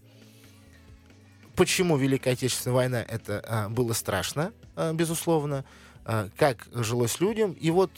почему 1.61 1.95
Великая 1.95 2.31
Отечественная 2.31 2.75
война 2.75 3.05
это 3.07 3.43
э, 3.45 3.69
было 3.69 3.93
страшно, 3.93 4.51
э, 4.75 4.93
безусловно, 4.93 5.63
э, 6.05 6.29
как 6.35 6.67
жилось 6.73 7.19
людям. 7.19 7.51
И 7.51 7.69
вот 7.69 7.91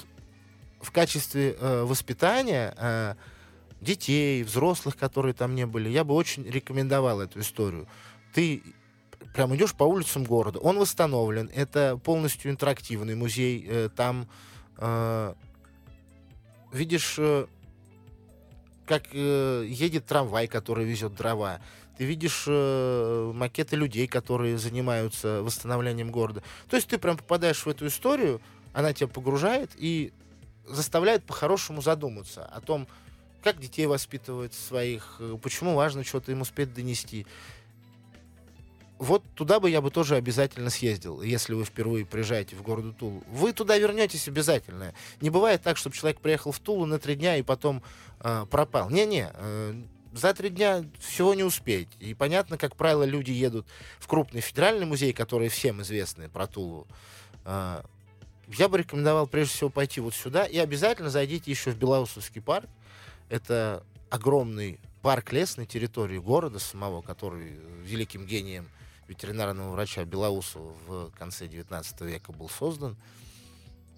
в 0.81 0.91
качестве 0.91 1.55
э, 1.57 1.83
воспитания 1.83 2.75
э, 2.77 3.15
детей, 3.79 4.43
взрослых, 4.43 4.97
которые 4.97 5.33
там 5.33 5.55
не 5.55 5.65
были, 5.65 5.87
я 5.87 6.03
бы 6.03 6.13
очень 6.13 6.43
рекомендовал 6.43 7.21
эту 7.21 7.39
историю. 7.39 7.87
Ты 8.33 8.63
прям 9.33 9.55
идешь 9.55 9.73
по 9.73 9.85
улицам 9.85 10.25
города, 10.25 10.59
он 10.59 10.77
восстановлен, 10.77 11.49
это 11.55 11.97
полностью 12.03 12.51
интерактивный 12.51 13.15
музей, 13.15 13.65
э, 13.65 13.89
там 13.95 14.27
э, 14.77 15.33
видишь, 16.73 17.15
э, 17.17 17.45
как 18.85 19.03
э, 19.13 19.65
едет 19.69 20.05
трамвай, 20.05 20.47
который 20.47 20.83
везет 20.83 21.15
дрова, 21.15 21.61
ты 21.97 22.05
видишь 22.05 22.45
э, 22.47 23.31
макеты 23.33 23.75
людей, 23.75 24.07
которые 24.07 24.57
занимаются 24.57 25.41
восстановлением 25.43 26.11
города. 26.11 26.43
То 26.69 26.75
есть 26.75 26.87
ты 26.87 26.97
прям 26.97 27.17
попадаешь 27.17 27.65
в 27.65 27.69
эту 27.69 27.87
историю, 27.87 28.41
она 28.73 28.93
тебя 28.93 29.07
погружает 29.07 29.71
и 29.75 30.11
заставляет 30.67 31.23
по-хорошему 31.23 31.81
задуматься 31.81 32.45
о 32.45 32.61
том, 32.61 32.87
как 33.43 33.59
детей 33.59 33.85
воспитывать 33.85 34.53
своих, 34.53 35.17
э, 35.19 35.37
почему 35.41 35.75
важно 35.75 36.03
что-то 36.03 36.31
им 36.31 36.41
успеть 36.41 36.73
донести. 36.73 37.27
Вот 38.99 39.21
туда 39.35 39.59
бы 39.59 39.69
я 39.69 39.81
бы 39.81 39.91
тоже 39.91 40.15
обязательно 40.15 40.69
съездил, 40.69 41.21
если 41.21 41.53
вы 41.53 41.65
впервые 41.65 42.05
приезжаете 42.05 42.55
в 42.55 42.61
город 42.61 42.97
Тулу. 42.97 43.21
Вы 43.27 43.51
туда 43.51 43.77
вернетесь 43.77 44.29
обязательно. 44.29 44.93
Не 45.19 45.29
бывает 45.29 45.61
так, 45.61 45.75
чтобы 45.75 45.95
человек 45.95 46.21
приехал 46.21 46.53
в 46.53 46.59
Тулу 46.59 46.85
на 46.85 46.99
три 46.99 47.15
дня 47.15 47.35
и 47.35 47.41
потом 47.41 47.83
э, 48.21 48.45
пропал. 48.49 48.89
Не-не, 48.89 49.29
э, 49.33 49.83
за 50.13 50.33
три 50.33 50.49
дня 50.49 50.85
всего 50.99 51.33
не 51.33 51.43
успеть. 51.43 51.89
И 51.99 52.13
понятно, 52.13 52.57
как 52.57 52.75
правило, 52.75 53.03
люди 53.03 53.31
едут 53.31 53.67
в 53.99 54.07
крупный 54.07 54.41
федеральный 54.41 54.85
музей, 54.85 55.13
который 55.13 55.49
всем 55.49 55.81
известный 55.81 56.29
про 56.29 56.47
Тулу. 56.47 56.87
Э, 57.45 57.81
я 58.47 58.69
бы 58.69 58.77
рекомендовал 58.77 59.27
прежде 59.27 59.53
всего 59.53 59.69
пойти 59.69 59.99
вот 60.01 60.13
сюда 60.13 60.45
и 60.45 60.57
обязательно 60.57 61.09
зайдите 61.09 61.49
еще 61.49 61.71
в 61.71 61.77
Белоусовский 61.77 62.41
парк. 62.41 62.69
Это 63.29 63.83
огромный 64.09 64.79
парк 65.01 65.33
лесной 65.33 65.65
территории 65.65 66.17
города 66.17 66.59
самого, 66.59 67.01
который 67.01 67.59
великим 67.83 68.25
гением 68.25 68.67
ветеринарного 69.07 69.71
врача 69.71 70.05
Белоусова 70.05 70.73
в 70.87 71.11
конце 71.17 71.47
19 71.47 72.01
века 72.01 72.31
был 72.31 72.49
создан. 72.49 72.95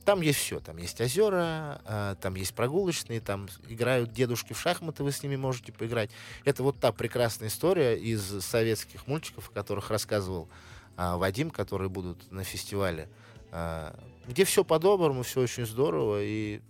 Там 0.05 0.21
есть 0.21 0.39
все. 0.39 0.59
Там 0.59 0.77
есть 0.77 1.01
озера, 1.01 1.81
а, 1.83 2.15
там 2.15 2.35
есть 2.35 2.53
прогулочные, 2.53 3.19
там 3.19 3.47
играют 3.67 4.13
дедушки 4.13 4.53
в 4.53 4.59
шахматы, 4.59 5.03
вы 5.03 5.11
с 5.11 5.23
ними 5.23 5.35
можете 5.35 5.71
поиграть. 5.71 6.11
Это 6.45 6.61
вот 6.61 6.79
та 6.79 6.91
прекрасная 6.91 7.47
история 7.49 7.97
из 7.97 8.21
советских 8.45 9.07
мультиков, 9.07 9.49
о 9.49 9.51
которых 9.51 9.89
рассказывал 9.89 10.47
а, 10.95 11.17
Вадим, 11.17 11.49
которые 11.49 11.89
будут 11.89 12.31
на 12.31 12.43
фестивале, 12.43 13.09
а, 13.51 13.99
где 14.27 14.45
все 14.45 14.63
по-доброму, 14.63 15.23
все 15.23 15.41
очень 15.41 15.65
здорово, 15.65 16.21
и 16.21 16.61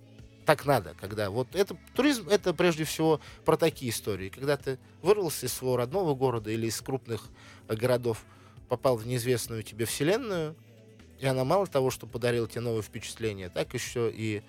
так 0.45 0.65
надо, 0.65 0.95
когда 1.01 1.29
вот 1.29 1.53
это 1.55 1.75
туризм 1.93 2.29
это 2.29 2.53
прежде 2.53 2.85
всего 2.85 3.19
про 3.43 3.57
такие 3.57 3.91
истории, 3.91 4.29
когда 4.29 4.55
ты 4.55 4.79
вырвался 5.01 5.47
из 5.47 5.53
своего 5.53 5.75
родного 5.75 6.15
города 6.15 6.51
или 6.51 6.67
из 6.67 6.79
крупных 6.79 7.27
городов, 7.67 8.23
попал 8.69 8.95
в 8.95 9.05
неизвестную 9.05 9.63
тебе 9.63 9.85
вселенную, 9.85 10.55
и 11.19 11.25
она 11.25 11.43
мало 11.43 11.67
того, 11.67 11.91
что 11.91 12.07
подарила 12.07 12.47
тебе 12.47 12.61
новые 12.61 12.83
впечатления, 12.83 13.49
так 13.49 13.73
еще 13.73 14.11
и 14.13 14.43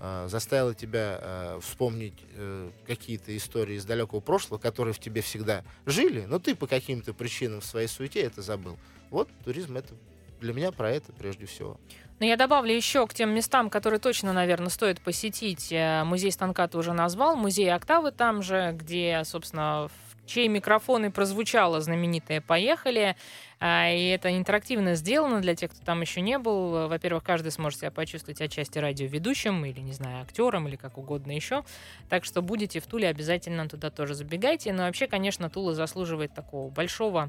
э, 0.00 0.26
заставила 0.28 0.74
тебя 0.74 1.18
э, 1.20 1.60
вспомнить 1.62 2.18
э, 2.34 2.70
какие-то 2.86 3.36
истории 3.36 3.76
из 3.76 3.84
далекого 3.84 4.20
прошлого, 4.20 4.58
которые 4.58 4.94
в 4.94 4.98
тебе 4.98 5.22
всегда 5.22 5.64
жили, 5.86 6.24
но 6.26 6.38
ты 6.38 6.54
по 6.54 6.66
каким-то 6.66 7.14
причинам 7.14 7.60
в 7.60 7.64
своей 7.64 7.88
суете 7.88 8.20
это 8.20 8.42
забыл. 8.42 8.76
Вот 9.10 9.28
туризм 9.44 9.76
это 9.76 9.94
для 10.40 10.52
меня 10.52 10.72
про 10.72 10.90
это 10.90 11.12
прежде 11.12 11.46
всего. 11.46 11.78
Но 12.18 12.26
я 12.26 12.36
добавлю 12.36 12.74
еще 12.74 13.06
к 13.06 13.14
тем 13.14 13.30
местам, 13.30 13.70
которые 13.70 13.98
точно, 13.98 14.32
наверное, 14.32 14.68
стоит 14.68 15.00
посетить. 15.00 15.72
Э, 15.72 16.04
Музей 16.04 16.32
станка 16.32 16.68
ты 16.68 16.76
уже 16.76 16.92
назвал, 16.92 17.36
музей 17.36 17.72
Октавы 17.72 18.12
там 18.12 18.42
же, 18.42 18.76
где, 18.78 19.22
собственно, 19.24 19.88
в 19.88 20.26
чей 20.26 20.48
микрофон 20.48 21.06
и 21.06 21.10
прозвучало 21.10 21.80
знаменитое 21.80 22.40
«Поехали». 22.40 23.16
А, 23.60 23.90
И 23.90 24.06
это 24.06 24.34
интерактивно 24.34 24.94
сделано 24.94 25.40
для 25.42 25.54
тех, 25.54 25.70
кто 25.70 25.84
там 25.84 26.00
еще 26.00 26.22
не 26.22 26.38
был. 26.38 26.88
Во-первых, 26.88 27.22
каждый 27.22 27.52
сможет 27.52 27.80
себя 27.80 27.90
почувствовать 27.90 28.40
отчасти 28.40 28.78
радиоведущим 28.78 29.64
или, 29.66 29.80
не 29.80 29.92
знаю, 29.92 30.22
актером 30.22 30.66
или 30.66 30.76
как 30.76 30.96
угодно 30.96 31.32
еще. 31.32 31.62
Так 32.08 32.24
что 32.24 32.40
будете 32.40 32.80
в 32.80 32.86
Туле, 32.86 33.08
обязательно 33.08 33.68
туда 33.68 33.90
тоже 33.90 34.14
забегайте. 34.14 34.72
Но 34.72 34.84
вообще, 34.84 35.06
конечно, 35.06 35.50
Тула 35.50 35.74
заслуживает 35.74 36.34
такого 36.34 36.70
большого, 36.70 37.28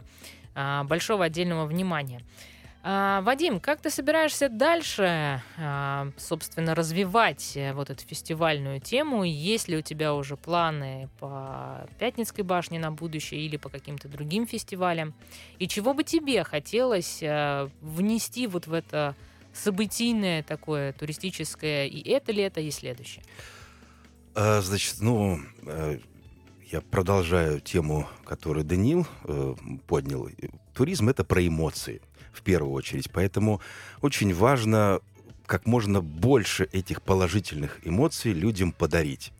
а, 0.56 0.86
большого 0.86 1.26
отдельного 1.26 1.66
внимания. 1.66 2.22
А, 2.84 3.22
Вадим, 3.22 3.60
как 3.60 3.80
ты 3.80 3.92
собираешься 3.92 4.50
дальше, 4.50 5.44
а, 5.58 6.10
собственно, 6.18 6.74
развивать 6.74 7.56
э, 7.56 7.74
вот 7.74 7.92
эту 7.92 8.04
фестивальную 8.08 8.80
тему? 8.80 9.24
Есть 9.24 9.68
ли 9.68 9.78
у 9.78 9.82
тебя 9.82 10.16
уже 10.16 10.36
планы 10.36 11.08
по 11.20 11.88
Пятницкой 12.00 12.44
башне 12.44 12.80
на 12.80 12.92
будущее 12.92 13.42
или 13.42 13.58
по 13.58 13.70
каким-то 13.70 14.08
другим 14.08 14.48
фестивалям? 14.48 15.14
И 15.60 15.68
чего 15.68 15.94
бы 15.94 16.04
тебе 16.04 16.44
хотелось 16.44 17.22
э, 17.22 17.70
внести 17.82 18.48
вот 18.48 18.66
в 18.66 18.74
это 18.74 19.16
событийное 19.54 20.42
такое 20.42 20.94
туристическое 20.94 21.86
и 21.86 22.10
это 22.10 22.32
лето, 22.32 22.62
и 22.62 22.72
следующее? 22.72 23.24
А, 24.34 24.60
Значит, 24.62 24.96
ну, 25.02 25.40
э, 25.68 26.00
я 26.72 26.82
продолжаю 26.82 27.60
тему, 27.60 28.08
которую 28.26 28.66
Данил 28.66 29.06
э, 29.26 29.56
поднял. 29.88 30.30
Туризм— 30.74 31.10
это 31.10 31.24
про 31.24 31.46
эмоции, 31.46 32.02
в 32.32 32.42
первую 32.42 32.74
очередь. 32.74 33.10
Поэтому 33.12 33.62
очень 34.02 34.34
важно 34.34 35.00
как 35.46 35.66
можно 35.66 36.02
больше 36.02 36.70
этих 36.72 37.02
положительных 37.02 37.80
эмоций 37.84 38.32
людям 38.32 38.72
подарить. 38.72 39.34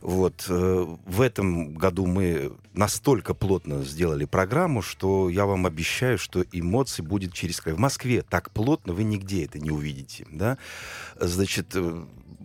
Вот. 0.00 0.46
э, 0.48 0.96
В 1.06 1.20
этом 1.20 1.74
году 1.74 2.06
мы 2.06 2.52
настолько 2.74 3.34
плотно 3.34 3.82
сделали 3.82 4.24
программу, 4.24 4.82
что 4.82 5.28
я 5.28 5.46
вам 5.46 5.66
обещаю, 5.66 6.18
что 6.18 6.44
эмоций 6.52 7.04
будет 7.04 7.32
через 7.32 7.60
край. 7.60 7.74
В 7.74 7.80
Москве 7.80 8.22
так 8.22 8.52
плотно 8.52 8.92
вы 8.92 9.02
нигде 9.02 9.44
это 9.44 9.58
не 9.58 9.70
увидите. 9.70 10.26
Да? 10.30 10.58
Значит, 11.16 11.72
э, 11.74 12.04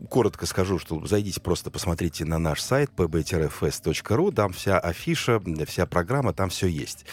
коротко 0.10 0.46
скажу, 0.46 0.80
что 0.80 1.06
зайдите 1.06 1.40
просто 1.42 1.72
посмотрите 1.72 2.26
на 2.26 2.40
наш 2.40 2.62
сайт 2.62 2.92
pb-fest.ru, 2.96 4.34
там 4.34 4.54
вся 4.54 4.80
афиша, 4.80 5.42
вся 5.68 5.86
программа, 5.86 6.34
там 6.34 6.50
все 6.50 6.68
есть. 6.68 7.06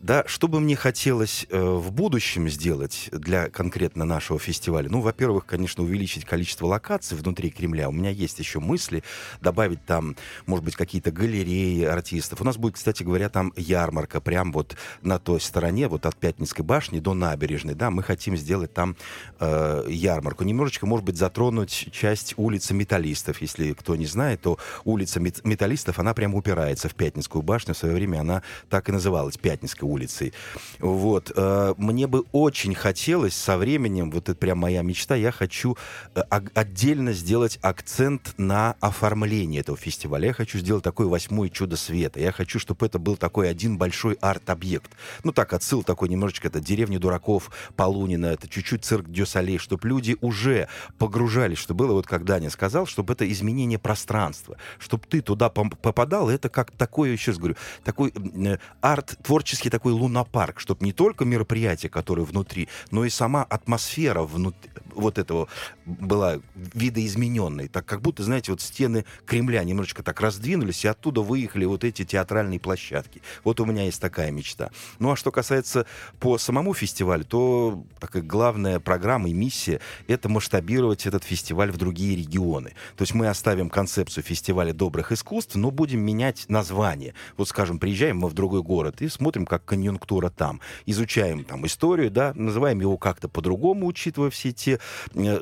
Да, 0.00 0.24
что 0.26 0.48
бы 0.48 0.60
мне 0.60 0.76
хотелось 0.76 1.46
э, 1.50 1.60
в 1.60 1.92
будущем 1.92 2.48
сделать 2.48 3.08
для 3.12 3.48
конкретно 3.48 4.04
нашего 4.04 4.38
фестиваля? 4.38 4.88
Ну, 4.90 5.00
во-первых, 5.00 5.46
конечно, 5.46 5.82
увеличить 5.82 6.24
количество 6.24 6.66
локаций 6.66 7.16
внутри 7.16 7.50
Кремля. 7.50 7.88
У 7.88 7.92
меня 7.92 8.10
есть 8.10 8.38
еще 8.38 8.60
мысли 8.60 9.02
добавить 9.40 9.84
там, 9.84 10.16
может 10.46 10.64
быть, 10.64 10.76
какие-то 10.76 11.10
галереи 11.10 11.84
артистов. 11.84 12.40
У 12.40 12.44
нас 12.44 12.56
будет, 12.56 12.74
кстати 12.74 13.02
говоря, 13.02 13.28
там 13.28 13.52
ярмарка 13.56 14.20
прям 14.20 14.52
вот 14.52 14.76
на 15.02 15.18
той 15.18 15.40
стороне, 15.40 15.88
вот 15.88 16.06
от 16.06 16.16
Пятницкой 16.16 16.64
башни 16.64 16.98
до 16.98 17.14
набережной, 17.14 17.74
да, 17.74 17.90
мы 17.90 18.02
хотим 18.02 18.36
сделать 18.36 18.72
там 18.74 18.96
э, 19.40 19.84
ярмарку. 19.88 20.44
Немножечко, 20.44 20.86
может 20.86 21.04
быть, 21.04 21.16
затронуть 21.16 21.88
часть 21.92 22.25
улицы 22.36 22.74
Металлистов. 22.74 23.40
Если 23.40 23.72
кто 23.72 23.96
не 23.96 24.06
знает, 24.06 24.40
то 24.42 24.58
улица 24.84 25.20
Мет- 25.20 25.44
Металлистов, 25.44 25.98
она 25.98 26.14
прям 26.14 26.34
упирается 26.34 26.88
в 26.88 26.94
Пятницкую 26.94 27.42
башню. 27.42 27.74
В 27.74 27.78
свое 27.78 27.94
время 27.94 28.20
она 28.20 28.42
так 28.68 28.88
и 28.88 28.92
называлась, 28.92 29.36
Пятницкой 29.36 29.88
улицей. 29.88 30.32
Вот. 30.78 31.32
э, 31.34 31.74
Мне 31.76 32.06
бы 32.06 32.24
очень 32.32 32.74
хотелось 32.74 33.34
со 33.34 33.56
временем, 33.58 34.10
вот 34.10 34.28
это 34.28 34.38
прям 34.38 34.58
моя 34.58 34.82
мечта, 34.82 35.14
я 35.14 35.30
хочу 35.32 35.76
э, 36.14 36.20
отдельно 36.54 37.12
сделать 37.12 37.58
акцент 37.62 38.34
на 38.38 38.76
оформление 38.80 39.60
этого 39.60 39.76
фестиваля. 39.78 40.28
Я 40.28 40.32
хочу 40.32 40.58
сделать 40.58 40.84
такое 40.84 41.06
восьмое 41.06 41.48
чудо 41.48 41.76
света. 41.76 42.20
Я 42.20 42.32
хочу, 42.32 42.58
чтобы 42.58 42.86
это 42.86 42.98
был 42.98 43.16
такой 43.16 43.50
один 43.50 43.78
большой 43.78 44.14
арт-объект. 44.20 44.90
Ну 45.24 45.32
так, 45.32 45.52
отсыл 45.52 45.82
такой 45.82 46.08
немножечко, 46.08 46.48
это 46.48 46.60
деревня 46.60 46.98
дураков, 46.98 47.50
Полунина, 47.76 48.26
это 48.26 48.48
чуть-чуть 48.48 48.84
цирк 48.84 49.08
Дюсалей, 49.08 49.58
чтобы 49.58 49.88
люди 49.88 50.16
уже 50.20 50.68
погружались, 50.98 51.58
что 51.58 51.74
было, 51.74 51.92
вот 51.92 52.06
как 52.06 52.15
Даня 52.24 52.50
сказал, 52.50 52.86
чтобы 52.86 53.12
это 53.12 53.30
изменение 53.30 53.78
пространства, 53.78 54.56
чтобы 54.78 55.04
ты 55.08 55.20
туда 55.20 55.48
попадал, 55.48 56.30
это 56.30 56.48
как 56.48 56.70
такое, 56.70 57.12
еще 57.12 57.32
раз 57.32 57.38
говорю, 57.38 57.56
такой 57.84 58.12
э, 58.12 58.58
арт, 58.80 59.18
творческий 59.22 59.70
такой 59.70 59.92
лунопарк, 59.92 60.60
чтобы 60.60 60.84
не 60.84 60.92
только 60.92 61.24
мероприятие, 61.24 61.90
которое 61.90 62.22
внутри, 62.22 62.68
но 62.90 63.04
и 63.04 63.10
сама 63.10 63.44
атмосфера 63.44 64.22
внутри, 64.22 64.70
вот 64.96 65.18
этого 65.18 65.48
была 65.84 66.40
видоизмененной, 66.54 67.68
так 67.68 67.86
как 67.86 68.00
будто, 68.00 68.22
знаете, 68.22 68.52
вот 68.52 68.60
стены 68.60 69.04
Кремля 69.26 69.62
немножечко 69.62 70.02
так 70.02 70.20
раздвинулись, 70.20 70.84
и 70.84 70.88
оттуда 70.88 71.20
выехали 71.20 71.64
вот 71.64 71.84
эти 71.84 72.04
театральные 72.04 72.58
площадки. 72.58 73.22
Вот 73.44 73.60
у 73.60 73.64
меня 73.64 73.84
есть 73.84 74.00
такая 74.00 74.30
мечта. 74.30 74.70
Ну 74.98 75.12
а 75.12 75.16
что 75.16 75.30
касается 75.30 75.86
по 76.18 76.38
самому 76.38 76.74
фестивалю, 76.74 77.24
то 77.24 77.84
такая 78.00 78.22
главная 78.22 78.80
программа 78.80 79.28
и 79.28 79.32
миссия— 79.32 79.80
это 80.08 80.28
масштабировать 80.28 81.06
этот 81.06 81.24
фестиваль 81.24 81.70
в 81.70 81.76
другие 81.76 82.16
регионы. 82.16 82.74
То 82.96 83.02
есть 83.02 83.14
мы 83.14 83.28
оставим 83.28 83.70
концепцию 83.70 84.24
фестиваля 84.24 84.72
добрых 84.72 85.12
искусств, 85.12 85.54
но 85.56 85.70
будем 85.70 86.00
менять 86.00 86.46
название. 86.48 87.14
Вот, 87.36 87.48
скажем, 87.48 87.78
приезжаем 87.78 88.18
мы 88.18 88.28
в 88.28 88.34
другой 88.34 88.62
город 88.62 89.02
и 89.02 89.08
смотрим, 89.08 89.46
как 89.46 89.64
конъюнктура 89.64 90.30
там. 90.30 90.60
Изучаем 90.86 91.44
там 91.44 91.66
историю, 91.66 92.10
да, 92.10 92.32
называем 92.34 92.80
его 92.80 92.96
как-то 92.96 93.28
по-другому, 93.28 93.86
учитывая 93.86 94.30
все 94.30 94.52
те 94.52 94.80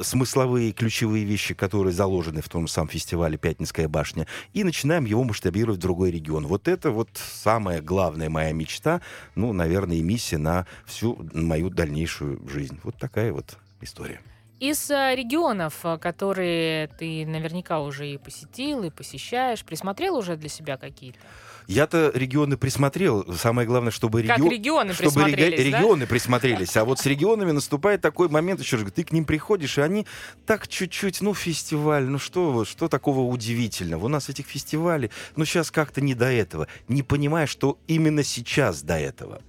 смысловые 0.03 0.73
ключевые 0.73 1.25
вещи, 1.25 1.55
которые 1.55 1.93
заложены 1.93 2.43
в 2.43 2.49
том 2.49 2.69
самом 2.69 2.89
фестивале 2.89 3.39
«Пятницкая 3.39 3.89
башня», 3.89 4.27
и 4.53 4.65
начинаем 4.65 5.05
его 5.05 5.25
масштабировать 5.25 5.79
в 5.79 5.83
другой 5.83 6.11
регион. 6.11 6.47
Вот 6.47 6.69
это 6.69 6.91
вот 6.91 7.09
самая 7.15 7.81
главная 7.81 8.31
моя 8.31 8.53
мечта, 8.53 9.01
ну, 9.35 9.53
наверное, 9.53 9.97
и 9.97 10.03
миссия 10.03 10.39
на 10.39 10.67
всю 10.87 11.19
мою 11.33 11.71
дальнейшую 11.71 12.47
жизнь. 12.49 12.79
Вот 12.83 12.97
такая 12.97 13.33
вот 13.33 13.57
история. 13.81 14.21
Из 14.61 14.91
э, 14.91 15.15
регионов, 15.15 15.81
э, 15.85 15.99
которые 15.99 16.87
ты 16.87 17.27
наверняка 17.27 17.81
уже 17.81 18.09
и 18.09 18.19
посетил, 18.19 18.85
и 18.85 18.91
посещаешь, 18.91 19.65
присмотрел 19.65 20.17
уже 20.17 20.37
для 20.37 20.49
себя 20.49 20.77
какие-то? 20.77 21.19
Я-то 21.67 22.11
регионы 22.15 22.57
присмотрел. 22.57 23.25
Самое 23.37 23.67
главное, 23.67 23.91
чтобы, 23.91 24.23
регион- 24.23 24.51
регионы 24.51 24.93
чтобы 24.93 25.09
реги- 25.09 25.35
присмотрелись, 25.35 25.59
да? 25.73 25.79
регионы 25.79 26.07
присмотрелись. 26.07 26.77
А 26.77 26.85
вот 26.85 26.99
с 26.99 27.07
регионами 27.07 27.53
наступает 27.53 28.01
такой 28.01 28.29
момент, 28.29 28.61
еще 28.61 28.77
раз 28.77 28.91
ты 28.93 29.05
к 29.05 29.13
ним 29.13 29.25
приходишь, 29.25 29.79
и 29.79 29.81
они 29.81 30.07
так 30.47 30.69
чуть-чуть, 30.69 31.21
ну, 31.21 31.35
фестиваль, 31.35 32.05
ну 32.05 32.19
что, 32.19 32.65
что 32.65 32.89
такого 32.89 33.21
удивительного? 33.21 34.05
У 34.05 34.09
нас 34.09 34.29
этих 34.29 34.47
фестивалей, 34.47 35.11
ну, 35.37 35.45
сейчас 35.45 35.71
как-то 35.71 36.01
не 36.01 36.15
до 36.15 36.27
этого. 36.31 36.69
Не 36.89 37.03
понимая, 37.03 37.47
что 37.47 37.79
именно 37.87 38.23
сейчас 38.23 38.83
до 38.83 38.99
этого. 38.99 39.41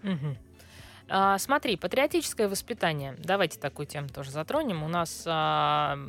А, 1.07 1.37
смотри, 1.37 1.75
патриотическое 1.77 2.47
воспитание. 2.49 3.15
Давайте 3.19 3.59
такую 3.59 3.85
тему 3.85 4.09
тоже 4.09 4.31
затронем. 4.31 4.81
У 4.83 4.87
нас 4.87 5.23
а, 5.27 5.99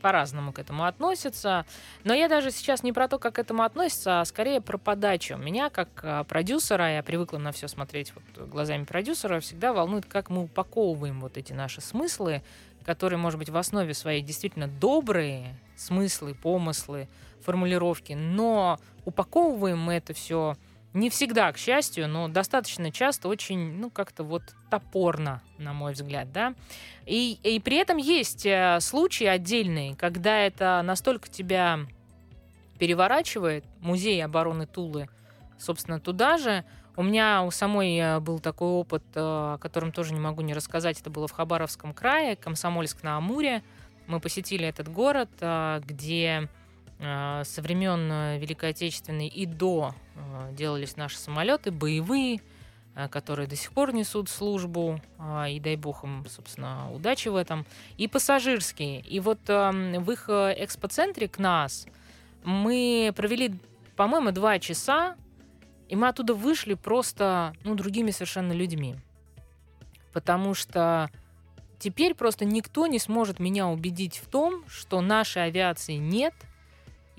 по-разному 0.00 0.52
к 0.52 0.58
этому 0.58 0.84
относятся. 0.84 1.64
Но 2.04 2.14
я 2.14 2.28
даже 2.28 2.50
сейчас 2.50 2.82
не 2.82 2.92
про 2.92 3.08
то, 3.08 3.18
как 3.18 3.36
к 3.36 3.38
этому 3.38 3.62
относятся, 3.62 4.20
а 4.20 4.24
скорее 4.24 4.60
про 4.60 4.78
подачу. 4.78 5.36
Меня, 5.36 5.70
как 5.70 5.88
а, 6.02 6.24
продюсера, 6.24 6.94
я 6.94 7.02
привыкла 7.02 7.38
на 7.38 7.52
все 7.52 7.68
смотреть 7.68 8.12
вот 8.14 8.48
глазами 8.48 8.84
продюсера, 8.84 9.40
всегда 9.40 9.72
волнует, 9.72 10.06
как 10.06 10.30
мы 10.30 10.42
упаковываем 10.42 11.20
вот 11.20 11.36
эти 11.36 11.52
наши 11.52 11.80
смыслы, 11.80 12.42
которые, 12.84 13.18
может 13.18 13.38
быть, 13.38 13.50
в 13.50 13.56
основе 13.56 13.94
своей 13.94 14.22
действительно 14.22 14.66
добрые 14.66 15.54
смыслы, 15.76 16.34
помыслы, 16.34 17.08
формулировки, 17.44 18.12
но 18.12 18.78
упаковываем 19.04 19.78
мы 19.78 19.94
это 19.94 20.12
все 20.12 20.56
не 20.92 21.08
всегда, 21.08 21.52
к 21.52 21.58
счастью, 21.58 22.08
но 22.08 22.28
достаточно 22.28 22.90
часто 22.90 23.28
очень, 23.28 23.78
ну, 23.78 23.90
как-то 23.90 24.24
вот 24.24 24.42
топорно, 24.70 25.40
на 25.58 25.72
мой 25.72 25.92
взгляд, 25.92 26.32
да. 26.32 26.54
И, 27.06 27.38
и 27.44 27.60
при 27.60 27.76
этом 27.76 27.96
есть 27.96 28.44
э, 28.44 28.78
случаи 28.80 29.26
отдельные, 29.26 29.94
когда 29.94 30.38
это 30.38 30.82
настолько 30.84 31.28
тебя 31.28 31.80
переворачивает, 32.78 33.64
музей 33.80 34.24
обороны 34.24 34.66
Тулы, 34.66 35.08
собственно, 35.58 36.00
туда 36.00 36.38
же. 36.38 36.64
У 36.96 37.04
меня 37.04 37.44
у 37.44 37.52
самой 37.52 37.96
э, 37.96 38.18
был 38.18 38.40
такой 38.40 38.68
опыт, 38.68 39.04
э, 39.14 39.20
о 39.20 39.58
котором 39.58 39.92
тоже 39.92 40.12
не 40.12 40.20
могу 40.20 40.40
не 40.42 40.54
рассказать. 40.54 41.00
Это 41.00 41.10
было 41.10 41.28
в 41.28 41.32
Хабаровском 41.32 41.94
крае, 41.94 42.34
Комсомольск-на-Амуре. 42.34 43.62
Мы 44.08 44.18
посетили 44.18 44.66
этот 44.66 44.88
город, 44.88 45.28
где 45.38 46.48
со 47.00 47.62
времен 47.62 48.12
э, 48.12 48.38
Великой 48.38 48.70
Отечественной 48.70 49.26
и 49.26 49.46
до 49.46 49.94
э, 50.14 50.52
делались 50.52 50.96
наши 50.96 51.16
самолеты 51.16 51.70
боевые, 51.70 52.42
э, 52.94 53.08
которые 53.08 53.48
до 53.48 53.56
сих 53.56 53.72
пор 53.72 53.94
несут 53.94 54.28
службу, 54.28 55.00
э, 55.18 55.52
и 55.52 55.60
дай 55.60 55.76
бог 55.76 56.04
им, 56.04 56.26
собственно, 56.28 56.92
удачи 56.92 57.28
в 57.28 57.36
этом, 57.36 57.64
и 57.96 58.06
пассажирские. 58.06 59.00
И 59.00 59.18
вот 59.18 59.38
эм, 59.48 60.04
в 60.04 60.10
их 60.10 60.28
экспоцентре 60.28 61.26
к 61.26 61.38
нас 61.38 61.86
мы 62.44 63.14
провели, 63.16 63.54
по-моему, 63.96 64.30
два 64.30 64.58
часа, 64.58 65.16
и 65.88 65.96
мы 65.96 66.08
оттуда 66.08 66.34
вышли 66.34 66.74
просто, 66.74 67.54
ну, 67.64 67.74
другими 67.74 68.10
совершенно 68.10 68.52
людьми. 68.52 68.96
Потому 70.12 70.52
что 70.52 71.10
теперь 71.78 72.14
просто 72.14 72.44
никто 72.44 72.86
не 72.86 72.98
сможет 72.98 73.40
меня 73.40 73.68
убедить 73.68 74.18
в 74.18 74.28
том, 74.28 74.64
что 74.68 75.00
нашей 75.00 75.46
авиации 75.46 75.94
нет, 75.94 76.34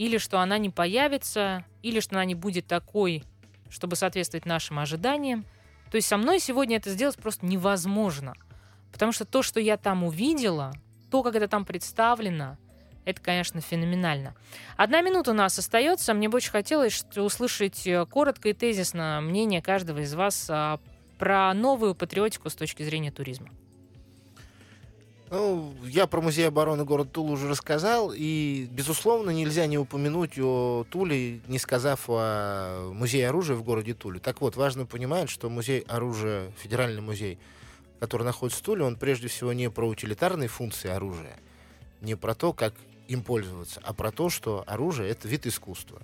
или 0.02 0.18
что 0.18 0.40
она 0.40 0.58
не 0.58 0.72
появится, 0.72 1.64
или 1.84 2.00
что 2.00 2.16
она 2.16 2.26
не 2.26 2.34
будет 2.34 2.66
такой, 2.66 3.24
чтобы 3.70 3.96
соответствовать 3.96 4.48
нашим 4.48 4.80
ожиданиям. 4.80 5.46
То 5.92 5.98
есть 5.98 6.08
со 6.08 6.18
мной 6.18 6.40
сегодня 6.40 6.78
это 6.78 6.90
сделать 6.90 7.18
просто 7.18 7.46
невозможно. 7.46 8.34
Потому 8.92 9.12
что 9.12 9.26
то, 9.26 9.44
что 9.44 9.60
я 9.60 9.78
там 9.78 10.04
увидела, 10.04 10.74
то, 11.12 11.22
как 11.22 11.36
это 11.36 11.48
там 11.48 11.66
представлено, 11.66 12.58
это, 13.06 13.22
конечно, 13.22 13.62
феноменально. 13.62 14.34
Одна 14.76 15.02
минута 15.02 15.32
у 15.32 15.36
нас 15.36 15.60
остается. 15.60 16.16
Мне 16.16 16.30
бы 16.30 16.38
очень 16.38 16.50
хотелось 16.50 17.06
услышать 17.16 17.86
э, 17.86 18.04
коротко 18.08 18.50
и 18.50 18.54
тезисно 18.54 19.22
мнение 19.22 19.62
каждого 19.62 20.00
из 20.00 20.16
вас 20.16 20.48
а, 20.50 20.80
про 21.20 21.54
новую 21.54 21.94
патриотику 21.94 22.50
с 22.50 22.56
точки 22.56 22.82
зрения 22.82 23.12
туризма. 23.12 23.50
Ну, 25.32 25.74
я 25.86 26.08
про 26.08 26.20
музей 26.20 26.46
обороны 26.46 26.84
города 26.84 27.10
Тула 27.10 27.32
уже 27.32 27.48
рассказал, 27.48 28.12
и, 28.14 28.68
безусловно, 28.70 29.30
нельзя 29.30 29.66
не 29.66 29.78
упомянуть 29.78 30.38
о 30.38 30.86
Туле, 30.90 31.40
не 31.48 31.58
сказав 31.58 32.02
о 32.10 32.92
музее 32.92 33.30
оружия 33.30 33.56
в 33.56 33.64
городе 33.64 33.94
Туле. 33.94 34.20
Так 34.20 34.42
вот, 34.42 34.58
важно 34.58 34.86
понимать, 34.86 35.30
что 35.30 35.50
музей 35.50 35.86
оружия, 35.88 36.52
федеральный 36.58 37.02
музей, 37.02 37.40
который 38.02 38.24
находится 38.24 38.60
в 38.60 38.66
Туле, 38.66 38.84
он 38.84 38.98
прежде 38.98 39.30
всего 39.30 39.54
не 39.54 39.70
про 39.70 39.88
утилитарные 39.88 40.50
функции 40.50 40.90
оружия, 40.90 41.38
не 42.02 42.16
про 42.16 42.36
то, 42.36 42.52
как 42.52 42.74
им 43.08 43.24
пользоваться, 43.24 43.80
а 43.86 43.94
про 43.94 44.12
то, 44.12 44.30
что 44.30 44.66
оружие— 44.68 45.10
это 45.12 45.30
вид 45.30 45.48
искусства, 45.48 46.02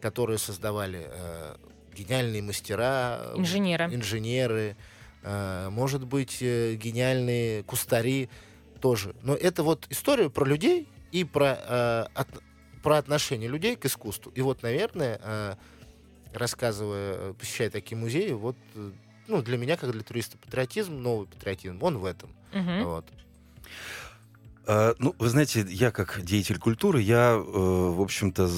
которое 0.00 0.38
создавали 0.38 1.06
э, 1.06 1.56
гениальные 1.94 2.40
мастера, 2.40 3.32
Инженеры. 3.36 3.94
инженеры, 3.94 4.76
э, 5.22 5.68
может 5.70 6.06
быть, 6.06 6.38
э, 6.40 6.76
гениальные 6.76 7.62
кустари 7.64 8.30
тоже. 8.80 9.14
Но 9.22 9.34
это 9.34 9.62
вот 9.62 9.86
история 9.90 10.30
про 10.30 10.44
людей 10.44 10.88
и 11.12 11.24
про, 11.24 11.58
э, 11.60 12.06
от- 12.14 12.42
про 12.82 12.96
отношение 12.98 13.48
людей 13.48 13.76
к 13.76 13.84
искусству. 13.86 14.32
И 14.34 14.40
вот, 14.42 14.62
наверное, 14.62 15.20
э, 15.22 15.54
рассказывая, 16.32 17.32
посещая 17.34 17.70
такие 17.70 17.96
музеи, 17.96 18.32
вот 18.32 18.56
э, 18.74 18.90
ну, 19.28 19.42
для 19.42 19.58
меня, 19.58 19.76
как 19.76 19.90
для 19.92 20.02
туриста, 20.02 20.38
патриотизм, 20.38 21.00
новый 21.00 21.26
патриотизм, 21.26 21.78
он 21.82 21.98
в 21.98 22.04
этом. 22.04 22.30
Мгм. 22.52 22.84
Вот. 22.84 23.06
А, 24.66 24.94
Ну, 24.98 25.14
вы 25.18 25.28
знаете, 25.28 25.66
я 25.68 25.90
как 25.90 26.22
деятель 26.22 26.58
культуры, 26.58 27.00
я, 27.00 27.32
э, 27.34 27.40
в 27.40 28.00
общем-то, 28.00 28.48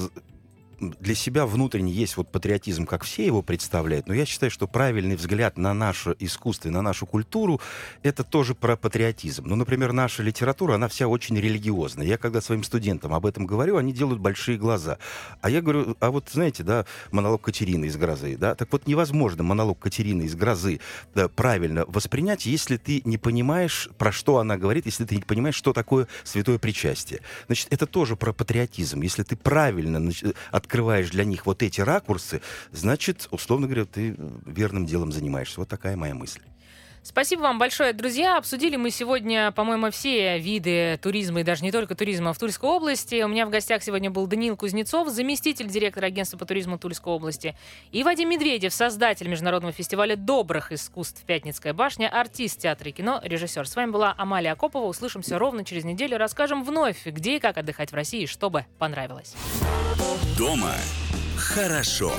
для 0.91 1.15
себя 1.15 1.45
внутренне 1.45 1.91
есть 1.91 2.17
вот 2.17 2.31
патриотизм, 2.31 2.85
как 2.85 3.03
все 3.03 3.25
его 3.25 3.41
представляют, 3.41 4.07
но 4.07 4.13
я 4.13 4.25
считаю, 4.25 4.51
что 4.51 4.67
правильный 4.67 5.15
взгляд 5.15 5.57
на 5.57 5.73
наше 5.73 6.15
искусство 6.19 6.69
и 6.69 6.71
на 6.71 6.81
нашу 6.81 7.05
культуру— 7.05 7.61
это 8.03 8.23
тоже 8.23 8.55
про 8.55 8.75
патриотизм. 8.75 9.45
Ну, 9.45 9.55
например, 9.55 9.93
наша 9.93 10.23
литература, 10.23 10.75
она 10.75 10.87
вся 10.87 11.07
очень 11.07 11.37
религиозная. 11.39 12.05
Я 12.05 12.17
когда 12.17 12.41
своим 12.41 12.63
студентам 12.63 13.13
об 13.13 13.25
этом 13.25 13.45
говорю, 13.45 13.77
они 13.77 13.93
делают 13.93 14.19
большие 14.19 14.57
глаза. 14.57 14.97
А 15.41 15.49
я 15.49 15.61
говорю, 15.61 15.95
а 15.99 16.11
вот 16.11 16.29
знаете, 16.31 16.63
да, 16.63 16.85
монолог 17.11 17.41
Катерины 17.41 17.85
из 17.85 17.97
«Грозы», 17.97 18.37
да, 18.37 18.55
так 18.55 18.71
вот 18.71 18.87
невозможно 18.87 19.43
монолог 19.43 19.79
Катерины 19.79 20.23
из 20.23 20.35
«Грозы» 20.35 20.79
да, 21.15 21.27
правильно 21.27 21.85
воспринять, 21.87 22.45
если 22.45 22.77
ты 22.77 23.01
не 23.05 23.17
понимаешь, 23.17 23.89
про 23.97 24.11
что 24.11 24.37
она 24.37 24.57
говорит, 24.57 24.85
если 24.85 25.05
ты 25.05 25.15
не 25.15 25.21
понимаешь, 25.21 25.55
что 25.55 25.73
такое 25.73 26.07
святое 26.23 26.57
причастие. 26.57 27.21
Значит, 27.47 27.67
это 27.71 27.85
тоже 27.85 28.15
про 28.15 28.33
патриотизм. 28.33 29.01
Если 29.01 29.23
ты 29.23 29.35
правильно 29.35 29.97
нач- 29.97 30.35
открываешь 30.73 31.11
для 31.11 31.23
них 31.23 31.45
вот 31.45 31.61
эти 31.61 31.81
ракурсы, 31.81 32.41
значит, 32.71 33.27
условно 33.29 33.67
говоря, 33.67 33.85
ты 33.85 34.15
верным 34.43 34.87
делом 34.87 35.11
занимаешься. 35.11 35.59
Вот 35.59 35.69
такая 35.69 35.95
моя 35.95 36.15
мысль. 36.15 36.41
Спасибо 37.03 37.41
вам 37.41 37.59
большое, 37.59 37.91
друзья. 37.91 38.37
Обсудили 38.37 38.77
мы 38.77 38.89
сегодня, 38.89 39.51
по-моему, 39.51 39.91
все 39.91 40.39
виды 40.39 40.97
туризма 41.03 41.41
и 41.41 41.43
даже 41.43 41.61
не 41.61 41.71
только 41.71 41.95
туризма 41.95 42.31
в 42.33 42.39
Тульской 42.39 42.69
области. 42.69 43.21
У 43.23 43.27
меня 43.27 43.45
в 43.45 43.49
гостях 43.49 43.83
сегодня 43.83 44.09
был 44.09 44.25
Даниил 44.25 44.55
Кузнецов, 44.55 45.09
заместитель 45.09 45.67
директора 45.67 46.05
агентства 46.05 46.37
по 46.37 46.45
туризму 46.45 46.79
Тульской 46.79 47.11
области, 47.11 47.57
и 47.91 48.03
Вадим 48.05 48.29
Медведев, 48.29 48.73
создатель 48.73 49.27
международного 49.27 49.73
фестиваля 49.73 50.15
добрых 50.15 50.71
искусств 50.71 51.21
«Пятницкая 51.25 51.73
башня», 51.73 52.07
артист 52.07 52.59
театра 52.61 52.89
и 52.89 52.93
кино, 52.93 53.19
режиссер. 53.21 53.67
С 53.67 53.75
вами 53.75 53.91
была 53.91 54.15
Амалия 54.17 54.53
Акопова. 54.53 54.85
Услышимся 54.85 55.37
ровно 55.37 55.65
через 55.65 55.83
неделю. 55.83 56.17
Расскажем 56.17 56.63
вновь, 56.63 57.05
где 57.05 57.35
и 57.35 57.39
как 57.39 57.57
отдыхать 57.57 57.91
в 57.91 57.95
России, 57.95 58.25
чтобы 58.27 58.65
понравилось. 58.79 59.35
Дома 60.37 60.71
хорошо. 61.37 62.13